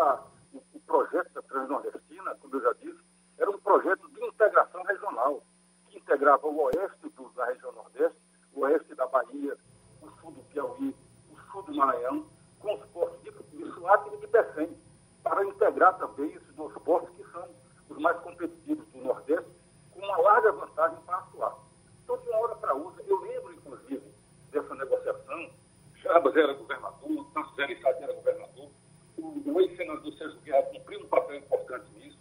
Geraldo. 0.00 0.30
o 0.52 0.80
projeto 0.80 1.30
da 1.34 1.42
Transnordestina, 1.42 2.34
como 2.36 2.56
eu 2.56 2.62
já 2.62 2.72
disse, 2.72 3.04
era 3.38 3.50
um 3.50 3.60
projeto 3.60 4.08
de 4.08 4.24
integração 4.24 4.82
regional, 4.82 5.42
que 5.88 5.98
integrava 5.98 6.46
o 6.46 6.62
oeste 6.62 7.08
do, 7.10 7.28
da 7.30 7.44
região 7.44 7.70
Nordeste, 7.72 8.18
o 8.54 8.60
oeste 8.60 8.94
da 8.94 9.06
Bahia, 9.06 9.56
o 10.00 10.10
sul 10.20 10.32
do 10.32 10.42
Piauí, 10.44 10.96
o 11.30 11.52
sul 11.52 11.62
do 11.64 11.74
Maranhão, 11.74 12.26
com 12.60 12.74
os 12.74 12.86
portos 12.86 13.20
de, 13.22 13.30
de 13.30 13.72
Suape 13.74 14.14
e 14.14 14.20
de 14.20 14.26
Pecém 14.28 14.76
para 15.22 15.44
integrar 15.44 15.98
também 15.98 16.32
esses 16.32 16.54
dois 16.54 16.72
portos 16.78 17.14
que 17.14 17.30
são 17.30 17.46
os 17.90 17.98
mais 17.98 18.18
competitivos 18.20 18.86
do 18.88 18.98
Nordeste, 18.98 19.50
com 19.92 20.00
uma 20.00 20.16
larga 20.16 20.52
vantagem 20.52 20.98
para 21.04 21.18
atuar. 21.18 21.58
Então, 22.02 22.16
de 22.16 22.28
uma 22.30 22.38
hora 22.38 22.54
para 22.56 22.74
outra, 22.74 23.04
eu 23.06 23.20
lembro, 23.20 23.52
inclusive, 23.52 24.02
dessa 24.50 24.74
negociação, 24.74 25.50
Jabas 25.96 26.34
era 26.34 26.54
governador, 26.54 27.26
Tasso 27.34 27.54
Gereissati 27.56 28.02
era 28.02 28.14
governador, 28.14 28.49
o 29.22 29.60
ex-senador 29.60 30.12
Sérgio 30.14 30.40
Guerra 30.40 30.62
cumpriu 30.62 31.00
um 31.00 31.08
papel 31.08 31.36
importante 31.36 31.90
nisso. 31.98 32.18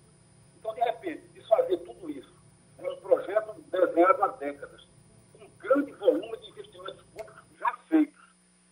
Então, 0.58 0.74
de 0.74 0.82
repente, 0.82 1.28
desfazer 1.30 1.78
tudo 1.80 2.10
isso 2.10 2.34
é 2.78 2.90
um 2.90 2.98
projeto 2.98 3.54
desenhado 3.72 4.24
há 4.24 4.28
décadas, 4.28 4.88
com 5.34 5.46
um 5.46 5.50
grande 5.58 5.92
volume 5.94 6.38
de 6.38 6.50
investimentos 6.50 7.04
públicos 7.14 7.44
já 7.58 7.74
feitos. 7.88 8.20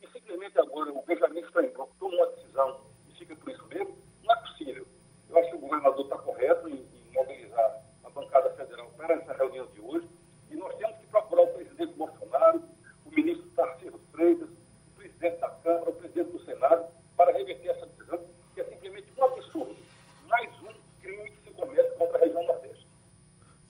E 0.02 0.08
simplesmente 0.08 0.60
agora 0.60 0.92
o 0.92 1.02
Benjamin 1.06 1.44
Steinbrock 1.50 1.96
tomou 1.98 2.18
uma 2.18 2.28
decisão 2.28 2.82
e 3.10 3.14
fica 3.16 3.36
por 3.36 3.50
isso 3.50 3.66
mesmo, 3.68 3.98
não 4.24 4.34
é 4.34 4.40
possível. 4.42 4.88
Eu 5.30 5.38
acho 5.38 5.50
que 5.50 5.56
o 5.56 5.60
governador 5.60 6.06
está 6.06 6.18
correto 6.18 6.70
em, 6.70 6.74
em 6.76 7.14
mobilizar 7.14 7.84
a 8.04 8.10
bancada 8.10 8.50
federal 8.52 8.90
para 8.98 9.16
essa 9.16 9.34
reunião 9.34 9.68
de 9.68 9.82
hoje. 9.82 10.08
E 10.50 10.56
nós 10.56 10.74
temos 10.76 10.98
que 10.98 11.08
procurar 11.08 11.44
o 11.44 11.54
presidente 11.54 11.94
Bolsonaro, 11.94 12.64
o 13.06 13.12
ministro 13.12 13.50
Tarcísio 13.52 14.00
Freitas, 14.12 14.50
o 14.50 14.96
presidente 14.96 15.40
da 15.40 15.50
Câmara, 15.50 15.90
o 15.90 15.94
presidente 15.94 16.32
do 16.32 16.40
Senado, 16.46 16.88
para 17.18 17.34
reverter 17.34 17.70
essa 17.70 17.88
contra 21.98 22.18
a 22.18 22.22
região 22.22 22.46
Nordeste. 22.46 22.88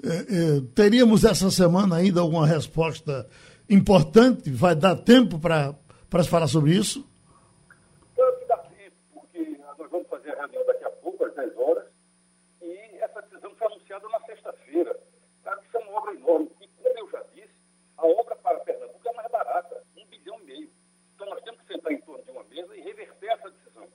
É, 0.03 0.09
é, 0.09 0.61
teríamos 0.75 1.23
essa 1.23 1.49
semana 1.49 1.95
ainda 1.95 2.21
alguma 2.21 2.45
resposta 2.45 3.27
importante? 3.69 4.51
Vai 4.51 4.75
dar 4.75 4.95
tempo 4.95 5.39
para 5.39 6.23
se 6.23 6.29
falar 6.29 6.47
sobre 6.47 6.71
isso? 6.75 7.03
Claro 8.15 8.39
que 8.39 8.45
dá 8.45 8.57
tempo, 8.57 8.95
porque 9.13 9.57
nós 9.77 9.89
vamos 9.89 10.07
fazer 10.07 10.31
a 10.31 10.41
reunião 10.41 10.65
daqui 10.65 10.83
a 10.83 10.89
pouco, 10.91 11.25
às 11.25 11.33
10 11.33 11.57
horas, 11.57 11.85
e 12.61 12.97
essa 12.99 13.21
decisão 13.23 13.55
foi 13.55 13.67
anunciada 13.67 14.07
na 14.09 14.19
sexta-feira. 14.21 14.99
Claro 15.43 15.61
que 15.61 15.67
isso 15.67 15.77
é 15.77 15.79
uma 15.79 15.97
obra 15.97 16.13
enorme. 16.13 16.51
E, 16.61 16.67
como 16.67 16.99
eu 16.99 17.09
já 17.09 17.23
disse, 17.33 17.55
a 17.97 18.05
obra 18.05 18.35
para 18.35 18.59
Pernambuco 18.59 19.07
é 19.07 19.13
mais 19.13 19.31
barata, 19.31 19.83
um 19.97 20.05
bilhão 20.05 20.39
e 20.41 20.45
meio. 20.45 20.69
Então 21.15 21.27
nós 21.27 21.41
temos 21.41 21.59
que 21.61 21.73
sentar 21.73 21.91
em 21.91 22.01
torno 22.01 22.23
de 22.23 22.29
uma 22.29 22.43
mesa 22.43 22.77
e 22.77 22.81
reverter 22.81 23.31
essa 23.31 23.49
decisão, 23.49 23.87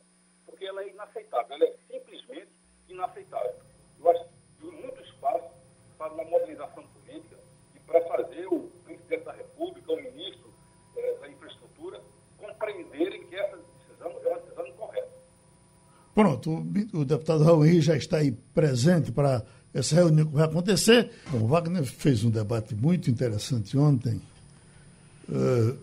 porque 0.44 0.64
ela 0.64 0.82
é 0.82 0.88
inaceitável, 0.88 1.54
ela 1.54 1.64
é 1.64 1.74
simplesmente 1.88 2.50
inaceitável. 2.88 3.54
Eu 4.00 4.10
acho 4.10 4.24
que 4.24 4.30
tem 4.60 4.72
muito 4.82 5.00
espaço 5.00 5.62
para 6.02 6.14
uma 6.14 6.24
mobilização 6.24 6.82
política 6.82 7.36
e 7.76 7.78
para 7.80 8.00
fazer 8.08 8.46
o 8.48 8.68
presidente 8.84 9.24
da 9.24 9.32
República, 9.32 9.92
o 9.92 9.96
ministro 9.96 10.50
eh, 10.96 11.16
da 11.20 11.28
Infraestrutura, 11.28 12.00
compreenderem 12.38 13.24
que 13.28 13.36
essa 13.36 13.56
decisão 13.56 14.10
é 14.24 14.28
uma 14.28 14.40
decisão 14.40 14.66
incorreta. 14.66 15.08
Pronto, 16.12 16.50
o, 16.50 17.00
o 17.00 17.04
deputado 17.04 17.44
Raul 17.44 17.80
já 17.80 17.96
está 17.96 18.16
aí 18.16 18.32
presente 18.52 19.12
para 19.12 19.44
essa 19.72 19.94
reunião 19.94 20.26
que 20.26 20.34
vai 20.34 20.44
acontecer. 20.44 21.08
Bom, 21.30 21.38
o 21.38 21.46
Wagner 21.46 21.84
fez 21.84 22.24
um 22.24 22.30
debate 22.30 22.74
muito 22.74 23.08
interessante 23.08 23.78
ontem. 23.78 24.20
Uh, 25.28 25.78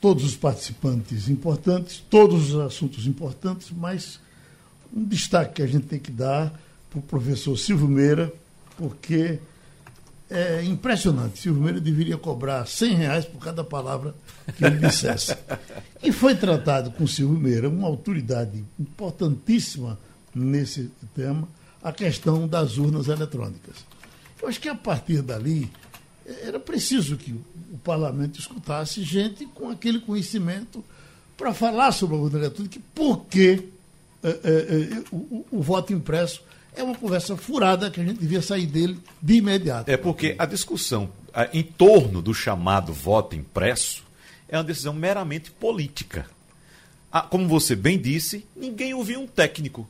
todos 0.00 0.24
os 0.24 0.36
participantes 0.36 1.28
importantes, 1.28 2.02
todos 2.08 2.54
os 2.54 2.60
assuntos 2.60 3.06
importantes, 3.06 3.70
mas 3.70 4.18
um 4.90 5.04
destaque 5.04 5.56
que 5.56 5.62
a 5.62 5.66
gente 5.66 5.86
tem 5.86 5.98
que 5.98 6.10
dar 6.10 6.50
para 6.88 6.98
o 6.98 7.02
professor 7.02 7.56
Silvio 7.58 7.86
Meira, 7.86 8.32
porque 8.78 9.40
é 10.30 10.62
impressionante. 10.62 11.40
Silvio 11.40 11.62
Meira 11.62 11.80
deveria 11.80 12.16
cobrar 12.16 12.64
100 12.66 12.94
reais 12.94 13.24
por 13.24 13.40
cada 13.40 13.64
palavra 13.64 14.14
que 14.56 14.64
ele 14.64 14.78
dissesse. 14.78 15.36
E 16.00 16.12
foi 16.12 16.36
tratado 16.36 16.92
com 16.92 17.08
Silvio 17.08 17.36
Meira, 17.36 17.68
uma 17.68 17.88
autoridade 17.88 18.64
importantíssima 18.78 19.98
nesse 20.32 20.92
tema, 21.12 21.48
a 21.82 21.90
questão 21.90 22.46
das 22.46 22.78
urnas 22.78 23.08
eletrônicas. 23.08 23.84
Eu 24.40 24.46
acho 24.46 24.60
que 24.60 24.68
a 24.68 24.76
partir 24.76 25.22
dali 25.22 25.68
era 26.44 26.60
preciso 26.60 27.16
que 27.16 27.32
o 27.32 27.78
parlamento 27.82 28.38
escutasse 28.38 29.02
gente 29.02 29.44
com 29.46 29.70
aquele 29.70 29.98
conhecimento 29.98 30.84
para 31.36 31.52
falar 31.52 31.90
sobre 31.90 32.14
a 32.14 32.20
urna 32.20 32.38
eletrônica, 32.38 32.78
porque 32.94 33.64
é, 34.22 34.28
é, 34.28 35.04
o, 35.10 35.44
o 35.50 35.60
voto 35.60 35.92
impresso 35.92 36.44
é 36.78 36.82
uma 36.82 36.94
conversa 36.94 37.36
furada 37.36 37.90
que 37.90 38.00
a 38.00 38.04
gente 38.04 38.20
devia 38.20 38.40
sair 38.40 38.66
dele 38.66 38.98
de 39.20 39.34
imediato. 39.34 39.90
É 39.90 39.96
porque 39.96 40.36
a 40.38 40.46
discussão 40.46 41.10
em 41.52 41.62
torno 41.62 42.22
do 42.22 42.32
chamado 42.32 42.92
voto 42.92 43.34
impresso 43.34 44.04
é 44.48 44.56
uma 44.56 44.64
decisão 44.64 44.94
meramente 44.94 45.50
política. 45.50 46.26
Ah, 47.12 47.22
como 47.22 47.48
você 47.48 47.74
bem 47.74 47.98
disse, 47.98 48.46
ninguém 48.54 48.94
ouviu 48.94 49.20
um 49.20 49.26
técnico. 49.26 49.88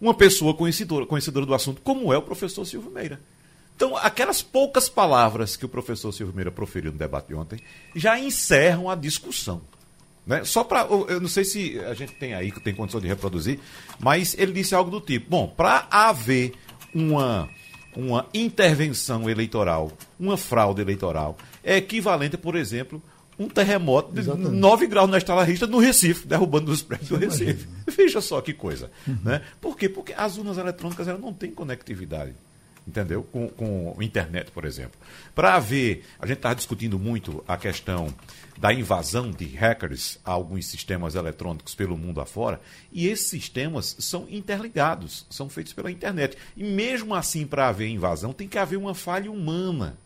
Uma 0.00 0.14
pessoa 0.14 0.54
conhecedora, 0.54 1.06
conhecedora 1.06 1.44
do 1.44 1.54
assunto, 1.54 1.80
como 1.82 2.12
é 2.12 2.18
o 2.18 2.22
professor 2.22 2.64
Silvio 2.64 2.90
Meira. 2.90 3.20
Então, 3.74 3.96
aquelas 3.96 4.40
poucas 4.42 4.88
palavras 4.88 5.56
que 5.56 5.64
o 5.64 5.68
professor 5.68 6.12
Silvio 6.12 6.34
Meira 6.34 6.52
proferiu 6.52 6.92
no 6.92 6.98
debate 6.98 7.28
de 7.28 7.34
ontem 7.34 7.58
já 7.96 8.18
encerram 8.18 8.88
a 8.88 8.94
discussão. 8.94 9.62
Né? 10.26 10.44
Só 10.44 10.64
para. 10.64 10.86
Eu 10.86 11.20
não 11.20 11.28
sei 11.28 11.44
se 11.44 11.78
a 11.80 11.94
gente 11.94 12.12
tem 12.12 12.34
aí, 12.34 12.50
que 12.50 12.60
tem 12.60 12.74
condição 12.74 13.00
de 13.00 13.06
reproduzir, 13.06 13.58
mas 13.98 14.34
ele 14.38 14.52
disse 14.52 14.74
algo 14.74 14.90
do 14.90 15.00
tipo: 15.00 15.30
bom, 15.30 15.46
para 15.46 15.86
haver 15.90 16.52
uma, 16.94 17.48
uma 17.94 18.26
intervenção 18.32 19.28
eleitoral, 19.28 19.92
uma 20.18 20.36
fraude 20.36 20.80
eleitoral, 20.80 21.36
é 21.62 21.76
equivalente, 21.76 22.38
por 22.38 22.56
exemplo, 22.56 23.02
um 23.38 23.48
terremoto 23.48 24.12
de 24.12 24.20
Exatamente. 24.20 24.56
9 24.56 24.86
graus 24.86 25.10
na 25.10 25.18
estalarista 25.18 25.66
no 25.66 25.78
Recife, 25.78 26.26
derrubando 26.26 26.70
os 26.70 26.80
prédios 26.80 27.10
do 27.10 27.16
Recife. 27.16 27.68
Veja 27.86 28.20
só 28.22 28.40
que 28.40 28.54
coisa. 28.54 28.90
Uhum. 29.06 29.18
Né? 29.24 29.42
Por 29.60 29.76
quê? 29.76 29.88
Porque 29.88 30.14
as 30.16 30.38
urnas 30.38 30.56
eletrônicas 30.56 31.06
elas 31.06 31.20
não 31.20 31.32
têm 31.32 31.50
conectividade 31.50 32.34
entendeu? 32.86 33.22
Com, 33.22 33.48
com 33.48 33.96
internet, 34.02 34.50
por 34.50 34.64
exemplo. 34.64 34.98
Para 35.34 35.54
haver, 35.54 36.04
a 36.18 36.26
gente 36.26 36.36
estava 36.36 36.54
discutindo 36.54 36.98
muito 36.98 37.42
a 37.48 37.56
questão 37.56 38.12
da 38.58 38.72
invasão 38.72 39.30
de 39.30 39.46
hackers 39.46 40.18
a 40.24 40.32
alguns 40.32 40.66
sistemas 40.66 41.14
eletrônicos 41.14 41.74
pelo 41.74 41.96
mundo 41.96 42.20
afora, 42.20 42.60
e 42.92 43.08
esses 43.08 43.28
sistemas 43.28 43.96
são 43.98 44.26
interligados, 44.30 45.26
são 45.28 45.48
feitos 45.48 45.72
pela 45.72 45.90
internet. 45.90 46.36
E 46.56 46.64
mesmo 46.64 47.14
assim, 47.14 47.46
para 47.46 47.68
haver 47.68 47.88
invasão, 47.88 48.32
tem 48.32 48.48
que 48.48 48.58
haver 48.58 48.76
uma 48.76 48.94
falha 48.94 49.30
humana. 49.30 49.98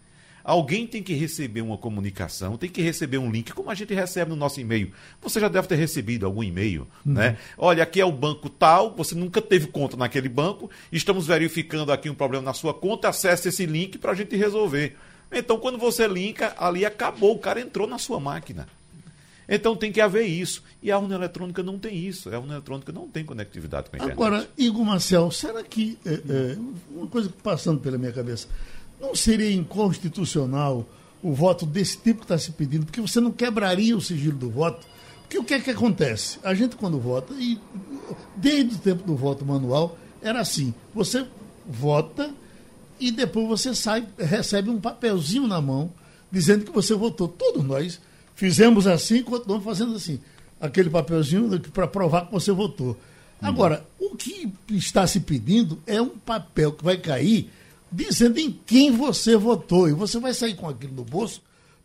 Alguém 0.49 0.87
tem 0.87 1.03
que 1.03 1.13
receber 1.13 1.61
uma 1.61 1.77
comunicação, 1.77 2.57
tem 2.57 2.71
que 2.71 2.81
receber 2.81 3.19
um 3.19 3.31
link, 3.31 3.53
como 3.53 3.71
a 3.71 3.75
gente 3.75 3.93
recebe 3.93 4.31
no 4.31 4.37
nosso 4.37 4.59
e-mail. 4.59 4.91
Você 5.21 5.39
já 5.39 5.47
deve 5.47 5.69
ter 5.69 5.75
recebido 5.75 6.25
algum 6.25 6.43
e-mail, 6.43 6.89
uhum. 7.05 7.13
né? 7.13 7.37
Olha, 7.59 7.83
aqui 7.83 8.01
é 8.01 8.05
o 8.07 8.11
banco 8.11 8.49
tal, 8.49 8.97
você 8.97 9.15
nunca 9.15 9.43
teve 9.43 9.67
conta 9.67 9.95
naquele 9.95 10.27
banco, 10.27 10.71
estamos 10.91 11.27
verificando 11.27 11.93
aqui 11.93 12.09
um 12.09 12.15
problema 12.15 12.43
na 12.43 12.55
sua 12.55 12.73
conta, 12.73 13.11
acesse 13.11 13.51
esse 13.51 13.67
link 13.67 13.99
para 13.99 14.13
a 14.13 14.15
gente 14.15 14.35
resolver. 14.37 14.97
Então, 15.31 15.59
quando 15.59 15.79
você 15.79 16.07
linka, 16.09 16.55
ali 16.59 16.85
acabou, 16.85 17.35
o 17.35 17.39
cara 17.39 17.61
entrou 17.61 17.87
na 17.87 17.99
sua 17.99 18.19
máquina. 18.19 18.67
Então 19.49 19.75
tem 19.75 19.91
que 19.91 20.01
haver 20.01 20.27
isso. 20.27 20.63
E 20.83 20.93
a 20.93 20.99
urna 20.99 21.15
eletrônica 21.15 21.63
não 21.63 21.79
tem 21.79 21.97
isso. 21.97 22.29
A 22.29 22.39
urna 22.39 22.55
eletrônica 22.55 22.93
não 22.93 23.09
tem 23.09 23.25
conectividade 23.25 23.89
com 23.89 23.97
a 23.97 23.99
internet. 23.99 24.15
Agora, 24.15 24.49
Igor 24.59 24.85
Marcel, 24.85 25.31
será 25.31 25.63
que. 25.65 25.99
É, 26.05 26.13
é, 26.13 26.59
uma 26.91 27.07
coisa 27.07 27.33
passando 27.43 27.81
pela 27.81 27.97
minha 27.97 28.13
cabeça. 28.13 28.47
Não 29.01 29.15
seria 29.15 29.51
inconstitucional 29.51 30.87
o 31.23 31.33
voto 31.33 31.65
desse 31.65 31.97
tipo 31.97 32.21
que 32.21 32.25
está 32.27 32.37
se 32.37 32.53
pedindo, 32.53 32.85
porque 32.85 33.01
você 33.01 33.21
não 33.21 33.33
quebraria 33.33 33.97
o 33.97 34.01
sigilo 34.01 34.37
do 34.37 34.51
voto. 34.51 34.87
Porque 35.23 35.39
o 35.39 35.45
que 35.45 35.55
é 35.55 35.61
que 35.61 35.71
acontece? 35.71 36.39
A 36.43 36.53
gente, 36.55 36.77
quando 36.77 36.99
vota, 36.99 37.33
e 37.35 37.59
desde 38.37 38.77
o 38.77 38.79
tempo 38.79 39.05
do 39.05 39.17
voto 39.17 39.47
manual, 39.47 39.97
era 40.21 40.41
assim: 40.41 40.75
você 40.95 41.27
vota 41.67 42.31
e 43.01 43.11
depois 43.11 43.47
você 43.49 43.75
sai, 43.75 44.07
recebe 44.19 44.71
um 44.71 44.81
papelzinho 44.81 45.47
na 45.47 45.61
mão 45.61 45.93
dizendo 46.31 46.65
que 46.65 46.73
você 46.73 46.95
votou. 46.95 47.29
Todos 47.29 47.65
nós 47.65 48.01
fizemos 48.35 48.87
assim 48.87 49.23
continuamos 49.23 49.65
fazendo 49.65 49.95
assim. 49.95 50.21
Aquele 50.61 50.91
papelzinho 50.91 51.61
para 51.71 51.87
provar 51.87 52.27
que 52.27 52.33
você 52.33 52.51
votou. 52.51 52.97
Agora, 53.41 53.87
o 54.01 54.17
que 54.17 54.53
está 54.71 55.07
se 55.07 55.21
pedindo 55.21 55.81
é 55.87 56.03
um 56.03 56.09
papel 56.09 56.73
que 56.73 56.85
vai 56.85 56.97
cair 56.97 57.51
dizendo 57.91 58.39
em 58.39 58.51
quem 58.67 58.91
você 58.91 59.37
votou. 59.37 59.89
E 59.89 59.93
você 59.93 60.19
vai 60.19 60.35
sair 60.35 60.55
com 60.55 60.69
aquilo 60.69 60.95
no 60.95 61.05
bolso, 61.05 61.41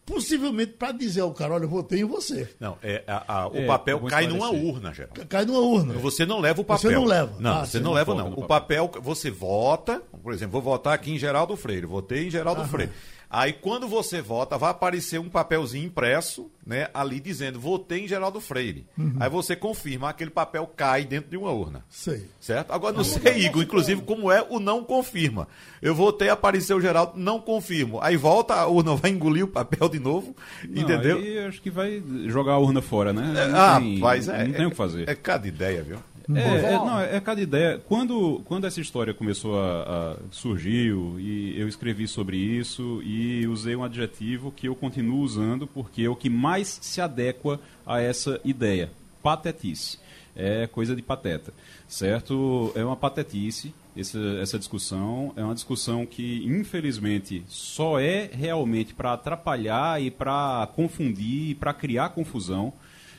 possivelmente 0.05 0.73
para 0.73 0.91
dizer 0.91 1.21
ao 1.21 1.33
cara, 1.33 1.53
olha, 1.53 1.63
eu 1.63 1.69
votei 1.69 2.01
em 2.01 2.05
você. 2.05 2.49
Não, 2.59 2.77
é, 2.83 3.03
a, 3.07 3.41
a, 3.41 3.47
o 3.47 3.57
é, 3.57 3.65
papel 3.65 3.99
cai 4.01 4.27
numa 4.27 4.49
urna, 4.49 4.93
geral. 4.93 5.13
Cai 5.27 5.45
numa 5.45 5.59
urna. 5.59 5.93
Você 5.95 6.25
não 6.25 6.39
leva 6.39 6.61
o 6.61 6.63
papel. 6.63 6.91
Você 6.91 6.95
não 6.95 7.05
leva. 7.05 7.35
Não, 7.39 7.51
ah, 7.51 7.65
você 7.65 7.79
não 7.79 7.93
leva, 7.93 8.13
não. 8.13 8.33
O 8.33 8.45
papel, 8.45 8.91
você 9.01 9.31
vota, 9.31 10.01
por 10.21 10.33
exemplo, 10.33 10.53
vou 10.53 10.61
votar 10.61 10.93
aqui 10.93 11.11
em 11.11 11.17
Geraldo 11.17 11.55
Freire, 11.55 11.85
votei 11.85 12.27
em 12.27 12.29
Geraldo 12.29 12.61
Aham. 12.61 12.69
Freire. 12.69 12.91
Aí 13.33 13.51
quando 13.51 13.87
você 13.87 14.21
vota, 14.21 14.59
vai 14.59 14.69
aparecer 14.69 15.19
um 15.19 15.27
papelzinho 15.27 15.87
impresso, 15.87 16.51
né, 16.63 16.87
ali 16.93 17.19
dizendo 17.19 17.59
votei 17.59 18.05
em 18.05 18.07
Geraldo 18.07 18.39
Freire. 18.39 18.85
Uhum. 18.95 19.15
Aí 19.19 19.27
você 19.27 19.55
confirma, 19.55 20.07
aquele 20.07 20.29
papel 20.29 20.69
cai 20.77 21.03
dentro 21.03 21.31
de 21.31 21.37
uma 21.37 21.49
urna. 21.49 21.83
Sei. 21.89 22.27
Certo? 22.39 22.71
Agora 22.71 22.95
não 22.95 23.03
sei, 23.03 23.47
Igor, 23.47 23.63
inclusive 23.63 24.03
como 24.03 24.31
é 24.31 24.45
o 24.47 24.59
não 24.59 24.83
confirma. 24.83 25.47
Eu 25.81 25.95
votei, 25.95 26.29
apareceu 26.29 26.77
o 26.77 26.81
Geraldo, 26.81 27.13
não 27.15 27.41
confirmo. 27.41 27.99
Aí 28.03 28.15
volta 28.15 28.53
a 28.53 28.67
urna, 28.67 28.95
vai 28.95 29.09
engolir 29.09 29.45
o 29.45 29.47
papel 29.47 29.89
de 29.89 29.97
novo, 29.97 30.35
não, 30.69 30.83
entendeu? 30.83 31.17
Aí 31.17 31.39
acho 31.39 31.59
que 31.59 31.71
vai 31.71 32.03
jogar 32.27 32.53
a 32.53 32.59
urna 32.59 32.83
fora, 32.83 33.11
né? 33.11 33.33
É, 33.35 33.51
ah, 33.51 33.79
tem, 33.79 33.97
mas 33.97 34.27
é, 34.27 34.45
não 34.45 34.53
tem 34.53 34.65
o 34.67 34.69
que 34.69 34.77
fazer. 34.77 35.09
É 35.09 35.15
cada 35.15 35.47
ideia, 35.47 35.81
viu? 35.81 35.97
É, 36.33 36.73
é, 36.73 36.77
não, 36.77 36.99
é 36.99 37.19
cada 37.19 37.41
ideia. 37.41 37.81
Quando, 37.87 38.41
quando 38.45 38.65
essa 38.65 38.79
história 38.79 39.13
começou 39.13 39.59
a, 39.59 39.81
a, 39.81 40.15
surgiu 40.31 41.19
e 41.19 41.59
eu 41.59 41.67
escrevi 41.67 42.07
sobre 42.07 42.37
isso 42.37 43.01
e 43.03 43.45
usei 43.47 43.75
um 43.75 43.83
adjetivo 43.83 44.51
que 44.51 44.67
eu 44.67 44.75
continuo 44.75 45.19
usando 45.19 45.67
porque 45.67 46.03
é 46.03 46.09
o 46.09 46.15
que 46.15 46.29
mais 46.29 46.79
se 46.81 47.01
adequa 47.01 47.59
a 47.85 47.99
essa 47.99 48.39
ideia, 48.45 48.91
patetice. 49.21 49.99
é 50.35 50.65
coisa 50.67 50.95
de 50.95 51.01
pateta, 51.01 51.53
certo? 51.87 52.71
É 52.75 52.85
uma 52.85 52.95
patetice 52.95 53.73
essa, 53.95 54.19
essa 54.41 54.59
discussão. 54.59 55.33
É 55.35 55.43
uma 55.43 55.53
discussão 55.53 56.05
que, 56.05 56.43
infelizmente, 56.45 57.43
só 57.47 57.99
é 57.99 58.29
realmente 58.31 58.93
para 58.93 59.13
atrapalhar 59.13 60.01
e 60.01 60.09
para 60.09 60.67
confundir 60.75 61.51
e 61.51 61.55
para 61.55 61.73
criar 61.73 62.09
confusão 62.09 62.73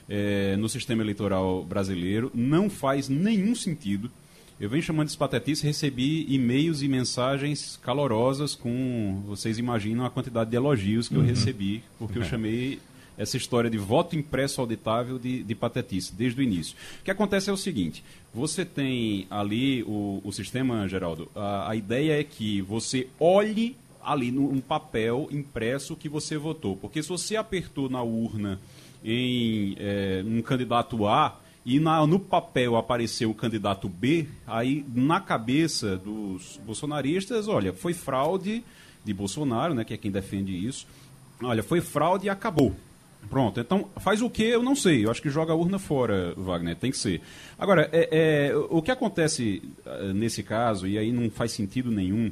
é, 0.08 0.56
no 0.56 0.68
sistema 0.68 1.02
eleitoral 1.02 1.64
brasileiro. 1.64 2.30
Não 2.34 2.68
faz 2.68 3.08
nenhum 3.08 3.54
sentido. 3.54 4.10
Eu 4.60 4.70
venho 4.70 4.82
chamando 4.82 5.08
de 5.08 5.16
patetice, 5.16 5.66
recebi 5.66 6.26
e-mails 6.32 6.80
e 6.80 6.88
mensagens 6.88 7.78
calorosas 7.82 8.54
com, 8.54 9.22
vocês 9.26 9.58
imaginam 9.58 10.04
a 10.04 10.10
quantidade 10.10 10.50
de 10.50 10.56
elogios 10.56 11.08
que 11.08 11.14
uhum. 11.14 11.22
eu 11.22 11.26
recebi, 11.26 11.82
porque 11.98 12.18
eu 12.18 12.22
é. 12.22 12.24
chamei 12.24 12.78
essa 13.18 13.36
história 13.36 13.70
de 13.70 13.78
voto 13.78 14.16
impresso 14.16 14.60
auditável 14.60 15.18
de, 15.18 15.42
de 15.42 15.54
patetice, 15.54 16.14
desde 16.14 16.40
o 16.40 16.42
início. 16.42 16.76
O 17.00 17.04
que 17.04 17.10
acontece 17.10 17.50
é 17.50 17.52
o 17.52 17.56
seguinte: 17.56 18.04
você 18.32 18.64
tem 18.64 19.26
ali 19.28 19.82
o, 19.84 20.20
o 20.24 20.32
sistema, 20.32 20.86
Geraldo, 20.88 21.30
a, 21.34 21.70
a 21.70 21.76
ideia 21.76 22.18
é 22.18 22.24
que 22.24 22.60
você 22.62 23.08
olhe 23.18 23.76
ali 24.02 24.30
num 24.30 24.60
papel 24.60 25.28
impresso 25.30 25.96
que 25.96 26.08
você 26.08 26.36
votou. 26.36 26.76
Porque 26.76 27.02
se 27.02 27.08
você 27.08 27.36
apertou 27.36 27.88
na 27.88 28.02
urna 28.02 28.60
em 29.04 29.76
é, 29.78 30.22
um 30.26 30.40
candidato 30.40 31.06
A 31.06 31.38
e 31.64 31.78
na, 31.78 32.06
no 32.06 32.18
papel 32.18 32.76
apareceu 32.76 33.30
o 33.30 33.34
candidato 33.34 33.88
B, 33.88 34.26
aí 34.46 34.84
na 34.94 35.20
cabeça 35.20 35.96
dos 35.96 36.60
bolsonaristas, 36.64 37.48
olha, 37.48 37.72
foi 37.72 37.94
fraude 37.94 38.64
de 39.04 39.14
Bolsonaro, 39.14 39.74
né, 39.74 39.84
que 39.84 39.94
é 39.94 39.96
quem 39.96 40.10
defende 40.10 40.52
isso. 40.52 40.86
Olha, 41.42 41.62
foi 41.62 41.80
fraude 41.80 42.26
e 42.26 42.30
acabou. 42.30 42.74
Pronto, 43.28 43.58
então 43.58 43.88
faz 43.96 44.20
o 44.20 44.28
que? 44.28 44.42
Eu 44.42 44.62
não 44.62 44.76
sei. 44.76 45.04
Eu 45.04 45.10
acho 45.10 45.22
que 45.22 45.30
joga 45.30 45.52
a 45.52 45.56
urna 45.56 45.78
fora, 45.78 46.34
Wagner. 46.36 46.76
Tem 46.76 46.90
que 46.90 46.96
ser. 46.96 47.22
Agora, 47.58 47.88
é, 47.92 48.08
é, 48.50 48.56
o 48.70 48.82
que 48.82 48.90
acontece 48.90 49.62
eh, 49.84 50.12
nesse 50.12 50.42
caso, 50.42 50.86
e 50.86 50.98
aí 50.98 51.10
não 51.10 51.30
faz 51.30 51.52
sentido 51.52 51.90
nenhum, 51.90 52.30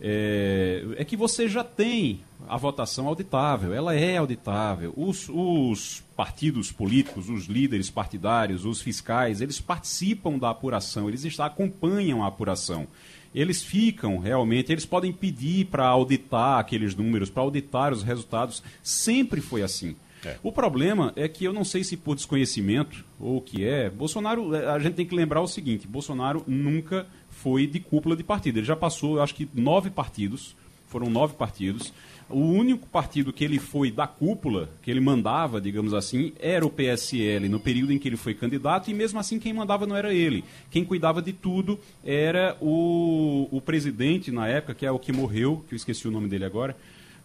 é, 0.00 0.84
é, 0.96 1.04
que 1.04 1.16
você 1.16 1.48
já 1.48 1.64
tem 1.64 2.20
a 2.48 2.56
votação 2.56 3.06
auditável. 3.06 3.72
Ela 3.72 3.94
é 3.94 4.16
auditável. 4.16 4.92
Os, 4.96 5.28
os 5.28 6.02
partidos 6.16 6.70
políticos, 6.70 7.28
os 7.28 7.46
líderes 7.46 7.90
partidários, 7.90 8.64
os 8.64 8.80
fiscais, 8.80 9.40
eles 9.40 9.60
participam 9.60 10.38
da 10.38 10.50
apuração, 10.50 11.08
eles 11.08 11.24
está, 11.24 11.46
acompanham 11.46 12.22
a 12.22 12.26
apuração 12.26 12.86
eles 13.34 13.64
ficam 13.64 14.18
realmente, 14.18 14.70
eles 14.70 14.86
podem 14.86 15.12
pedir 15.12 15.66
para 15.66 15.84
auditar 15.86 16.60
aqueles 16.60 16.94
números, 16.94 17.28
para 17.28 17.42
auditar 17.42 17.92
os 17.92 18.02
resultados. 18.02 18.62
Sempre 18.80 19.40
foi 19.40 19.62
assim. 19.62 19.96
É. 20.24 20.38
O 20.42 20.52
problema 20.52 21.12
é 21.16 21.28
que 21.28 21.44
eu 21.44 21.52
não 21.52 21.64
sei 21.64 21.84
se 21.84 21.96
por 21.96 22.14
desconhecimento 22.14 23.04
ou 23.18 23.38
o 23.38 23.40
que 23.40 23.64
é, 23.64 23.90
Bolsonaro, 23.90 24.54
a 24.54 24.78
gente 24.78 24.94
tem 24.94 25.04
que 25.04 25.14
lembrar 25.14 25.40
o 25.40 25.46
seguinte, 25.46 25.86
Bolsonaro 25.86 26.42
nunca 26.46 27.06
foi 27.44 27.66
de 27.66 27.78
cúpula 27.78 28.16
de 28.16 28.24
partido. 28.24 28.58
Ele 28.58 28.66
já 28.66 28.74
passou, 28.74 29.20
acho 29.20 29.34
que 29.34 29.46
nove 29.52 29.90
partidos, 29.90 30.56
foram 30.86 31.10
nove 31.10 31.34
partidos. 31.34 31.92
O 32.26 32.38
único 32.38 32.88
partido 32.88 33.34
que 33.34 33.44
ele 33.44 33.58
foi 33.58 33.90
da 33.90 34.06
cúpula, 34.06 34.70
que 34.80 34.90
ele 34.90 34.98
mandava, 34.98 35.60
digamos 35.60 35.92
assim, 35.92 36.32
era 36.40 36.64
o 36.64 36.70
PSL 36.70 37.46
no 37.50 37.60
período 37.60 37.92
em 37.92 37.98
que 37.98 38.08
ele 38.08 38.16
foi 38.16 38.32
candidato, 38.32 38.90
e 38.90 38.94
mesmo 38.94 39.20
assim 39.20 39.38
quem 39.38 39.52
mandava 39.52 39.86
não 39.86 39.94
era 39.94 40.14
ele. 40.14 40.42
Quem 40.70 40.86
cuidava 40.86 41.20
de 41.20 41.34
tudo 41.34 41.78
era 42.02 42.56
o, 42.62 43.46
o 43.52 43.60
presidente 43.60 44.32
na 44.32 44.48
época, 44.48 44.74
que 44.74 44.86
é 44.86 44.90
o 44.90 44.98
que 44.98 45.12
morreu, 45.12 45.62
que 45.68 45.74
eu 45.74 45.76
esqueci 45.76 46.08
o 46.08 46.10
nome 46.10 46.28
dele 46.28 46.46
agora, 46.46 46.74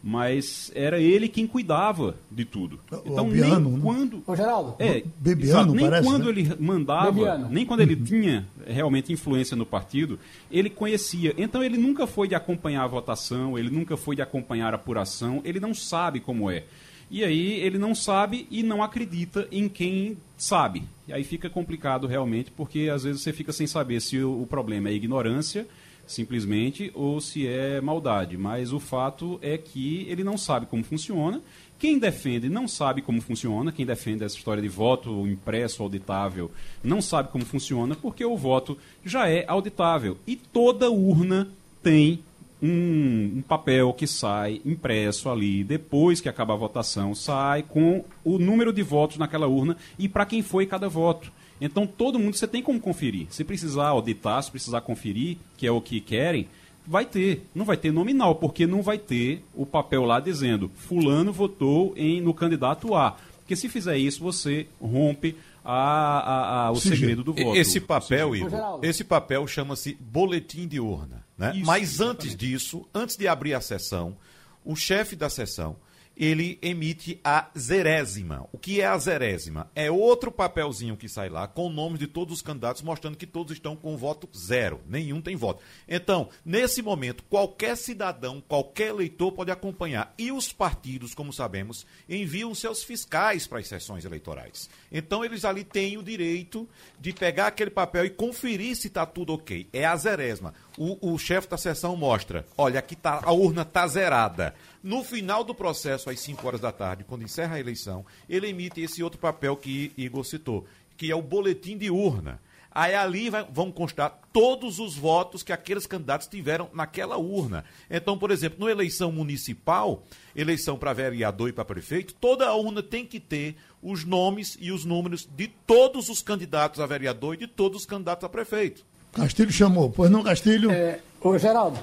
mas 0.02 0.72
era 0.74 1.00
ele 1.00 1.28
quem 1.28 1.46
cuidava 1.46 2.16
de 2.32 2.46
tudo. 2.46 2.80
Então 3.06 3.28
o 3.28 3.32
Biano, 3.32 3.70
nem 3.70 3.78
né? 3.78 3.82
quando 3.84 4.24
o 4.26 4.36
Geraldo, 4.36 4.76
é, 4.80 5.04
Bebiano, 5.20 5.52
exato, 5.52 5.74
nem 5.74 5.86
parece, 5.86 6.08
quando 6.08 6.24
né? 6.26 6.30
ele 6.30 6.56
mandava, 6.60 7.12
Bebiano. 7.12 7.50
nem 7.50 7.66
quando 7.66 7.82
ele 7.82 7.96
tinha 7.98 8.48
realmente 8.66 9.12
influência 9.12 9.58
no 9.58 9.66
partido, 9.66 10.18
ele 10.50 10.70
conhecia. 10.70 11.34
Então 11.38 11.62
ele 11.62 11.78
nunca 11.78 12.08
foi 12.08 12.28
de 12.28 12.36
acompanhar 12.36 12.84
a 12.84 12.88
votação, 12.88 13.58
ele 13.58 13.70
nunca 13.70 13.98
foi 13.98 14.16
de 14.16 14.22
acompanhar 14.22 14.74
a 14.74 14.78
apuração, 14.78 15.42
ele 15.44 15.60
não 15.60 15.74
sabe 15.74 16.22
como 16.22 16.50
é. 16.50 16.64
E 17.12 17.24
aí 17.24 17.54
ele 17.60 17.78
não 17.78 17.94
sabe 17.96 18.48
e 18.52 18.62
não 18.62 18.84
acredita 18.84 19.48
em 19.52 19.68
quem 19.68 20.18
sabe. 20.38 20.84
E 21.08 21.14
aí 21.14 21.24
fica 21.24 21.50
complicado 21.50 22.08
realmente, 22.08 22.52
porque 22.52 22.90
às 22.94 23.04
vezes 23.04 23.22
você 23.22 23.34
fica 23.34 23.52
sem 23.52 23.68
saber 23.68 24.00
se 24.00 24.20
o, 24.20 24.44
o 24.44 24.48
problema 24.48 24.90
é 24.90 24.94
ignorância 24.94 25.68
simplesmente, 26.10 26.92
ou 26.94 27.22
se 27.22 27.48
é 27.48 27.80
maldade. 27.80 28.38
Mas 28.38 28.74
o 28.74 28.80
fato 28.80 29.40
é 29.42 29.58
que 29.58 30.06
ele 30.10 30.24
não 30.24 30.38
sabe 30.38 30.66
como 30.66 30.84
funciona. 30.84 31.42
Quem 31.78 31.98
defende 31.98 32.50
não 32.50 32.68
sabe 32.68 33.02
como 33.02 33.22
funciona, 33.22 33.72
quem 33.72 33.86
defende 33.86 34.26
essa 34.26 34.36
história 34.36 34.62
de 34.62 34.68
voto 34.68 35.26
impresso 35.26 35.82
auditável 35.82 36.52
não 36.84 37.02
sabe 37.02 37.30
como 37.30 37.46
funciona, 37.46 37.96
porque 37.96 38.26
o 38.26 38.36
voto 38.36 38.78
já 39.06 39.30
é 39.30 39.46
auditável. 39.48 40.18
E 40.28 40.36
toda 40.36 40.92
urna 40.92 41.48
tem 41.82 42.20
um, 42.62 43.38
um, 43.38 43.42
papel 43.42 43.94
que 43.94 44.06
sai 44.06 44.60
impresso 44.66 45.30
ali, 45.30 45.64
depois 45.64 46.20
que 46.20 46.28
acaba 46.28 46.54
a 46.54 46.58
votação, 46.58 47.16
sai 47.16 47.64
com 47.64 48.04
o 48.26 48.38
número 48.38 48.74
de 48.74 48.84
votos 48.84 49.18
naquela 49.18 49.48
urna 49.48 49.78
e 49.98 50.10
para 50.10 50.26
quem 50.26 50.42
foi 50.42 50.66
cada 50.66 50.90
voto. 50.90 51.32
Então, 51.62 51.86
todo 51.86 52.20
mundo 52.20 52.36
você 52.36 52.48
tem 52.48 52.62
como 52.62 52.80
conferir. 52.80 53.28
Se 53.30 53.44
precisar 53.44 53.88
auditar, 53.88 54.42
se 54.42 54.52
precisar 54.52 54.82
conferir, 54.82 55.38
que 55.58 55.68
é 55.68 55.72
o 55.72 55.82
que 55.82 56.00
querem, 56.00 56.48
vai 56.86 57.06
ter. 57.06 57.48
Não 57.54 57.66
vai 57.66 57.78
ter 57.78 57.92
nominal, 57.92 58.36
porque 58.36 58.66
não 58.66 58.82
vai 58.82 58.98
ter 58.98 59.44
o 59.54 59.66
papel 59.66 60.06
lá 60.06 60.20
dizendo 60.20 60.72
fulano 60.74 61.32
votou 61.32 61.94
em, 61.96 62.22
no 62.22 62.34
candidato 62.34 62.96
A. 62.96 63.18
Porque 63.40 63.56
se 63.56 63.68
fizer 63.68 63.98
isso, 63.98 64.22
você 64.22 64.68
rompe 64.80 65.36
a, 65.64 65.74
a, 65.74 66.66
a, 66.68 66.72
o 66.72 66.76
Sim, 66.76 66.90
segredo 66.90 67.24
do 67.24 67.34
voto. 67.34 67.58
Esse 67.58 67.80
papel, 67.80 68.36
Igor, 68.36 68.80
esse 68.82 69.04
papel 69.04 69.46
chama-se 69.48 69.98
boletim 70.00 70.68
de 70.68 70.80
urna. 70.80 71.26
Né? 71.38 71.54
Isso, 71.56 71.66
Mas 71.66 71.94
exatamente. 71.94 72.18
antes 72.18 72.36
disso, 72.36 72.88
antes 72.94 73.16
de 73.16 73.28
abrir 73.28 73.54
a 73.54 73.62
sessão, 73.62 74.16
o 74.64 74.76
chefe 74.76 75.16
da 75.16 75.30
sessão 75.30 75.76
ele 76.20 76.60
emite 76.62 77.18
a 77.24 77.50
zerésima. 77.58 78.46
O 78.52 78.58
que 78.58 78.82
é 78.82 78.86
a 78.86 78.98
zerésima? 78.98 79.72
É 79.74 79.90
outro 79.90 80.30
papelzinho 80.30 80.98
que 80.98 81.08
sai 81.08 81.30
lá 81.30 81.48
com 81.48 81.68
o 81.68 81.72
nome 81.72 81.98
de 81.98 82.08
todos 82.08 82.34
os 82.34 82.42
candidatos, 82.42 82.82
mostrando 82.82 83.16
que 83.16 83.26
todos 83.26 83.54
estão 83.54 83.74
com 83.74 83.96
voto 83.96 84.28
zero. 84.38 84.82
Nenhum 84.86 85.22
tem 85.22 85.38
voto. 85.38 85.64
Então, 85.88 86.28
nesse 86.44 86.82
momento, 86.82 87.24
qualquer 87.24 87.78
cidadão, 87.78 88.44
qualquer 88.46 88.90
eleitor 88.90 89.32
pode 89.32 89.50
acompanhar. 89.50 90.14
E 90.18 90.30
os 90.30 90.52
partidos, 90.52 91.16
como 91.16 91.32
sabemos, 91.32 91.86
enviam 92.10 92.54
seus 92.54 92.84
fiscais 92.84 93.48
para 93.48 93.60
as 93.60 93.68
sessões 93.68 94.04
eleitorais. 94.04 94.70
Então, 94.92 95.24
eles 95.24 95.46
ali 95.46 95.64
têm 95.64 95.98
o 95.98 96.04
direito 96.04 96.68
de 97.00 97.14
pegar 97.14 97.48
aquele 97.48 97.72
papel 97.72 98.04
e 98.04 98.10
conferir 98.10 98.76
se 98.76 98.88
está 98.88 99.06
tudo 99.06 99.34
ok. 99.34 99.70
É 99.72 99.86
a 99.86 99.96
zerésima. 99.96 100.54
O, 100.78 101.14
o 101.14 101.18
chefe 101.18 101.48
da 101.48 101.58
sessão 101.58 101.96
mostra: 101.96 102.46
olha, 102.58 102.80
aqui 102.80 102.96
tá, 102.96 103.22
a 103.24 103.32
urna 103.32 103.62
está 103.62 103.88
zerada. 103.88 104.54
No 104.82 105.04
final 105.04 105.44
do 105.44 105.54
processo, 105.54 106.10
às 106.10 106.20
5 106.20 106.46
horas 106.48 106.62
da 106.62 106.72
tarde, 106.72 107.04
quando 107.04 107.24
encerra 107.24 107.56
a 107.56 107.60
eleição, 107.60 108.06
ele 108.30 108.48
emite 108.48 108.82
esse 108.82 109.04
outro 109.04 109.20
papel 109.20 109.58
que 109.58 109.92
Igor 109.98 110.24
citou, 110.24 110.66
que 110.96 111.12
é 111.12 111.16
o 111.16 111.22
boletim 111.22 111.78
de 111.78 111.90
urna. 111.90 112.40
Aí 112.72 112.94
ali 112.94 113.30
vai, 113.30 113.46
vão 113.52 113.72
constar 113.72 114.20
todos 114.32 114.80
os 114.80 114.96
votos 114.96 115.42
que 115.42 115.52
aqueles 115.52 115.88
candidatos 115.88 116.28
tiveram 116.28 116.70
naquela 116.72 117.18
urna. 117.18 117.66
Então, 117.90 118.18
por 118.18 118.32
exemplo, 118.32 118.64
na 118.64 118.72
eleição 118.72 119.12
municipal, 119.12 120.04
eleição 120.36 120.78
para 120.78 120.94
vereador 120.94 121.50
e 121.50 121.54
para 121.54 121.66
prefeito, 121.66 122.14
toda 122.14 122.48
a 122.48 122.56
urna 122.56 122.84
tem 122.84 123.06
que 123.06 123.20
ter 123.20 123.56
os 123.82 124.06
nomes 124.06 124.56
e 124.62 124.72
os 124.72 124.86
números 124.86 125.28
de 125.36 125.48
todos 125.48 126.10
os 126.10 126.22
candidatos 126.22 126.80
a 126.80 126.86
vereador 126.86 127.34
e 127.34 127.38
de 127.38 127.48
todos 127.48 127.82
os 127.82 127.86
candidatos 127.86 128.24
a 128.24 128.30
prefeito. 128.30 128.86
Castilho 129.14 129.52
chamou, 129.52 129.90
pois 129.90 130.12
não, 130.12 130.24
Castilho? 130.24 130.72
É, 130.72 131.00
ô, 131.20 131.38
Geraldo, 131.38 131.80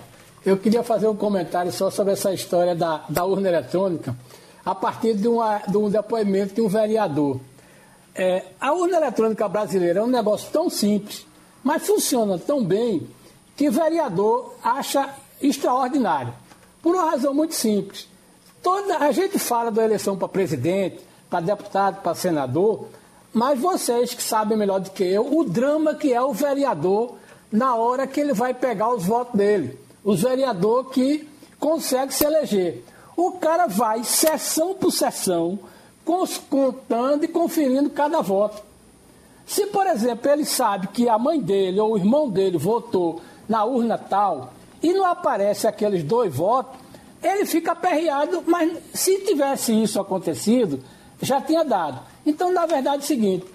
eu 0.46 0.56
queria 0.56 0.84
fazer 0.84 1.08
um 1.08 1.16
comentário 1.16 1.72
só 1.72 1.90
sobre 1.90 2.12
essa 2.12 2.32
história 2.32 2.72
da, 2.72 3.04
da 3.08 3.24
urna 3.24 3.48
eletrônica, 3.48 4.16
a 4.64 4.76
partir 4.76 5.14
de, 5.14 5.26
uma, 5.26 5.58
de 5.58 5.76
um 5.76 5.90
depoimento 5.90 6.54
de 6.54 6.60
um 6.60 6.68
vereador. 6.68 7.40
É, 8.14 8.44
a 8.60 8.72
urna 8.72 8.98
eletrônica 8.98 9.48
brasileira 9.48 9.98
é 9.98 10.02
um 10.04 10.06
negócio 10.06 10.48
tão 10.52 10.70
simples, 10.70 11.26
mas 11.64 11.84
funciona 11.84 12.38
tão 12.38 12.64
bem, 12.64 13.08
que 13.56 13.68
o 13.68 13.72
vereador 13.72 14.54
acha 14.62 15.12
extraordinário. 15.42 16.32
Por 16.80 16.94
uma 16.94 17.10
razão 17.10 17.34
muito 17.34 17.54
simples. 17.54 18.08
Toda, 18.62 18.98
a 18.98 19.10
gente 19.10 19.40
fala 19.40 19.72
da 19.72 19.82
eleição 19.82 20.16
para 20.16 20.28
presidente, 20.28 21.00
para 21.28 21.40
deputado, 21.40 22.02
para 22.02 22.14
senador, 22.14 22.86
mas 23.32 23.58
vocês 23.58 24.14
que 24.14 24.22
sabem 24.22 24.56
melhor 24.56 24.78
do 24.78 24.90
que 24.90 25.02
eu, 25.02 25.26
o 25.26 25.42
drama 25.42 25.96
que 25.96 26.12
é 26.12 26.22
o 26.22 26.32
vereador 26.32 27.16
na 27.50 27.74
hora 27.74 28.06
que 28.06 28.20
ele 28.20 28.32
vai 28.32 28.54
pegar 28.54 28.94
os 28.94 29.04
votos 29.04 29.34
dele 29.34 29.85
os 30.06 30.22
vereadores 30.22 30.92
que 30.92 31.28
conseguem 31.58 32.10
se 32.10 32.24
eleger. 32.24 32.84
O 33.16 33.32
cara 33.32 33.66
vai 33.66 34.04
sessão 34.04 34.72
por 34.72 34.92
sessão, 34.92 35.58
contando 36.48 37.24
e 37.24 37.28
conferindo 37.28 37.90
cada 37.90 38.20
voto. 38.20 38.62
Se, 39.44 39.66
por 39.66 39.84
exemplo, 39.88 40.30
ele 40.30 40.44
sabe 40.44 40.86
que 40.88 41.08
a 41.08 41.18
mãe 41.18 41.40
dele 41.40 41.80
ou 41.80 41.92
o 41.92 41.98
irmão 41.98 42.30
dele 42.30 42.56
votou 42.56 43.20
na 43.48 43.64
urna 43.64 43.98
tal 43.98 44.52
e 44.80 44.92
não 44.92 45.04
aparece 45.04 45.66
aqueles 45.66 46.04
dois 46.04 46.32
votos, 46.32 46.78
ele 47.20 47.44
fica 47.44 47.72
aperreado, 47.72 48.44
mas 48.46 48.78
se 48.94 49.18
tivesse 49.24 49.72
isso 49.72 50.00
acontecido, 50.00 50.84
já 51.20 51.40
tinha 51.40 51.64
dado. 51.64 52.00
Então, 52.24 52.52
na 52.52 52.64
verdade, 52.64 52.96
é 52.96 53.00
o 53.00 53.02
seguinte: 53.02 53.46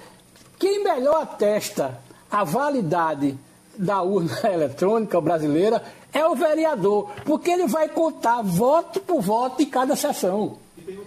quem 0.59 0.83
melhor 0.83 1.23
atesta 1.23 1.97
a 2.29 2.43
validade 2.43 3.37
da 3.81 4.01
urna 4.01 4.39
eletrônica 4.45 5.19
brasileira 5.19 5.83
é 6.13 6.25
o 6.25 6.35
vereador, 6.35 7.09
porque 7.25 7.49
ele 7.49 7.67
vai 7.67 7.89
contar 7.89 8.41
voto 8.41 8.99
por 8.99 9.21
voto 9.21 9.61
em 9.61 9.65
cada 9.65 9.95
sessão. 9.95 10.57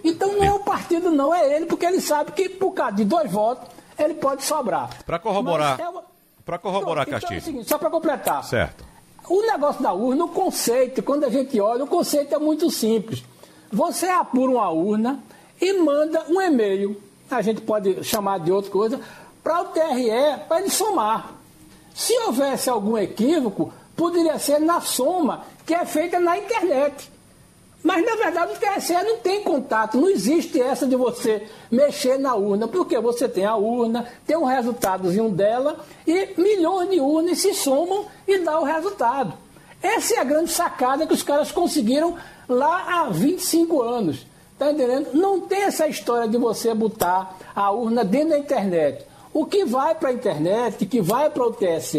Então 0.02 0.32
não 0.32 0.44
é 0.44 0.52
o 0.52 0.60
partido, 0.60 1.10
não, 1.10 1.34
é 1.34 1.56
ele, 1.56 1.66
porque 1.66 1.86
ele 1.86 2.00
sabe 2.00 2.32
que 2.32 2.48
por 2.48 2.72
causa 2.72 2.96
de 2.96 3.04
dois 3.04 3.30
votos 3.30 3.68
ele 3.98 4.14
pode 4.14 4.42
sobrar. 4.42 4.90
Para 5.04 5.18
corroborar, 5.18 5.80
é 5.80 5.84
para 6.44 6.58
corroborar, 6.58 7.06
então, 7.06 7.20
Castilho. 7.20 7.38
Então 7.38 7.38
é 7.38 7.38
o 7.38 7.44
seguinte, 7.44 7.68
só 7.68 7.78
para 7.78 7.90
completar. 7.90 8.44
Certo. 8.44 8.84
O 9.28 9.40
negócio 9.42 9.82
da 9.82 9.92
urna, 9.92 10.24
o 10.24 10.28
conceito, 10.28 11.02
quando 11.02 11.24
a 11.24 11.30
gente 11.30 11.58
olha, 11.58 11.84
o 11.84 11.86
conceito 11.86 12.34
é 12.34 12.38
muito 12.38 12.70
simples. 12.70 13.24
Você 13.72 14.06
apura 14.06 14.52
uma 14.52 14.68
urna 14.70 15.20
e 15.60 15.72
manda 15.74 16.24
um 16.28 16.40
e-mail, 16.40 17.00
a 17.30 17.40
gente 17.40 17.62
pode 17.62 18.04
chamar 18.04 18.40
de 18.40 18.52
outra 18.52 18.70
coisa, 18.70 19.00
para 19.42 19.62
o 19.62 19.64
TRE, 19.66 20.44
para 20.48 20.60
ele 20.60 20.70
somar. 20.70 21.43
Se 21.94 22.12
houvesse 22.20 22.68
algum 22.68 22.98
equívoco, 22.98 23.72
poderia 23.96 24.38
ser 24.38 24.58
na 24.58 24.80
soma, 24.80 25.44
que 25.64 25.72
é 25.72 25.86
feita 25.86 26.18
na 26.18 26.36
internet. 26.36 27.10
Mas, 27.84 28.04
na 28.04 28.16
verdade, 28.16 28.52
o 28.52 28.56
TSE 28.56 28.94
não 28.94 29.18
tem 29.18 29.42
contato, 29.42 29.98
não 29.98 30.08
existe 30.08 30.60
essa 30.60 30.86
de 30.86 30.96
você 30.96 31.46
mexer 31.70 32.18
na 32.18 32.34
urna, 32.34 32.66
porque 32.66 32.98
você 32.98 33.28
tem 33.28 33.44
a 33.44 33.56
urna, 33.56 34.08
tem 34.26 34.36
um 34.36 34.44
resultadozinho 34.44 35.28
dela, 35.28 35.84
e 36.06 36.30
milhões 36.36 36.90
de 36.90 36.98
urnas 36.98 37.38
se 37.38 37.52
somam 37.52 38.06
e 38.26 38.38
dá 38.38 38.58
o 38.58 38.64
resultado. 38.64 39.34
Essa 39.82 40.14
é 40.14 40.18
a 40.18 40.24
grande 40.24 40.50
sacada 40.50 41.06
que 41.06 41.12
os 41.12 41.22
caras 41.22 41.52
conseguiram 41.52 42.16
lá 42.48 43.02
há 43.02 43.10
25 43.10 43.82
anos. 43.82 44.26
Tá 44.58 44.72
entendendo? 44.72 45.10
Não 45.12 45.42
tem 45.42 45.64
essa 45.64 45.86
história 45.86 46.26
de 46.26 46.38
você 46.38 46.72
botar 46.72 47.36
a 47.54 47.70
urna 47.70 48.02
dentro 48.02 48.30
da 48.30 48.38
internet. 48.38 49.04
O 49.34 49.44
que 49.44 49.64
vai 49.64 49.96
para 49.96 50.10
a 50.10 50.12
internet, 50.12 50.86
que 50.86 51.02
vai 51.02 51.28
para 51.28 51.42
o 51.42 51.52
TSE, 51.52 51.98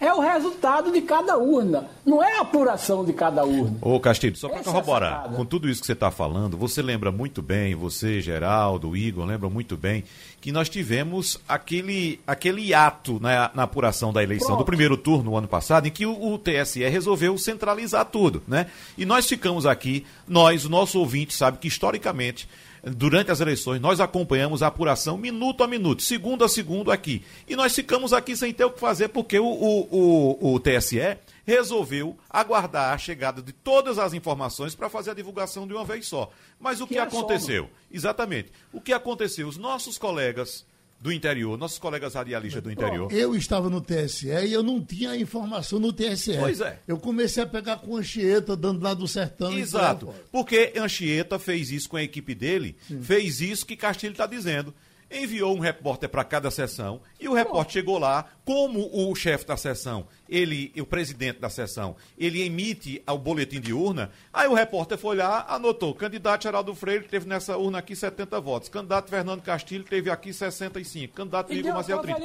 é 0.00 0.14
o 0.14 0.20
resultado 0.20 0.92
de 0.92 1.00
cada 1.00 1.36
urna, 1.36 1.90
não 2.06 2.22
é 2.22 2.38
a 2.38 2.42
apuração 2.42 3.04
de 3.04 3.12
cada 3.12 3.44
urna. 3.44 3.76
Ô 3.82 3.98
Castilho, 3.98 4.36
só 4.36 4.48
para 4.48 4.60
é 4.60 4.62
corroborar, 4.62 5.28
é 5.28 5.36
com 5.36 5.44
tudo 5.44 5.68
isso 5.68 5.80
que 5.80 5.88
você 5.88 5.92
está 5.92 6.08
falando, 6.12 6.56
você 6.56 6.80
lembra 6.80 7.10
muito 7.10 7.42
bem, 7.42 7.74
você, 7.74 8.20
Geraldo, 8.20 8.96
Igor, 8.96 9.26
lembra 9.26 9.50
muito 9.50 9.76
bem, 9.76 10.04
que 10.40 10.52
nós 10.52 10.68
tivemos 10.68 11.40
aquele, 11.48 12.20
aquele 12.24 12.72
ato 12.72 13.18
na, 13.18 13.50
na 13.52 13.64
apuração 13.64 14.12
da 14.12 14.22
eleição 14.22 14.46
Pronto. 14.46 14.60
do 14.60 14.64
primeiro 14.64 14.96
turno, 14.96 15.32
no 15.32 15.36
ano 15.36 15.48
passado, 15.48 15.88
em 15.88 15.90
que 15.90 16.06
o, 16.06 16.32
o, 16.32 16.38
TSE 16.38 16.88
resolveu 16.88 17.36
centralizar 17.36 18.04
tudo, 18.04 18.40
né? 18.46 18.66
E 18.96 19.04
nós 19.04 19.26
ficamos 19.26 19.66
aqui, 19.66 20.06
nós, 20.28 20.64
o 20.64 20.68
nosso 20.68 21.00
ouvinte 21.00 21.34
sabe 21.34 21.58
que 21.58 21.66
historicamente 21.66 22.48
durante 22.82 23.30
as 23.30 23.40
eleições, 23.40 23.80
nós 23.80 24.00
acompanhamos 24.00 24.62
a 24.62 24.68
apuração 24.68 25.16
minuto 25.16 25.62
a 25.62 25.66
minuto, 25.66 26.02
segundo 26.02 26.44
a 26.44 26.48
segundo 26.48 26.90
aqui. 26.90 27.24
E 27.48 27.56
nós 27.56 27.74
ficamos 27.74 28.12
aqui 28.12 28.36
sem 28.36 28.52
ter 28.52 28.64
o 28.64 28.70
que 28.70 28.80
fazer, 28.80 29.08
porque 29.08 29.38
o, 29.38 29.46
o, 29.46 29.88
o, 29.90 30.54
o 30.54 30.60
TSE 30.60 31.18
resolveu 31.44 32.16
aguardar 32.28 32.92
a 32.92 32.98
chegada 32.98 33.40
de 33.40 33.52
todas 33.52 33.98
as 33.98 34.12
informações 34.12 34.74
para 34.74 34.90
fazer 34.90 35.12
a 35.12 35.14
divulgação 35.14 35.66
de 35.66 35.72
uma 35.72 35.84
vez 35.84 36.06
só. 36.06 36.30
Mas 36.60 36.80
o 36.80 36.86
que, 36.86 36.94
que 36.94 37.00
aconteceu? 37.00 37.70
Exatamente. 37.90 38.52
O 38.72 38.80
que 38.80 38.92
aconteceu? 38.92 39.48
Os 39.48 39.56
nossos 39.56 39.96
colegas 39.96 40.66
do 41.00 41.12
interior, 41.12 41.56
nossos 41.56 41.78
colegas 41.78 42.14
radialistas 42.14 42.62
do 42.62 42.70
interior. 42.70 43.12
Eu 43.12 43.34
estava 43.36 43.70
no 43.70 43.80
TSE 43.80 44.28
e 44.28 44.52
eu 44.52 44.62
não 44.62 44.84
tinha 44.84 45.16
informação 45.16 45.78
no 45.78 45.92
TSE. 45.92 46.36
Pois 46.38 46.60
é. 46.60 46.80
Eu 46.88 46.98
comecei 46.98 47.42
a 47.42 47.46
pegar 47.46 47.76
com 47.76 47.96
Anchieta, 47.96 48.56
dando 48.56 48.82
lá 48.82 48.94
do 48.94 49.06
sertão. 49.06 49.56
Exato. 49.56 50.12
Porque 50.32 50.72
Anchieta 50.76 51.38
fez 51.38 51.70
isso 51.70 51.88
com 51.88 51.96
a 51.96 52.02
equipe 52.02 52.34
dele, 52.34 52.76
Sim. 52.88 53.00
fez 53.00 53.40
isso 53.40 53.64
que 53.64 53.76
Castilho 53.76 54.12
está 54.12 54.26
dizendo 54.26 54.74
enviou 55.10 55.56
um 55.56 55.58
repórter 55.58 56.08
para 56.08 56.24
cada 56.24 56.50
sessão 56.50 57.00
e 57.18 57.28
o 57.28 57.34
repórter 57.34 57.72
chegou 57.72 57.98
lá, 57.98 58.26
como 58.44 58.88
o 58.92 59.14
chefe 59.14 59.46
da 59.46 59.56
sessão, 59.56 60.06
ele, 60.28 60.72
o 60.78 60.86
presidente 60.86 61.38
da 61.38 61.48
sessão, 61.48 61.96
ele 62.16 62.42
emite 62.42 63.02
o 63.06 63.18
boletim 63.18 63.60
de 63.60 63.72
urna, 63.72 64.10
aí 64.32 64.48
o 64.48 64.54
repórter 64.54 64.98
foi 64.98 65.16
lá, 65.16 65.46
anotou, 65.48 65.94
candidato 65.94 66.42
Geraldo 66.42 66.74
Freire 66.74 67.06
teve 67.06 67.26
nessa 67.26 67.56
urna 67.56 67.78
aqui 67.78 67.96
70 67.96 68.40
votos, 68.40 68.68
candidato 68.68 69.10
Fernando 69.10 69.42
Castilho 69.42 69.84
teve 69.84 70.10
aqui 70.10 70.32
65, 70.32 71.14
candidato 71.14 71.52
Igor 71.52 71.74
Marcel 71.74 72.00
30. 72.00 72.18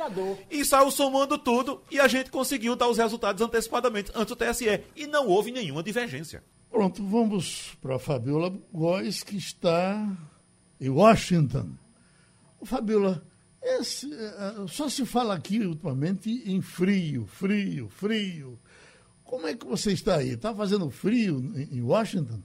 E 0.51 0.63
saiu 0.65 0.91
somando 0.91 1.37
tudo 1.37 1.81
e 1.89 1.99
a 1.99 2.07
gente 2.07 2.29
conseguiu 2.29 2.75
dar 2.75 2.87
os 2.87 2.97
resultados 2.97 3.41
antecipadamente 3.41 4.11
antes 4.15 4.35
do 4.35 4.35
TSE 4.35 4.81
e 4.95 5.07
não 5.07 5.27
houve 5.27 5.51
nenhuma 5.51 5.83
divergência. 5.83 6.43
Pronto, 6.69 7.03
vamos 7.05 7.77
para 7.81 7.97
a 7.97 7.99
Fabiola 7.99 8.51
Góes, 8.73 9.21
que 9.21 9.37
está 9.37 10.11
em 10.81 10.89
Washington. 10.89 11.82
Fabiola, 12.65 13.25
esse, 13.61 14.07
uh, 14.07 14.67
só 14.67 14.89
se 14.89 15.05
fala 15.05 15.35
aqui 15.35 15.59
ultimamente 15.59 16.29
em 16.45 16.61
frio, 16.61 17.25
frio, 17.25 17.89
frio. 17.89 18.59
Como 19.23 19.47
é 19.47 19.55
que 19.55 19.65
você 19.65 19.93
está 19.93 20.17
aí? 20.17 20.31
Está 20.31 20.53
fazendo 20.53 20.89
frio 20.89 21.39
em 21.71 21.81
Washington? 21.81 22.41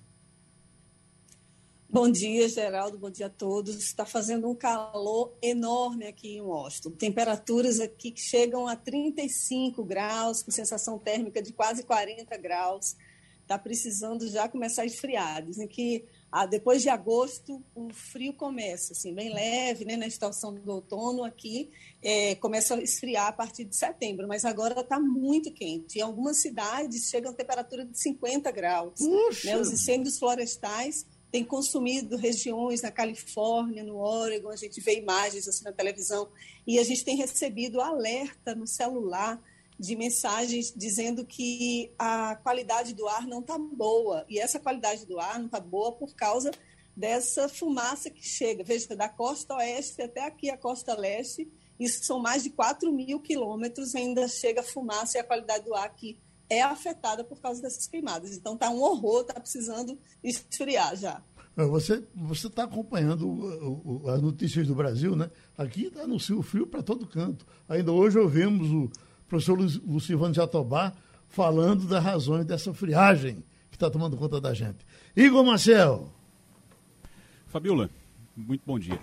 Bom 1.90 2.10
dia, 2.10 2.46
Geraldo. 2.50 2.98
Bom 2.98 3.10
dia 3.10 3.26
a 3.26 3.30
todos. 3.30 3.76
Está 3.76 4.04
fazendo 4.04 4.46
um 4.46 4.54
calor 4.54 5.34
enorme 5.40 6.06
aqui 6.06 6.36
em 6.36 6.40
Washington. 6.42 6.90
Temperaturas 6.90 7.80
aqui 7.80 8.10
que 8.10 8.20
chegam 8.20 8.68
a 8.68 8.76
35 8.76 9.82
graus, 9.84 10.42
com 10.42 10.50
sensação 10.50 10.98
térmica 10.98 11.42
de 11.42 11.50
quase 11.50 11.82
40 11.82 12.36
graus. 12.36 12.94
Está 13.40 13.58
precisando 13.58 14.28
já 14.28 14.46
começar 14.46 14.82
a 14.82 14.86
esfriar. 14.86 15.42
Dizem 15.42 15.66
que 15.66 16.04
ah, 16.30 16.44
depois 16.44 16.82
de 16.82 16.90
agosto, 16.90 17.62
o 17.74 17.88
frio 17.90 18.34
começa, 18.34 18.92
assim, 18.92 19.14
bem 19.14 19.32
leve, 19.32 19.86
né? 19.86 19.96
Na 19.96 20.06
estação 20.06 20.54
do 20.54 20.70
outono 20.70 21.24
aqui, 21.24 21.70
é, 22.02 22.34
começa 22.34 22.74
a 22.74 22.82
esfriar 22.82 23.28
a 23.28 23.32
partir 23.32 23.64
de 23.64 23.74
setembro, 23.74 24.28
mas 24.28 24.44
agora 24.44 24.80
está 24.80 25.00
muito 25.00 25.50
quente. 25.50 25.98
Em 25.98 26.02
algumas 26.02 26.42
cidades 26.42 27.08
chegam 27.08 27.30
a 27.30 27.34
temperatura 27.34 27.84
de 27.84 27.98
50 27.98 28.50
graus. 28.50 29.00
Né? 29.42 29.56
Os 29.56 29.72
incêndios 29.72 30.18
florestais 30.18 31.06
têm 31.30 31.44
consumido 31.44 32.16
regiões 32.16 32.82
na 32.82 32.90
Califórnia, 32.90 33.82
no 33.82 33.96
Oregon, 33.96 34.50
a 34.50 34.56
gente 34.56 34.80
vê 34.80 34.98
imagens 34.98 35.48
assim 35.48 35.64
na 35.64 35.72
televisão, 35.72 36.28
e 36.66 36.78
a 36.78 36.84
gente 36.84 37.04
tem 37.04 37.16
recebido 37.16 37.80
alerta 37.80 38.54
no 38.54 38.66
celular 38.66 39.42
de 39.78 39.94
mensagens 39.94 40.72
dizendo 40.74 41.24
que 41.24 41.92
a 41.98 42.36
qualidade 42.36 42.94
do 42.94 43.06
ar 43.06 43.26
não 43.26 43.40
está 43.40 43.56
boa. 43.56 44.24
E 44.28 44.38
essa 44.38 44.58
qualidade 44.58 45.06
do 45.06 45.20
ar 45.20 45.38
não 45.38 45.46
está 45.46 45.60
boa 45.60 45.92
por 45.92 46.14
causa 46.14 46.50
dessa 46.96 47.48
fumaça 47.48 48.10
que 48.10 48.26
chega. 48.26 48.64
Veja, 48.64 48.96
da 48.96 49.08
costa 49.08 49.54
oeste 49.54 50.02
até 50.02 50.26
aqui 50.26 50.50
a 50.50 50.56
costa 50.56 50.98
leste, 50.98 51.48
isso 51.78 52.04
são 52.04 52.18
mais 52.18 52.42
de 52.42 52.50
4 52.50 52.92
mil 52.92 53.20
quilômetros, 53.20 53.94
ainda 53.94 54.26
chega 54.26 54.64
fumaça 54.64 55.16
e 55.16 55.20
a 55.20 55.24
qualidade 55.24 55.64
do 55.64 55.74
ar 55.74 55.86
aqui 55.86 56.18
é 56.50 56.60
afetada 56.62 57.22
por 57.22 57.40
causa 57.40 57.62
dessas 57.62 57.86
queimadas. 57.86 58.36
Então 58.36 58.54
está 58.54 58.70
um 58.70 58.80
horror, 58.82 59.20
está 59.20 59.38
precisando 59.38 59.96
esfriar 60.24 60.96
já. 60.96 61.22
Você 61.54 62.04
está 62.46 62.64
acompanhando 62.64 64.02
as 64.08 64.22
notícias 64.22 64.66
do 64.66 64.76
Brasil, 64.76 65.16
né? 65.16 65.28
Aqui 65.56 65.86
está 65.86 66.06
no 66.06 66.18
frio 66.18 66.66
para 66.66 66.82
todo 66.82 67.06
canto. 67.06 67.44
Ainda 67.68 67.90
hoje 67.90 68.16
ouvimos 68.16 68.70
o, 68.70 68.90
professor 69.28 69.58
Lucivano 69.86 70.34
Jatobá 70.34 70.92
falando 71.28 71.86
das 71.86 72.02
razões 72.02 72.44
dessa 72.44 72.72
friagem 72.72 73.44
que 73.70 73.76
está 73.76 73.90
tomando 73.90 74.16
conta 74.16 74.40
da 74.40 74.54
gente. 74.54 74.78
Igor 75.14 75.44
Marcel. 75.44 76.10
Fabiola, 77.46 77.90
muito 78.36 78.62
bom 78.66 78.78
dia. 78.78 78.98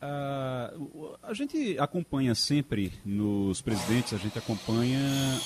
Uh, 0.00 1.16
a 1.24 1.34
gente 1.34 1.76
acompanha 1.76 2.32
sempre 2.32 2.92
nos 3.04 3.60
presidentes, 3.60 4.14
a 4.14 4.16
gente 4.16 4.38
acompanha 4.38 5.00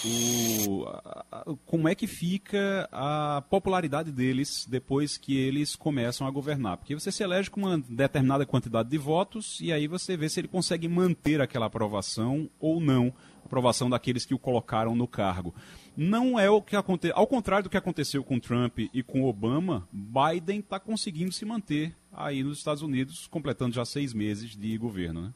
o, 0.05 0.85
a, 0.85 1.25
a, 1.33 1.45
como 1.65 1.89
é 1.89 1.95
que 1.95 2.07
fica 2.07 2.87
a 2.93 3.43
popularidade 3.49 4.13
deles 4.13 4.67
depois 4.69 5.17
que 5.17 5.39
eles 5.39 5.75
começam 5.75 6.27
a 6.27 6.31
governar. 6.31 6.77
Porque 6.77 6.95
você 6.95 7.11
se 7.11 7.23
elege 7.23 7.49
com 7.49 7.63
uma 7.63 7.79
determinada 7.79 8.45
quantidade 8.45 8.91
de 8.91 8.99
votos 8.99 9.59
e 9.59 9.73
aí 9.73 9.89
você 9.89 10.19
vê 10.19 10.29
se 10.29 10.41
ele 10.41 10.49
consegue 10.49 10.87
manter 10.87 11.41
aquela 11.41 11.67
aprovação 11.67 12.51
ou 12.61 12.79
não 12.79 13.11
aprovação 13.45 13.91
daqueles 13.91 14.25
que 14.25 14.35
o 14.35 14.39
colocaram 14.39 14.95
no 14.95 15.07
cargo. 15.07 15.55
Não 15.97 16.39
é 16.39 16.49
o 16.49 16.63
que 16.63 16.75
aconteceu. 16.75 17.17
Ao 17.17 17.27
contrário 17.27 17.65
do 17.65 17.71
que 17.71 17.77
aconteceu 17.77 18.25
com 18.25 18.41
Trump 18.41 18.79
e 18.79 19.03
com 19.03 19.25
Obama, 19.25 19.87
Biden 19.93 20.61
está 20.61 20.81
conseguindo 20.81 21.33
se 21.33 21.45
manter 21.45 21.95
aí 22.13 22.43
nos 22.43 22.59
Estados 22.59 22.83
Unidos, 22.83 23.27
completando 23.27 23.75
já 23.75 23.85
seis 23.85 24.13
meses 24.13 24.57
de 24.57 24.77
governo, 24.79 25.23
né? 25.23 25.33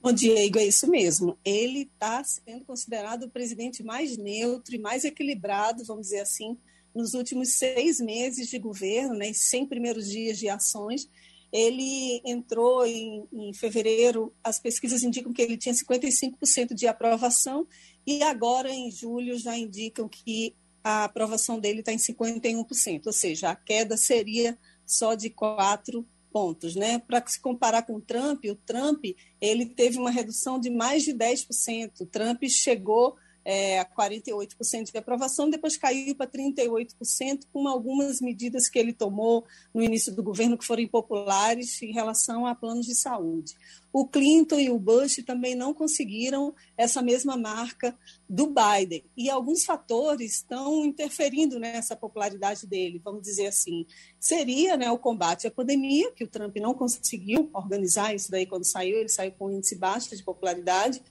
Bom, 0.00 0.12
Diego, 0.12 0.58
é 0.58 0.66
isso 0.66 0.88
mesmo. 0.88 1.36
Ele 1.44 1.82
está 1.82 2.22
sendo 2.22 2.64
considerado 2.64 3.24
o 3.24 3.30
presidente 3.30 3.82
mais 3.82 4.16
neutro 4.16 4.74
e 4.74 4.78
mais 4.78 5.04
equilibrado, 5.04 5.84
vamos 5.84 6.06
dizer 6.06 6.20
assim, 6.20 6.56
nos 6.94 7.14
últimos 7.14 7.50
seis 7.50 8.00
meses 8.00 8.48
de 8.48 8.58
governo, 8.58 9.14
né, 9.14 9.32
100 9.32 9.66
primeiros 9.66 10.08
dias 10.08 10.38
de 10.38 10.48
ações. 10.48 11.08
Ele 11.52 12.20
entrou 12.24 12.84
em, 12.84 13.26
em 13.32 13.52
fevereiro, 13.54 14.34
as 14.44 14.58
pesquisas 14.60 15.02
indicam 15.02 15.32
que 15.32 15.42
ele 15.42 15.56
tinha 15.56 15.74
55% 15.74 16.74
de 16.74 16.86
aprovação, 16.86 17.66
e 18.06 18.22
agora, 18.22 18.70
em 18.70 18.90
julho, 18.90 19.38
já 19.38 19.56
indicam 19.56 20.08
que 20.08 20.54
a 20.82 21.04
aprovação 21.04 21.58
dele 21.58 21.80
está 21.80 21.92
em 21.92 21.98
51%, 21.98 23.06
ou 23.06 23.12
seja, 23.12 23.50
a 23.50 23.56
queda 23.56 23.96
seria 23.96 24.58
só 24.86 25.14
de 25.14 25.28
4 25.30 26.06
pontos, 26.30 26.74
né? 26.74 26.98
Para 26.98 27.24
se 27.26 27.40
comparar 27.40 27.82
com 27.82 27.96
o 27.96 28.00
Trump, 28.00 28.44
o 28.44 28.54
Trump 28.54 29.04
ele 29.40 29.66
teve 29.66 29.98
uma 29.98 30.10
redução 30.10 30.58
de 30.58 30.70
mais 30.70 31.02
de 31.02 31.12
10%. 31.12 32.00
O 32.00 32.06
Trump 32.06 32.42
chegou 32.44 33.16
é, 33.50 33.78
a 33.78 33.84
48% 33.86 34.92
de 34.92 34.98
aprovação, 34.98 35.48
depois 35.48 35.74
caiu 35.74 36.14
para 36.14 36.26
38%, 36.26 37.46
com 37.50 37.66
algumas 37.66 38.20
medidas 38.20 38.68
que 38.68 38.78
ele 38.78 38.92
tomou 38.92 39.42
no 39.72 39.82
início 39.82 40.14
do 40.14 40.22
governo 40.22 40.58
que 40.58 40.66
foram 40.66 40.82
impopulares 40.82 41.80
em 41.80 41.90
relação 41.90 42.44
a 42.44 42.54
planos 42.54 42.84
de 42.84 42.94
saúde. 42.94 43.56
O 43.90 44.06
Clinton 44.06 44.60
e 44.60 44.68
o 44.68 44.78
Bush 44.78 45.22
também 45.24 45.54
não 45.54 45.72
conseguiram 45.72 46.54
essa 46.76 47.00
mesma 47.00 47.38
marca 47.38 47.98
do 48.28 48.48
Biden. 48.48 49.02
E 49.16 49.30
alguns 49.30 49.64
fatores 49.64 50.34
estão 50.34 50.84
interferindo 50.84 51.58
nessa 51.58 51.96
popularidade 51.96 52.66
dele, 52.66 53.00
vamos 53.02 53.22
dizer 53.22 53.46
assim. 53.46 53.86
Seria 54.20 54.76
né, 54.76 54.90
o 54.90 54.98
combate 54.98 55.46
à 55.46 55.50
pandemia, 55.50 56.12
que 56.12 56.22
o 56.22 56.28
Trump 56.28 56.54
não 56.56 56.74
conseguiu 56.74 57.48
organizar 57.54 58.14
isso 58.14 58.30
daí 58.30 58.44
quando 58.44 58.66
saiu, 58.66 58.98
ele 58.98 59.08
saiu 59.08 59.32
com 59.32 59.46
um 59.46 59.52
índice 59.52 59.74
baixo 59.74 60.14
de 60.14 60.22
popularidade 60.22 61.02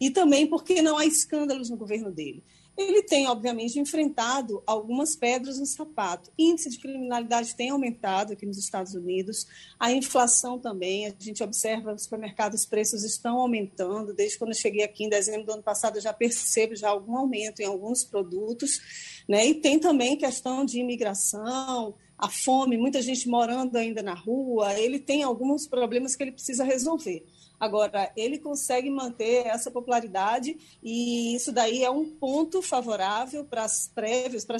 e 0.00 0.10
também 0.10 0.46
porque 0.46 0.82
não 0.82 0.96
há 0.96 1.06
escândalos 1.06 1.70
no 1.70 1.76
governo 1.76 2.10
dele. 2.10 2.42
Ele 2.76 3.02
tem, 3.02 3.26
obviamente, 3.26 3.78
enfrentado 3.78 4.62
algumas 4.66 5.16
pedras 5.16 5.58
no 5.58 5.64
sapato. 5.64 6.30
Índice 6.38 6.68
de 6.68 6.78
criminalidade 6.78 7.56
tem 7.56 7.70
aumentado 7.70 8.34
aqui 8.34 8.44
nos 8.44 8.58
Estados 8.58 8.92
Unidos, 8.94 9.46
a 9.80 9.90
inflação 9.90 10.58
também. 10.58 11.06
A 11.06 11.14
gente 11.18 11.42
observa 11.42 11.94
os 11.94 12.02
supermercados, 12.02 12.60
os 12.60 12.66
preços 12.66 13.02
estão 13.02 13.38
aumentando. 13.38 14.12
Desde 14.12 14.36
quando 14.36 14.50
eu 14.50 14.56
cheguei 14.56 14.84
aqui 14.84 15.04
em 15.04 15.08
dezembro 15.08 15.46
do 15.46 15.52
ano 15.52 15.62
passado, 15.62 15.96
eu 15.96 16.02
já 16.02 16.12
percebo 16.12 16.76
já 16.76 16.90
algum 16.90 17.16
aumento 17.16 17.60
em 17.60 17.64
alguns 17.64 18.04
produtos. 18.04 19.22
Né? 19.26 19.46
E 19.46 19.54
tem 19.54 19.78
também 19.78 20.14
questão 20.18 20.62
de 20.62 20.78
imigração, 20.78 21.94
a 22.18 22.28
fome, 22.28 22.76
muita 22.76 23.00
gente 23.00 23.26
morando 23.26 23.76
ainda 23.76 24.02
na 24.02 24.14
rua. 24.14 24.78
Ele 24.78 24.98
tem 24.98 25.22
alguns 25.22 25.66
problemas 25.66 26.14
que 26.14 26.22
ele 26.22 26.32
precisa 26.32 26.62
resolver. 26.62 27.24
Agora, 27.58 28.12
ele 28.16 28.38
consegue 28.38 28.90
manter 28.90 29.46
essa 29.46 29.70
popularidade 29.70 30.56
e 30.82 31.34
isso 31.34 31.50
daí 31.50 31.82
é 31.82 31.90
um 31.90 32.04
ponto 32.04 32.60
favorável 32.60 33.44
para 33.44 33.64
as 33.64 33.90
prévias, 33.94 34.44
para 34.44 34.56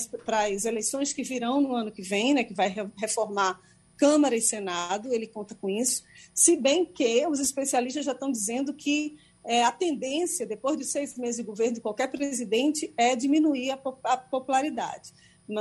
as, 0.46 0.64
eleições 0.64 1.12
que 1.12 1.22
virão 1.22 1.60
no 1.60 1.74
ano 1.74 1.92
que 1.92 2.02
vem, 2.02 2.32
né, 2.32 2.42
que 2.42 2.54
vai 2.54 2.74
reformar 2.96 3.60
Câmara 3.96 4.36
e 4.36 4.40
Senado, 4.40 5.12
ele 5.12 5.26
conta 5.26 5.54
com 5.54 5.70
isso, 5.70 6.04
se 6.34 6.56
bem 6.56 6.84
que 6.84 7.26
os 7.26 7.40
especialistas 7.40 8.04
já 8.04 8.12
estão 8.12 8.30
dizendo 8.30 8.74
que 8.74 9.16
é, 9.44 9.62
a 9.62 9.72
tendência, 9.72 10.44
depois 10.44 10.76
de 10.76 10.84
seis 10.84 11.16
meses 11.16 11.36
de 11.36 11.42
governo 11.42 11.74
de 11.74 11.80
qualquer 11.80 12.08
presidente, 12.08 12.92
é 12.96 13.14
diminuir 13.14 13.70
a, 13.70 13.80
a 14.04 14.16
popularidade. 14.16 15.12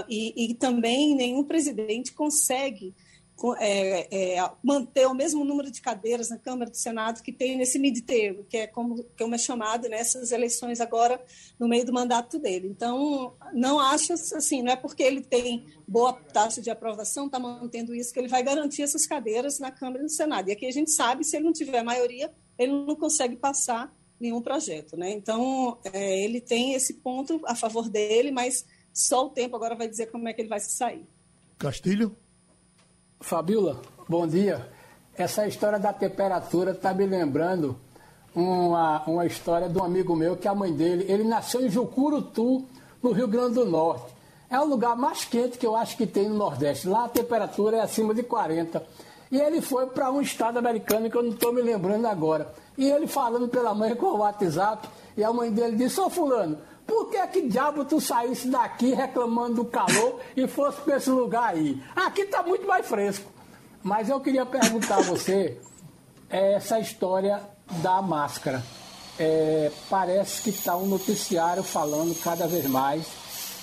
E, 0.09 0.51
e 0.51 0.53
também 0.55 1.15
nenhum 1.15 1.43
presidente 1.43 2.11
consegue 2.11 2.95
é, 3.59 4.35
é, 4.37 4.51
manter 4.63 5.05
o 5.07 5.13
mesmo 5.13 5.43
número 5.43 5.69
de 5.69 5.81
cadeiras 5.81 6.29
na 6.29 6.37
Câmara 6.37 6.71
do 6.71 6.77
Senado 6.77 7.21
que 7.21 7.33
tem 7.33 7.57
nesse 7.57 7.77
mid-term, 7.77 8.43
que 8.49 8.57
é 8.57 8.67
como, 8.67 9.03
como 9.17 9.35
é 9.35 9.37
chamado 9.37 9.89
nessas 9.89 10.31
eleições 10.31 10.79
agora 10.79 11.21
no 11.59 11.67
meio 11.67 11.85
do 11.85 11.93
mandato 11.93 12.39
dele. 12.39 12.67
Então, 12.67 13.35
não 13.53 13.79
acho 13.79 14.13
assim, 14.13 14.63
não 14.63 14.71
é 14.71 14.75
porque 14.75 15.03
ele 15.03 15.21
tem 15.21 15.65
boa 15.87 16.13
taxa 16.13 16.61
de 16.61 16.69
aprovação, 16.69 17.25
está 17.25 17.37
mantendo 17.37 17.93
isso, 17.93 18.13
que 18.13 18.19
ele 18.19 18.27
vai 18.27 18.41
garantir 18.41 18.83
essas 18.83 19.05
cadeiras 19.05 19.59
na 19.59 19.69
Câmara 19.69 19.99
e 19.99 20.03
no 20.03 20.09
Senado. 20.09 20.49
E 20.49 20.53
aqui 20.53 20.65
a 20.65 20.71
gente 20.71 20.91
sabe, 20.91 21.23
se 21.23 21.35
ele 21.35 21.45
não 21.45 21.53
tiver 21.53 21.83
maioria, 21.83 22.31
ele 22.57 22.71
não 22.71 22.95
consegue 22.95 23.35
passar 23.35 23.93
nenhum 24.19 24.41
projeto. 24.41 24.95
Né? 24.95 25.11
Então, 25.11 25.77
é, 25.91 26.23
ele 26.23 26.39
tem 26.39 26.73
esse 26.73 26.95
ponto 26.95 27.41
a 27.45 27.53
favor 27.53 27.89
dele, 27.89 28.31
mas 28.31 28.65
só 28.93 29.25
o 29.25 29.29
tempo 29.29 29.57
agora 29.57 29.75
vai 29.75 29.89
dizer 29.89 30.07
como 30.07 30.27
é 30.27 30.33
que 30.33 30.41
ele 30.41 30.49
vai 30.49 30.59
se 30.59 30.71
sair. 30.71 31.05
Castilho? 31.57 32.15
Fabiola, 33.19 33.79
bom 34.07 34.27
dia. 34.27 34.69
Essa 35.17 35.47
história 35.47 35.79
da 35.79 35.93
temperatura 35.93 36.71
está 36.71 36.93
me 36.93 37.05
lembrando 37.05 37.75
uma, 38.35 39.03
uma 39.07 39.25
história 39.25 39.69
de 39.69 39.77
um 39.77 39.83
amigo 39.83 40.15
meu 40.15 40.35
que 40.35 40.47
a 40.47 40.53
mãe 40.53 40.73
dele, 40.73 41.05
ele 41.07 41.23
nasceu 41.23 41.65
em 41.65 41.69
Jucurutu, 41.69 42.65
no 43.01 43.11
Rio 43.11 43.27
Grande 43.27 43.55
do 43.55 43.65
Norte. 43.65 44.13
É 44.49 44.59
o 44.59 44.65
lugar 44.65 44.95
mais 44.95 45.25
quente 45.25 45.57
que 45.57 45.65
eu 45.65 45.75
acho 45.75 45.97
que 45.97 46.05
tem 46.05 46.29
no 46.29 46.35
Nordeste. 46.35 46.87
Lá 46.87 47.05
a 47.05 47.09
temperatura 47.09 47.77
é 47.77 47.81
acima 47.81 48.13
de 48.13 48.23
40. 48.23 48.83
E 49.31 49.39
ele 49.39 49.61
foi 49.61 49.87
para 49.87 50.11
um 50.11 50.21
estado 50.21 50.57
americano 50.57 51.09
que 51.09 51.17
eu 51.17 51.23
não 51.23 51.31
estou 51.31 51.51
me 51.51 51.61
lembrando 51.61 52.05
agora. 52.05 52.53
E 52.77 52.89
ele 52.89 53.07
falando 53.07 53.47
pela 53.47 53.73
mãe 53.73 53.95
com 53.95 54.07
o 54.07 54.17
WhatsApp, 54.17 54.87
e 55.17 55.23
a 55.23 55.31
mãe 55.31 55.51
dele 55.51 55.77
disse, 55.77 55.99
ô 55.99 56.09
fulano, 56.09 56.57
por 56.85 57.09
que 57.09 57.27
que 57.27 57.47
diabo 57.47 57.85
tu 57.85 57.99
saísse 57.99 58.47
daqui 58.47 58.93
reclamando 58.93 59.55
do 59.55 59.65
calor 59.65 60.19
e 60.35 60.47
fosse 60.47 60.79
para 60.81 60.97
esse 60.97 61.09
lugar 61.09 61.53
aí? 61.53 61.81
Aqui 61.95 62.21
está 62.21 62.43
muito 62.43 62.67
mais 62.67 62.85
fresco. 62.87 63.31
Mas 63.83 64.09
eu 64.09 64.19
queria 64.19 64.45
perguntar 64.45 64.97
a 64.97 65.01
você 65.01 65.57
essa 66.29 66.79
história 66.79 67.41
da 67.81 68.01
máscara. 68.01 68.63
É, 69.17 69.71
parece 69.89 70.41
que 70.41 70.49
está 70.49 70.75
um 70.75 70.87
noticiário 70.87 71.63
falando 71.63 72.15
cada 72.21 72.47
vez 72.47 72.65
mais 72.65 73.07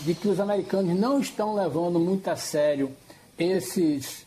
de 0.01 0.15
que 0.15 0.29
os 0.29 0.41
americanos 0.41 0.99
não 0.99 1.21
estão 1.21 1.55
levando 1.55 1.99
muito 1.99 2.29
a 2.29 2.37
sério 2.37 2.95
esses, 3.39 4.27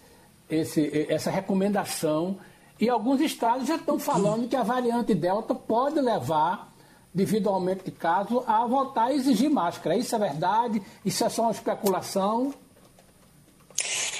esse, 0.49 1.07
essa 1.09 1.31
recomendação 1.31 2.37
e 2.79 2.89
alguns 2.89 3.21
estados 3.21 3.67
já 3.67 3.75
estão 3.75 3.97
falando 3.97 4.47
que 4.47 4.55
a 4.55 4.63
variante 4.63 5.13
Delta 5.13 5.55
pode 5.55 5.99
levar 5.99 6.74
devido 7.15 7.47
ao 7.47 7.55
aumento 7.55 7.85
de 7.85 7.91
casos, 7.91 8.43
a 8.45 8.67
voltar 8.67 9.05
a 9.05 9.13
exigir 9.13 9.49
máscara. 9.49 9.97
Isso 9.97 10.13
é 10.13 10.19
verdade? 10.19 10.81
Isso 11.05 11.23
é 11.23 11.29
só 11.29 11.43
uma 11.43 11.51
especulação? 11.51 12.53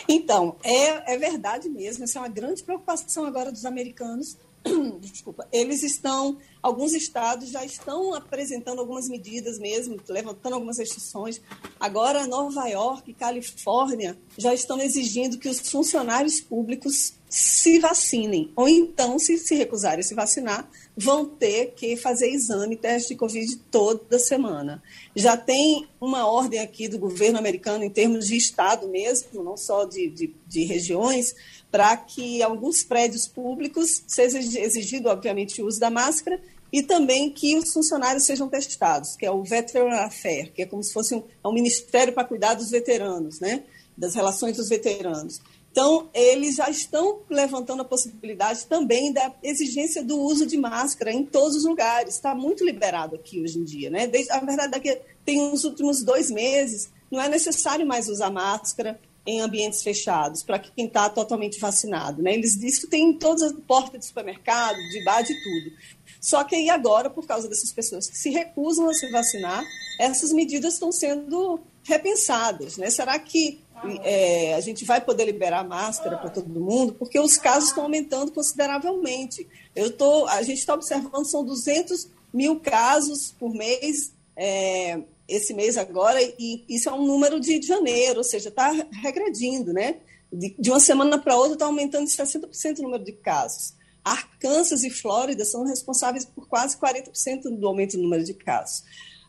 Então, 0.08 0.56
é, 0.64 1.14
é 1.14 1.18
verdade 1.18 1.68
mesmo. 1.68 2.06
Essa 2.06 2.20
é 2.20 2.22
uma 2.22 2.30
grande 2.30 2.64
preocupação 2.64 3.26
agora 3.26 3.52
dos 3.52 3.66
americanos. 3.66 4.38
Desculpa. 5.02 5.46
Eles 5.52 5.84
estão, 5.84 6.38
alguns 6.62 6.94
estados 6.94 7.50
já 7.50 7.66
estão 7.66 8.14
apresentando 8.14 8.80
algumas 8.80 9.10
medidas 9.10 9.60
mesmo, 9.60 10.00
levantando 10.08 10.54
algumas 10.54 10.78
restrições. 10.78 11.42
Agora, 11.78 12.26
Nova 12.26 12.66
York 12.68 13.14
Califórnia 13.14 14.18
já 14.38 14.54
estão 14.54 14.80
exigindo 14.80 15.38
que 15.38 15.50
os 15.50 15.60
funcionários 15.70 16.40
públicos 16.40 17.14
se 17.28 17.80
vacinem. 17.80 18.52
Ou 18.56 18.70
então, 18.70 19.20
se 19.20 19.38
se 19.38 19.56
recusarem 19.56 20.00
a 20.00 20.04
se 20.04 20.16
vacinar, 20.16 20.70
vão 20.98 21.26
ter 21.26 21.74
que 21.76 21.98
fazer 21.98 22.30
exame, 22.30 22.78
teste 22.78 23.10
de 23.10 23.16
Covid 23.16 23.58
toda 23.70 24.18
semana. 24.18 24.82
Já 25.16 25.36
tem 25.36 25.88
uma 26.00 26.26
ordem 26.26 26.60
aqui 26.60 26.88
do 26.88 26.98
governo 26.98 27.38
americano, 27.38 27.84
em 27.84 27.90
termos 27.90 28.28
de 28.28 28.38
Estado 28.38 28.88
mesmo, 28.88 29.44
não 29.44 29.58
só 29.58 29.84
de, 29.84 30.10
de, 30.10 30.34
de 30.48 30.64
regiões, 30.64 31.36
para 31.70 31.98
que 31.98 32.42
alguns 32.42 32.84
prédios 32.84 33.28
públicos 33.28 34.04
seja 34.08 34.40
exigido, 34.40 35.10
obviamente, 35.10 35.62
o 35.62 35.68
uso 35.68 35.80
da 35.80 35.90
máscara 35.90 36.40
e 36.72 36.82
também 36.82 37.30
que 37.30 37.58
os 37.58 37.72
funcionários 37.72 38.24
sejam 38.24 38.48
testados, 38.48 39.16
que 39.16 39.26
é 39.26 39.32
o 39.32 39.44
Veteran 39.44 39.96
Affair, 39.98 40.52
que 40.54 40.62
é 40.62 40.66
como 40.66 40.84
se 40.84 40.94
fosse 40.94 41.14
um, 41.14 41.24
é 41.44 41.48
um 41.48 41.54
ministério 41.54 42.14
para 42.14 42.24
cuidar 42.24 42.54
dos 42.54 42.70
veteranos, 42.70 43.40
né? 43.40 43.64
das 43.98 44.14
relações 44.14 44.58
dos 44.58 44.70
veteranos. 44.70 45.42
Então, 45.76 46.10
eles 46.14 46.56
já 46.56 46.70
estão 46.70 47.20
levantando 47.30 47.82
a 47.82 47.86
possibilidade 47.86 48.66
também 48.66 49.12
da 49.12 49.34
exigência 49.44 50.02
do 50.02 50.18
uso 50.18 50.46
de 50.46 50.56
máscara 50.56 51.12
em 51.12 51.26
todos 51.26 51.58
os 51.58 51.66
lugares. 51.66 52.16
Está 52.16 52.34
muito 52.34 52.64
liberado 52.64 53.16
aqui 53.16 53.42
hoje 53.42 53.60
em 53.60 53.66
dia. 53.66 53.90
Né? 53.90 54.08
Desde, 54.08 54.32
a 54.32 54.40
verdade 54.40 54.74
é 54.74 54.80
que 54.80 55.02
tem 55.26 55.52
os 55.52 55.66
últimos 55.66 56.02
dois 56.02 56.32
meses, 56.32 56.90
não 57.12 57.22
é 57.22 57.28
necessário 57.28 57.86
mais 57.86 58.08
usar 58.08 58.32
máscara 58.32 58.98
em 59.26 59.42
ambientes 59.42 59.84
fechados 59.84 60.44
para 60.44 60.60
quem 60.60 60.86
está 60.86 61.10
totalmente 61.10 61.60
vacinado. 61.60 62.24
Né? 62.24 62.36
Eles 62.36 62.56
isso 62.64 62.88
tem 62.88 63.10
em 63.10 63.20
todas 63.20 63.42
as 63.42 63.52
portas 63.68 64.00
de 64.00 64.06
supermercado, 64.06 64.78
de 64.78 65.04
bar, 65.04 65.24
de 65.24 65.34
tudo. 65.44 65.76
Só 66.22 66.46
que 66.46 66.56
aí 66.56 66.70
agora, 66.70 67.10
por 67.10 67.28
causa 67.28 67.50
dessas 67.50 67.74
pessoas 67.74 68.10
que 68.10 68.18
se 68.18 68.30
recusam 68.30 68.90
a 68.90 68.94
se 68.94 69.12
vacinar, 69.12 69.62
essas 70.00 70.32
medidas 70.32 70.76
estão 70.76 70.90
sendo 70.94 71.60
repensadas. 71.86 72.78
Né? 72.78 72.90
Será 72.90 73.18
que 73.18 73.60
é, 74.04 74.56
a 74.56 74.62
gente 74.62 74.84
vai 74.86 75.02
poder 75.02 75.26
liberar 75.26 75.64
máscara 75.64 76.18
para 76.18 76.30
todo 76.30 76.60
mundo, 76.60 76.94
porque 76.94 77.20
os 77.20 77.38
casos 77.38 77.70
estão 77.70 77.84
aumentando 77.84 78.32
consideravelmente. 78.32 79.48
Eu 79.76 79.92
tô, 79.92 80.26
a 80.28 80.42
gente 80.42 80.60
está 80.60 80.74
observando, 80.74 81.26
são 81.26 81.46
200 81.46 82.08
mil 82.34 82.60
casos 82.60 83.34
por 83.40 83.54
mês, 83.54 84.12
é, 84.36 85.00
esse 85.28 85.54
mês 85.54 85.78
agora, 85.78 86.22
e 86.22 86.64
isso 86.68 86.90
é 86.90 86.94
um 86.94 87.06
número 87.06 87.40
de 87.40 87.62
janeiro, 87.62 88.20
ou 88.20 88.24
seja, 88.24 88.50
está 88.50 88.72
regredindo, 89.02 89.74
né? 89.74 89.98
De, 90.32 90.56
de 90.58 90.70
uma 90.70 90.80
semana 90.80 91.18
para 91.18 91.36
outra 91.36 91.54
está 91.54 91.66
aumentando 91.66 92.06
de 92.06 92.12
60% 92.12 92.80
o 92.80 92.84
número 92.84 93.04
de 93.04 93.12
casos. 93.12 93.74
Arkansas 94.04 94.84
e 94.84 94.90
Flórida 94.90 95.44
são 95.46 95.66
responsáveis 95.66 96.26
por 96.26 96.48
quase 96.48 96.78
40% 96.78 97.58
do 97.58 97.68
aumento 97.68 97.98
do 97.98 98.04
número 98.04 98.24
de 98.24 98.34
casos. 98.34 98.84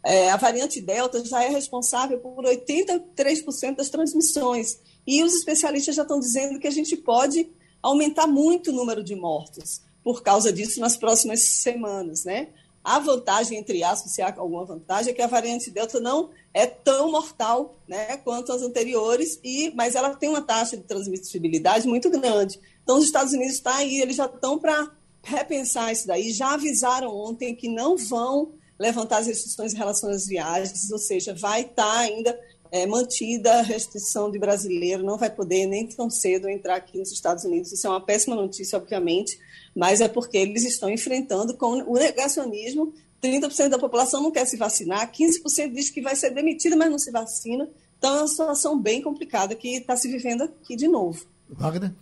É, 0.09 0.31
a 0.31 0.37
variante 0.37 0.81
Delta 0.81 1.25
já 1.25 1.43
é 1.43 1.49
responsável 1.49 2.21
por 2.21 2.45
83% 2.45 3.75
das 3.75 3.91
transmissões. 3.91 4.79
E 5.05 5.25
os 5.25 5.35
especialistas 5.35 5.97
já 5.97 6.03
estão 6.03 6.21
dizendo 6.21 6.61
que 6.61 6.69
a 6.69 6.71
gente 6.71 6.97
pode 6.97 7.51
aumentar 7.83 8.29
muito 8.29 8.71
o 8.71 8.73
número 8.73 9.03
de 9.03 9.17
mortos 9.17 9.83
por 10.05 10.23
causa 10.23 10.53
disso 10.53 10.79
nas 10.79 10.97
próximas 10.97 11.43
semanas, 11.43 12.25
né? 12.25 12.51
A 12.85 13.01
vantagem, 13.01 13.59
entre 13.59 13.83
aspas, 13.83 14.13
se 14.13 14.23
há 14.23 14.33
alguma 14.39 14.65
vantagem, 14.65 15.11
é 15.11 15.13
que 15.13 15.23
a 15.23 15.27
variante 15.27 15.73
Delta 15.73 15.99
não 15.99 16.31
é 16.55 16.67
tão 16.67 17.11
mortal 17.11 17.77
né, 17.89 18.17
quanto 18.19 18.53
as 18.53 18.63
anteriores, 18.63 19.41
e, 19.43 19.73
mas 19.75 19.97
ela 19.97 20.15
tem 20.15 20.29
uma 20.29 20.41
taxa 20.41 20.77
de 20.77 20.85
transmissibilidade 20.85 21.89
muito 21.89 22.09
grande. 22.09 22.61
Então, 22.85 22.99
os 22.99 23.05
Estados 23.07 23.33
Unidos 23.33 23.57
estão 23.57 23.73
tá 23.73 23.79
aí, 23.79 24.01
eles 24.01 24.15
já 24.15 24.27
estão 24.27 24.57
para 24.57 24.89
repensar 25.21 25.91
isso 25.91 26.07
daí. 26.07 26.33
Já 26.33 26.55
avisaram 26.55 27.13
ontem 27.13 27.57
que 27.57 27.69
não 27.69 27.97
vão 27.97 28.53
levantar 28.79 29.19
as 29.19 29.27
restrições 29.27 29.73
em 29.73 29.77
relação 29.77 30.11
às 30.11 30.27
viagens, 30.27 30.91
ou 30.91 30.99
seja, 30.99 31.35
vai 31.35 31.63
estar 31.63 31.85
tá 31.85 31.99
ainda 31.99 32.39
é, 32.71 32.87
mantida 32.87 33.55
a 33.55 33.63
restrição 33.63 34.31
de 34.31 34.39
brasileiro, 34.39 35.03
não 35.03 35.17
vai 35.17 35.31
poder 35.31 35.67
nem 35.67 35.87
tão 35.87 36.11
cedo 36.11 36.49
entrar 36.49 36.77
aqui 36.77 36.99
nos 36.99 37.13
Estados 37.13 37.45
Unidos. 37.45 37.73
Isso 37.73 37.87
é 37.87 37.91
uma 37.91 38.01
péssima 38.01 38.37
notícia, 38.37 38.77
obviamente, 38.79 39.39
mas 39.75 40.01
é 40.01 40.09
porque 40.09 40.37
eles 40.37 40.65
estão 40.65 40.91
enfrentando 40.91 41.57
com 41.57 41.83
o 41.83 41.95
negacionismo. 41.95 42.93
30% 43.23 43.69
da 43.71 43.79
população 43.79 44.23
não 44.23 44.31
quer 44.31 44.47
se 44.47 44.57
vacinar, 44.57 45.11
15% 45.11 45.73
diz 45.73 45.91
que 45.91 46.03
vai 46.03 46.15
ser 46.15 46.31
demitida, 46.31 46.77
mas 46.77 46.91
não 46.91 46.99
se 46.99 47.11
vacina. 47.11 47.69
Então 47.99 48.15
é 48.15 48.19
uma 48.19 48.29
situação 48.29 48.79
bem 48.79 49.01
complicada 49.01 49.55
que 49.55 49.77
está 49.77 49.97
se 49.97 50.09
vivendo 50.09 50.43
aqui 50.43 50.77
de 50.77 50.87
novo. 50.87 51.25
Wagner? 51.49 51.93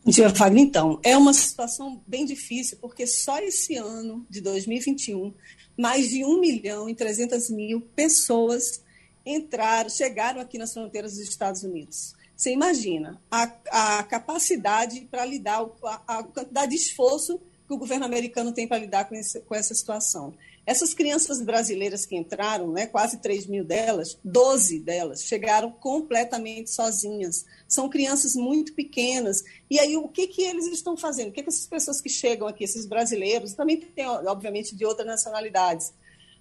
Dia 0.07 0.31
Fagner, 0.31 0.65
então, 0.65 0.99
é 1.03 1.17
uma 1.17 1.35
situação 1.35 2.01
bem 2.07 2.25
difícil, 2.25 2.79
porque 2.81 3.07
só 3.07 3.39
esse 3.41 3.77
ano 3.77 4.25
de 4.31 4.41
2021, 4.41 5.35
mais 5.77 6.09
de 6.09 6.25
1 6.25 6.41
milhão 6.41 6.89
e 6.89 6.95
300 6.95 7.51
mil 7.51 7.81
pessoas 7.95 8.83
entraram, 9.25 9.91
chegaram 9.91 10.41
aqui 10.41 10.57
nas 10.57 10.73
fronteiras 10.73 11.17
dos 11.17 11.29
Estados 11.29 11.63
Unidos. 11.63 12.15
Você 12.35 12.53
imagina 12.53 13.21
a, 13.31 13.53
a 13.99 14.03
capacidade 14.05 15.01
para 15.11 15.27
lidar, 15.27 15.67
a, 15.83 16.19
a, 16.19 16.23
quantidade 16.23 16.71
de 16.71 16.77
esforço 16.77 17.41
que 17.67 17.75
o 17.75 17.77
governo 17.77 18.07
americano 18.07 18.53
tem 18.53 18.67
para 18.67 18.79
lidar 18.79 19.09
com, 19.09 19.15
esse, 19.15 19.41
com 19.41 19.55
essa 19.55 19.75
situação. 19.75 20.33
Essas 20.69 20.93
crianças 20.93 21.41
brasileiras 21.41 22.05
que 22.05 22.15
entraram, 22.15 22.71
né, 22.71 22.87
quase 22.87 23.17
3 23.17 23.47
mil 23.47 23.65
delas, 23.65 24.19
12 24.23 24.81
delas 24.81 25.23
chegaram 25.23 25.71
completamente 25.71 26.69
sozinhas. 26.71 27.47
São 27.67 27.89
crianças 27.89 28.35
muito 28.35 28.75
pequenas. 28.75 29.43
E 29.71 29.81
aí, 29.81 29.97
o 29.97 30.07
que, 30.09 30.27
que 30.27 30.43
eles 30.43 30.67
estão 30.67 30.95
fazendo? 30.95 31.31
O 31.31 31.33
que, 31.33 31.43
que 31.43 31.49
essas 31.49 31.67
pessoas 31.67 32.03
que 32.03 32.11
chegam 32.11 32.47
aqui, 32.47 32.65
esses 32.65 32.85
brasileiros, 32.85 33.55
também 33.55 33.79
tem, 33.81 34.07
obviamente, 34.07 34.77
de 34.77 34.85
outras 34.85 35.07
nacionalidades, 35.07 35.95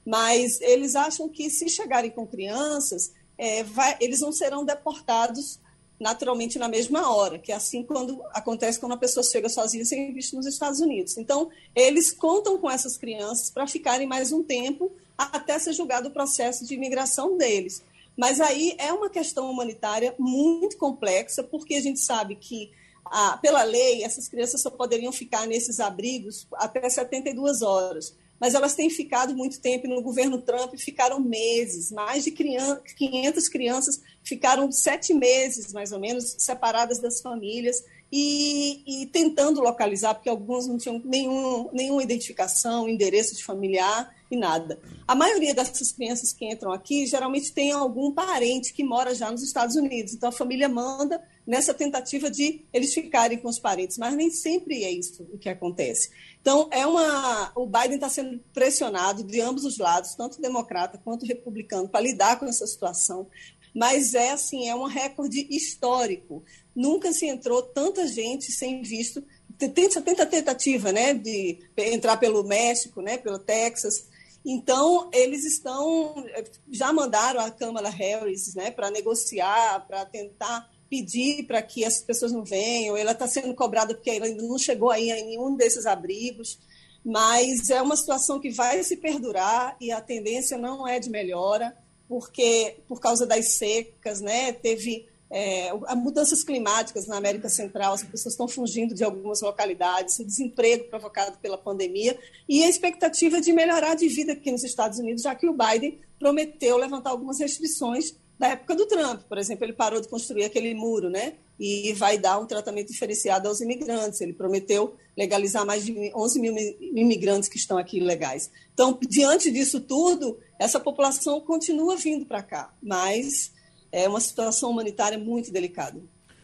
mas 0.05 0.59
eles 0.59 0.97
acham 0.97 1.29
que 1.29 1.49
se 1.49 1.69
chegarem 1.69 2.11
com 2.11 2.27
crianças, 2.27 3.13
é, 3.37 3.63
vai, 3.63 3.95
eles 4.01 4.19
não 4.19 4.33
serão 4.33 4.65
deportados 4.65 5.57
naturalmente 5.99 6.59
na 6.59 6.67
mesma 6.67 7.11
hora, 7.13 7.39
que 7.39 7.51
é 7.51 7.55
assim 7.55 7.83
quando 7.83 8.21
acontece 8.33 8.79
quando 8.79 8.91
a 8.93 8.97
pessoa 8.97 9.23
chega 9.23 9.49
sozinha 9.49 9.83
sem 9.83 10.13
visto 10.13 10.35
nos 10.35 10.45
Estados 10.45 10.79
Unidos. 10.79 11.17
Então, 11.17 11.49
eles 11.75 12.11
contam 12.11 12.57
com 12.57 12.69
essas 12.69 12.97
crianças 12.97 13.49
para 13.49 13.65
ficarem 13.67 14.07
mais 14.07 14.31
um 14.31 14.43
tempo 14.43 14.91
até 15.17 15.57
ser 15.57 15.73
julgado 15.73 16.09
o 16.09 16.11
processo 16.11 16.65
de 16.65 16.75
imigração 16.75 17.37
deles. 17.37 17.83
Mas 18.15 18.39
aí 18.39 18.75
é 18.77 18.93
uma 18.93 19.09
questão 19.09 19.49
humanitária 19.49 20.13
muito 20.17 20.77
complexa, 20.77 21.43
porque 21.43 21.75
a 21.75 21.81
gente 21.81 21.99
sabe 21.99 22.35
que, 22.35 22.71
ah, 23.05 23.37
pela 23.41 23.63
lei, 23.63 24.03
essas 24.03 24.27
crianças 24.27 24.61
só 24.61 24.69
poderiam 24.69 25.11
ficar 25.11 25.47
nesses 25.47 25.79
abrigos 25.79 26.47
até 26.53 26.87
72 26.87 27.61
horas 27.61 28.15
mas 28.39 28.53
elas 28.53 28.75
têm 28.75 28.89
ficado 28.89 29.35
muito 29.35 29.59
tempo 29.59 29.87
no 29.87 30.01
governo 30.01 30.41
Trump, 30.41 30.75
ficaram 30.77 31.19
meses, 31.19 31.91
mais 31.91 32.23
de 32.23 32.31
criança, 32.31 32.81
500 32.95 33.49
crianças 33.49 34.01
ficaram 34.23 34.71
sete 34.71 35.13
meses, 35.13 35.71
mais 35.71 35.91
ou 35.91 35.99
menos, 35.99 36.35
separadas 36.37 36.99
das 36.99 37.21
famílias 37.21 37.83
e, 38.11 39.03
e 39.03 39.05
tentando 39.07 39.61
localizar, 39.61 40.13
porque 40.13 40.29
alguns 40.29 40.67
não 40.67 40.77
tinham 40.77 41.01
nenhum, 41.03 41.69
nenhuma 41.73 42.03
identificação, 42.03 42.87
endereço 42.87 43.35
de 43.35 43.43
familiar 43.43 44.13
e 44.29 44.37
nada. 44.37 44.79
A 45.07 45.15
maioria 45.15 45.53
dessas 45.53 45.91
crianças 45.91 46.33
que 46.33 46.45
entram 46.45 46.71
aqui 46.71 47.05
geralmente 47.05 47.53
tem 47.53 47.71
algum 47.71 48.11
parente 48.11 48.73
que 48.73 48.83
mora 48.83 49.15
já 49.15 49.31
nos 49.31 49.43
Estados 49.43 49.75
Unidos, 49.75 50.13
então 50.13 50.29
a 50.29 50.33
família 50.33 50.69
manda 50.69 51.21
nessa 51.47 51.73
tentativa 51.73 52.29
de 52.29 52.65
eles 52.73 52.93
ficarem 52.93 53.37
com 53.37 53.47
os 53.47 53.57
parentes, 53.57 53.97
mas 53.97 54.13
nem 54.15 54.29
sempre 54.29 54.83
é 54.83 54.91
isso 54.91 55.25
o 55.31 55.37
que 55.37 55.47
acontece. 55.47 56.09
Então, 56.41 56.67
é 56.71 56.85
uma, 56.85 57.53
o 57.55 57.65
Biden 57.65 57.95
está 57.95 58.09
sendo 58.09 58.37
pressionado 58.53 59.23
de 59.23 59.39
ambos 59.39 59.63
os 59.63 59.77
lados, 59.77 60.13
tanto 60.13 60.41
democrata 60.41 60.99
quanto 61.01 61.25
republicano, 61.25 61.87
para 61.87 62.01
lidar 62.01 62.37
com 62.37 62.45
essa 62.45 62.67
situação. 62.67 63.27
Mas 63.73 64.13
é 64.13 64.31
assim, 64.31 64.67
é 64.67 64.75
um 64.75 64.85
recorde 64.85 65.47
histórico. 65.49 66.43
Nunca 66.75 67.13
se 67.13 67.25
entrou 67.25 67.63
tanta 67.63 68.05
gente 68.07 68.51
sem 68.51 68.81
visto. 68.81 69.23
Tem 69.57 69.69
tenta 69.69 70.25
tentativa, 70.25 70.91
né, 70.91 71.13
de 71.13 71.59
entrar 71.77 72.17
pelo 72.17 72.43
México, 72.43 73.01
né, 73.01 73.17
pelo 73.17 73.39
Texas. 73.39 74.07
Então, 74.45 75.09
eles 75.13 75.45
estão 75.45 76.25
já 76.71 76.91
mandaram 76.91 77.39
a 77.39 77.51
Câmara 77.51 77.89
Harris, 77.89 78.53
né, 78.53 78.69
para 78.69 78.91
negociar, 78.91 79.85
para 79.87 80.05
tentar 80.05 80.69
pedir 80.89 81.43
para 81.43 81.61
que 81.61 81.83
as 81.83 82.01
pessoas 82.01 82.31
não 82.31 82.43
venham, 82.43 82.95
ela 82.95 83.11
está 83.11 83.27
sendo 83.27 83.53
cobrada 83.53 83.93
porque 83.93 84.09
ela 84.09 84.25
ainda 84.25 84.43
não 84.43 84.57
chegou 84.57 84.89
aí 84.89 85.09
em 85.09 85.25
nenhum 85.25 85.55
desses 85.55 85.85
abrigos, 85.85 86.59
mas 87.03 87.69
é 87.69 87.81
uma 87.81 87.95
situação 87.95 88.39
que 88.39 88.49
vai 88.49 88.83
se 88.83 88.97
perdurar 88.97 89.75
e 89.79 89.91
a 89.91 90.01
tendência 90.01 90.57
não 90.57 90.87
é 90.87 90.99
de 90.99 91.09
melhora, 91.09 91.75
porque 92.07 92.77
por 92.87 92.99
causa 92.99 93.25
das 93.25 93.53
secas, 93.53 94.21
né, 94.21 94.51
teve 94.51 95.05
é, 95.29 95.73
mudanças 95.95 96.43
climáticas 96.43 97.05
na 97.05 97.17
América 97.17 97.49
Central, 97.49 97.93
as 97.93 98.03
pessoas 98.03 98.33
estão 98.33 98.47
fugindo 98.47 98.95
de 98.95 99.03
algumas 99.03 99.41
localidades, 99.41 100.19
o 100.19 100.25
desemprego 100.25 100.85
provocado 100.85 101.37
pela 101.39 101.57
pandemia 101.57 102.17
e 102.47 102.63
a 102.63 102.69
expectativa 102.69 103.41
de 103.41 103.51
melhorar 103.51 103.95
de 103.95 104.07
vida 104.07 104.33
aqui 104.33 104.51
nos 104.51 104.63
Estados 104.63 104.99
Unidos, 104.99 105.23
já 105.23 105.35
que 105.35 105.47
o 105.47 105.53
Biden 105.53 105.99
prometeu 106.17 106.77
levantar 106.77 107.09
algumas 107.09 107.39
restrições 107.39 108.15
da 108.39 108.49
época 108.49 108.75
do 108.75 108.85
Trump. 108.85 109.21
Por 109.23 109.37
exemplo, 109.37 109.65
ele 109.65 109.73
parou 109.73 109.99
de 109.99 110.07
construir 110.07 110.43
aquele 110.43 110.73
muro, 110.73 111.09
né? 111.09 111.33
E 111.59 111.91
vai 111.93 112.17
dar 112.17 112.39
um 112.39 112.45
tratamento 112.45 112.91
diferenciado 112.91 113.47
aos 113.47 113.61
imigrantes. 113.61 114.21
Ele 114.21 114.33
prometeu 114.33 114.95
legalizar 115.17 115.65
mais 115.65 115.85
de 115.85 116.11
11 116.15 116.39
mil 116.39 116.55
imigrantes 116.79 117.49
que 117.49 117.57
estão 117.57 117.77
aqui 117.77 117.97
ilegais. 117.97 118.51
Então, 118.73 118.97
diante 119.09 119.51
disso 119.51 119.81
tudo, 119.81 120.37
essa 120.59 120.79
população 120.79 121.41
continua 121.41 121.95
vindo 121.95 122.25
para 122.25 122.43
cá, 122.43 122.73
mas 122.81 123.51
é 123.91 124.07
uma 124.07 124.19
situação 124.19 124.69
humanitária 124.69 125.17
muito 125.17 125.51
delicada. 125.51 125.99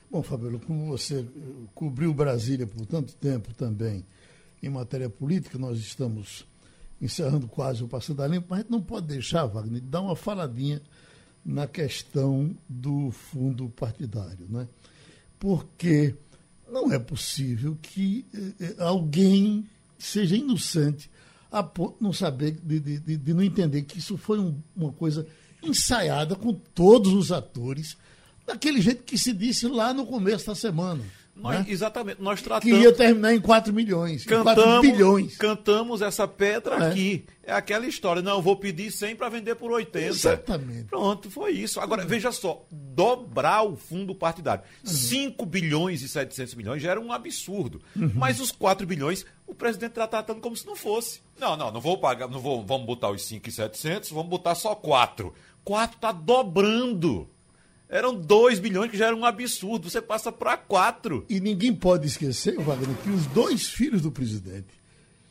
Bom, 0.09 0.23
Fabíola, 0.23 0.59
como 0.59 0.87
você 0.87 1.25
cobriu 1.73 2.13
Brasília 2.13 2.65
por 2.65 2.85
tanto 2.85 3.15
tempo 3.15 3.53
também 3.53 4.05
em 4.61 4.69
matéria 4.69 5.09
política, 5.09 5.57
nós 5.57 5.77
estamos 5.77 6.47
encerrando 7.01 7.47
quase 7.47 7.83
o 7.83 7.87
Passando 7.87 8.23
a 8.23 8.27
Limpo, 8.27 8.47
mas 8.49 8.65
não 8.69 8.81
pode 8.81 9.07
deixar, 9.07 9.45
Wagner, 9.45 9.81
de 9.81 9.87
dar 9.87 10.01
uma 10.01 10.15
faladinha 10.15 10.81
na 11.45 11.67
questão 11.67 12.55
do 12.67 13.11
fundo 13.11 13.69
partidário, 13.69 14.47
né? 14.49 14.67
Porque 15.37 16.15
não 16.71 16.91
é 16.91 16.97
possível 16.97 17.77
que 17.81 18.25
eh, 18.33 18.53
eh, 18.59 18.75
alguém 18.79 19.67
seja 19.97 20.35
inocente 20.35 21.09
a 21.51 21.61
ponto 21.61 21.97
de 21.97 22.03
não 22.03 22.13
saber, 22.13 22.51
de, 22.51 22.79
de, 22.79 23.17
de 23.17 23.33
não 23.33 23.43
entender 23.43 23.83
que 23.83 23.99
isso 23.99 24.17
foi 24.17 24.39
um, 24.39 24.55
uma 24.75 24.91
coisa 24.91 25.27
ensaiada 25.61 26.35
com 26.35 26.53
todos 26.53 27.13
os 27.13 27.31
atores, 27.31 27.95
daquele 28.45 28.81
jeito 28.81 29.03
que 29.03 29.17
se 29.17 29.31
disse 29.31 29.67
lá 29.67 29.93
no 29.93 30.05
começo 30.05 30.47
da 30.47 30.55
semana. 30.55 31.03
Nós, 31.35 31.59
né? 31.59 31.65
Exatamente. 31.67 32.21
Nós 32.21 32.39
que 32.39 32.45
tratamos. 32.45 32.77
ia 32.79 32.93
terminar 32.93 33.33
em 33.33 33.41
4 33.41 33.73
milhões, 33.73 34.23
em 34.23 34.29
4 34.29 34.43
Cantamos, 34.45 34.81
bilhões. 34.81 35.37
cantamos 35.37 36.01
essa 36.01 36.27
pedra 36.27 36.75
É. 36.75 36.87
aqui. 36.91 37.25
É 37.41 37.51
aquela 37.51 37.85
história. 37.87 38.21
Não, 38.21 38.41
vou 38.41 38.55
pedir 38.55 38.91
100 38.91 39.15
para 39.15 39.29
vender 39.29 39.55
por 39.55 39.71
80. 39.71 39.99
Exatamente. 40.07 40.83
Pronto, 40.85 41.29
foi 41.31 41.51
isso. 41.51 41.79
Agora, 41.79 42.05
veja 42.05 42.31
só, 42.31 42.65
dobrar 42.71 43.63
o 43.63 43.75
fundo 43.75 44.13
partidário. 44.15 44.63
Uhum. 44.85 44.91
5 44.93 45.45
bilhões 45.45 46.01
e 46.03 46.07
700 46.07 46.53
milhões 46.55 46.81
já 46.81 46.91
era 46.91 47.01
um 47.01 47.11
absurdo. 47.11 47.81
Uhum. 47.95 48.11
Mas 48.15 48.39
os 48.39 48.51
4 48.51 48.85
bilhões, 48.85 49.25
o 49.47 49.55
presidente 49.55 49.89
está 49.91 50.07
tratando 50.07 50.39
como 50.39 50.55
se 50.55 50.65
não 50.67 50.75
fosse. 50.75 51.19
Não, 51.39 51.57
não, 51.57 51.71
não 51.71 51.81
vou 51.81 51.97
pagar, 51.97 52.29
não 52.29 52.39
vou, 52.39 52.63
vamos 52.63 52.85
botar 52.85 53.09
os 53.09 53.23
5 53.25 53.49
e 53.49 53.51
700, 53.51 54.11
vamos 54.11 54.29
botar 54.29 54.53
só 54.55 54.75
4. 54.75 55.33
4 55.65 55.95
está 55.97 56.11
dobrando. 56.11 57.27
Eram 57.89 58.15
2 58.15 58.59
bilhões 58.59 58.89
que 58.89 58.97
já 58.97 59.07
era 59.07 59.15
um 59.15 59.23
absurdo. 59.25 59.89
Você 59.89 60.01
passa 60.01 60.31
para 60.31 60.57
4. 60.57 61.25
E 61.29 61.39
ninguém 61.39 61.73
pode 61.73 62.07
esquecer, 62.07 62.57
Wagner, 62.59 62.95
que 63.03 63.09
os 63.09 63.25
dois 63.27 63.67
filhos 63.67 64.01
do 64.01 64.11
presidente, 64.11 64.67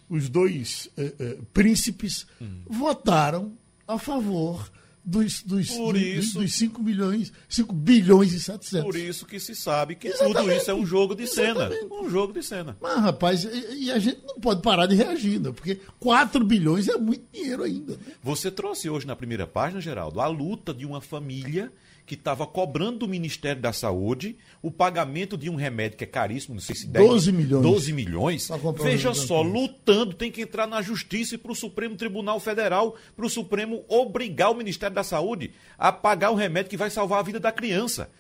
os 0.08 0.28
dois 0.28 0.88
eh, 0.96 1.12
eh, 1.18 1.38
príncipes, 1.52 2.26
votaram 2.66 3.52
a 3.86 3.98
favor 3.98 4.70
dos, 5.04 5.42
dos, 5.42 5.66
dos- 5.76 6.00
isso- 6.00 6.38
dos 6.38 6.54
5 6.54 6.80
milhões, 6.80 7.32
5 7.48 7.74
bilhões 7.74 8.32
e 8.32 8.38
700. 8.40 8.84
Por 8.84 8.96
isso 8.96 9.26
que 9.26 9.40
se 9.40 9.56
sabe 9.56 9.96
que 9.96 10.06
Exatamente. 10.06 10.36
tudo 10.38 10.52
isso 10.52 10.70
é 10.70 10.74
um 10.74 10.86
jogo 10.86 11.14
de 11.16 11.26
cena. 11.26 11.64
Exatamente. 11.66 11.92
Um 11.92 12.08
jogo 12.08 12.32
de 12.32 12.42
cena. 12.44 12.76
Mas, 12.80 13.00
rapaz, 13.00 13.42
e, 13.44 13.86
e 13.86 13.90
a 13.90 13.98
gente 13.98 14.20
não 14.24 14.38
pode 14.38 14.62
parar 14.62 14.86
de 14.86 14.94
reagir, 14.94 15.40
né? 15.40 15.50
porque 15.50 15.80
4 15.98 16.44
bilhões 16.44 16.86
é 16.88 16.96
muito 16.96 17.24
dinheiro 17.32 17.64
ainda. 17.64 17.94
Né? 17.96 18.14
Você 18.22 18.50
trouxe 18.52 18.88
hoje 18.88 19.04
na 19.06 19.16
primeira 19.16 19.46
página, 19.48 19.80
Geraldo, 19.80 20.20
a 20.20 20.28
luta 20.28 20.72
de 20.72 20.86
uma 20.86 21.00
família 21.00 21.72
que 22.12 22.20
estava 22.20 22.46
cobrando 22.46 22.98
do 22.98 23.08
Ministério 23.08 23.62
da 23.62 23.72
Saúde 23.72 24.36
o 24.60 24.70
pagamento 24.70 25.34
de 25.34 25.48
um 25.48 25.54
remédio 25.54 25.96
que 25.96 26.04
é 26.04 26.06
caríssimo, 26.06 26.54
não 26.54 26.60
sei 26.60 26.76
se 26.76 26.86
10, 26.86 27.08
12 27.08 27.32
milhões. 27.32 27.62
12 27.62 27.92
milhões. 27.94 28.48
Veja 28.82 29.14
só, 29.14 29.40
lutando, 29.40 30.12
tem 30.12 30.30
que 30.30 30.42
entrar 30.42 30.66
na 30.66 30.82
Justiça 30.82 31.36
e 31.36 31.38
para 31.38 31.52
o 31.52 31.54
Supremo 31.54 31.96
Tribunal 31.96 32.38
Federal, 32.38 32.96
para 33.16 33.24
o 33.24 33.30
Supremo 33.30 33.82
obrigar 33.88 34.50
o 34.50 34.54
Ministério 34.54 34.94
da 34.94 35.02
Saúde 35.02 35.52
a 35.78 35.90
pagar 35.90 36.30
um 36.30 36.34
remédio 36.34 36.68
que 36.68 36.76
vai 36.76 36.90
salvar 36.90 37.20
a 37.20 37.22
vida 37.22 37.40
da 37.40 37.50
criança. 37.50 38.10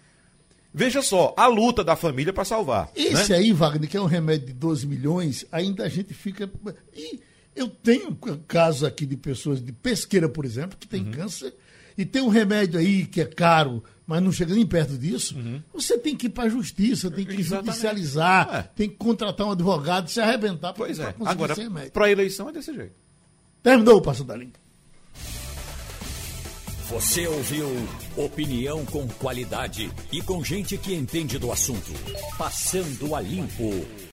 Veja 0.72 1.02
só, 1.02 1.34
a 1.36 1.46
luta 1.46 1.84
da 1.84 1.94
família 1.94 2.32
para 2.32 2.46
salvar. 2.46 2.90
Esse 2.96 3.32
né? 3.32 3.36
aí, 3.36 3.52
Wagner, 3.52 3.90
que 3.90 3.96
é 3.98 4.00
um 4.00 4.06
remédio 4.06 4.46
de 4.46 4.52
12 4.54 4.86
milhões, 4.86 5.44
ainda 5.52 5.84
a 5.84 5.88
gente 5.90 6.14
fica. 6.14 6.50
E 6.96 7.20
eu 7.54 7.68
tenho 7.68 8.16
casos 8.48 8.84
aqui 8.84 9.04
de 9.04 9.18
pessoas 9.18 9.62
de 9.62 9.70
pesqueira, 9.70 10.30
por 10.30 10.46
exemplo, 10.46 10.78
que 10.80 10.86
Uhum. 10.96 11.04
tem 11.04 11.12
câncer, 11.12 11.54
e 11.96 12.04
tem 12.04 12.22
um 12.22 12.28
remédio 12.28 12.78
aí 12.78 13.04
que 13.06 13.20
é 13.20 13.24
caro, 13.24 13.82
mas 14.06 14.22
não 14.22 14.32
chega 14.32 14.54
nem 14.54 14.66
perto 14.66 14.96
disso. 14.98 15.36
Uhum. 15.36 15.62
Você 15.74 15.98
tem 15.98 16.16
que 16.16 16.26
ir 16.26 16.30
para 16.30 16.44
a 16.44 16.48
justiça, 16.48 17.10
tem 17.10 17.24
que 17.24 17.34
Exatamente. 17.40 17.66
judicializar, 17.68 18.48
É. 18.54 18.62
tem 18.62 18.88
que 18.88 18.96
contratar 18.96 19.46
um 19.46 19.52
advogado, 19.52 20.08
se 20.10 20.20
arrebentar 20.20 20.72
para 20.72 20.84
Pois 20.86 20.98
é. 20.98 21.12
conseguir 21.12 21.28
Agora, 21.30 21.52
esse 21.52 21.62
remédio. 21.62 21.90
para 21.92 22.06
a 22.06 22.10
eleição 22.10 22.48
é 22.48 22.52
desse 22.52 22.74
jeito. 22.74 22.94
Terminou 23.62 23.98
o 23.98 24.02
Passo 24.02 24.24
da 24.24 24.36
Limpa. 24.36 24.58
Você 26.90 27.26
ouviu 27.26 27.66
opinião 28.16 28.84
com 28.84 29.08
qualidade 29.08 29.90
e 30.12 30.20
com 30.20 30.44
gente 30.44 30.76
que 30.76 30.92
entende 30.94 31.38
do 31.38 31.50
assunto. 31.50 31.90
Passando 32.36 33.14
a 33.14 33.20
limpo. 33.22 33.86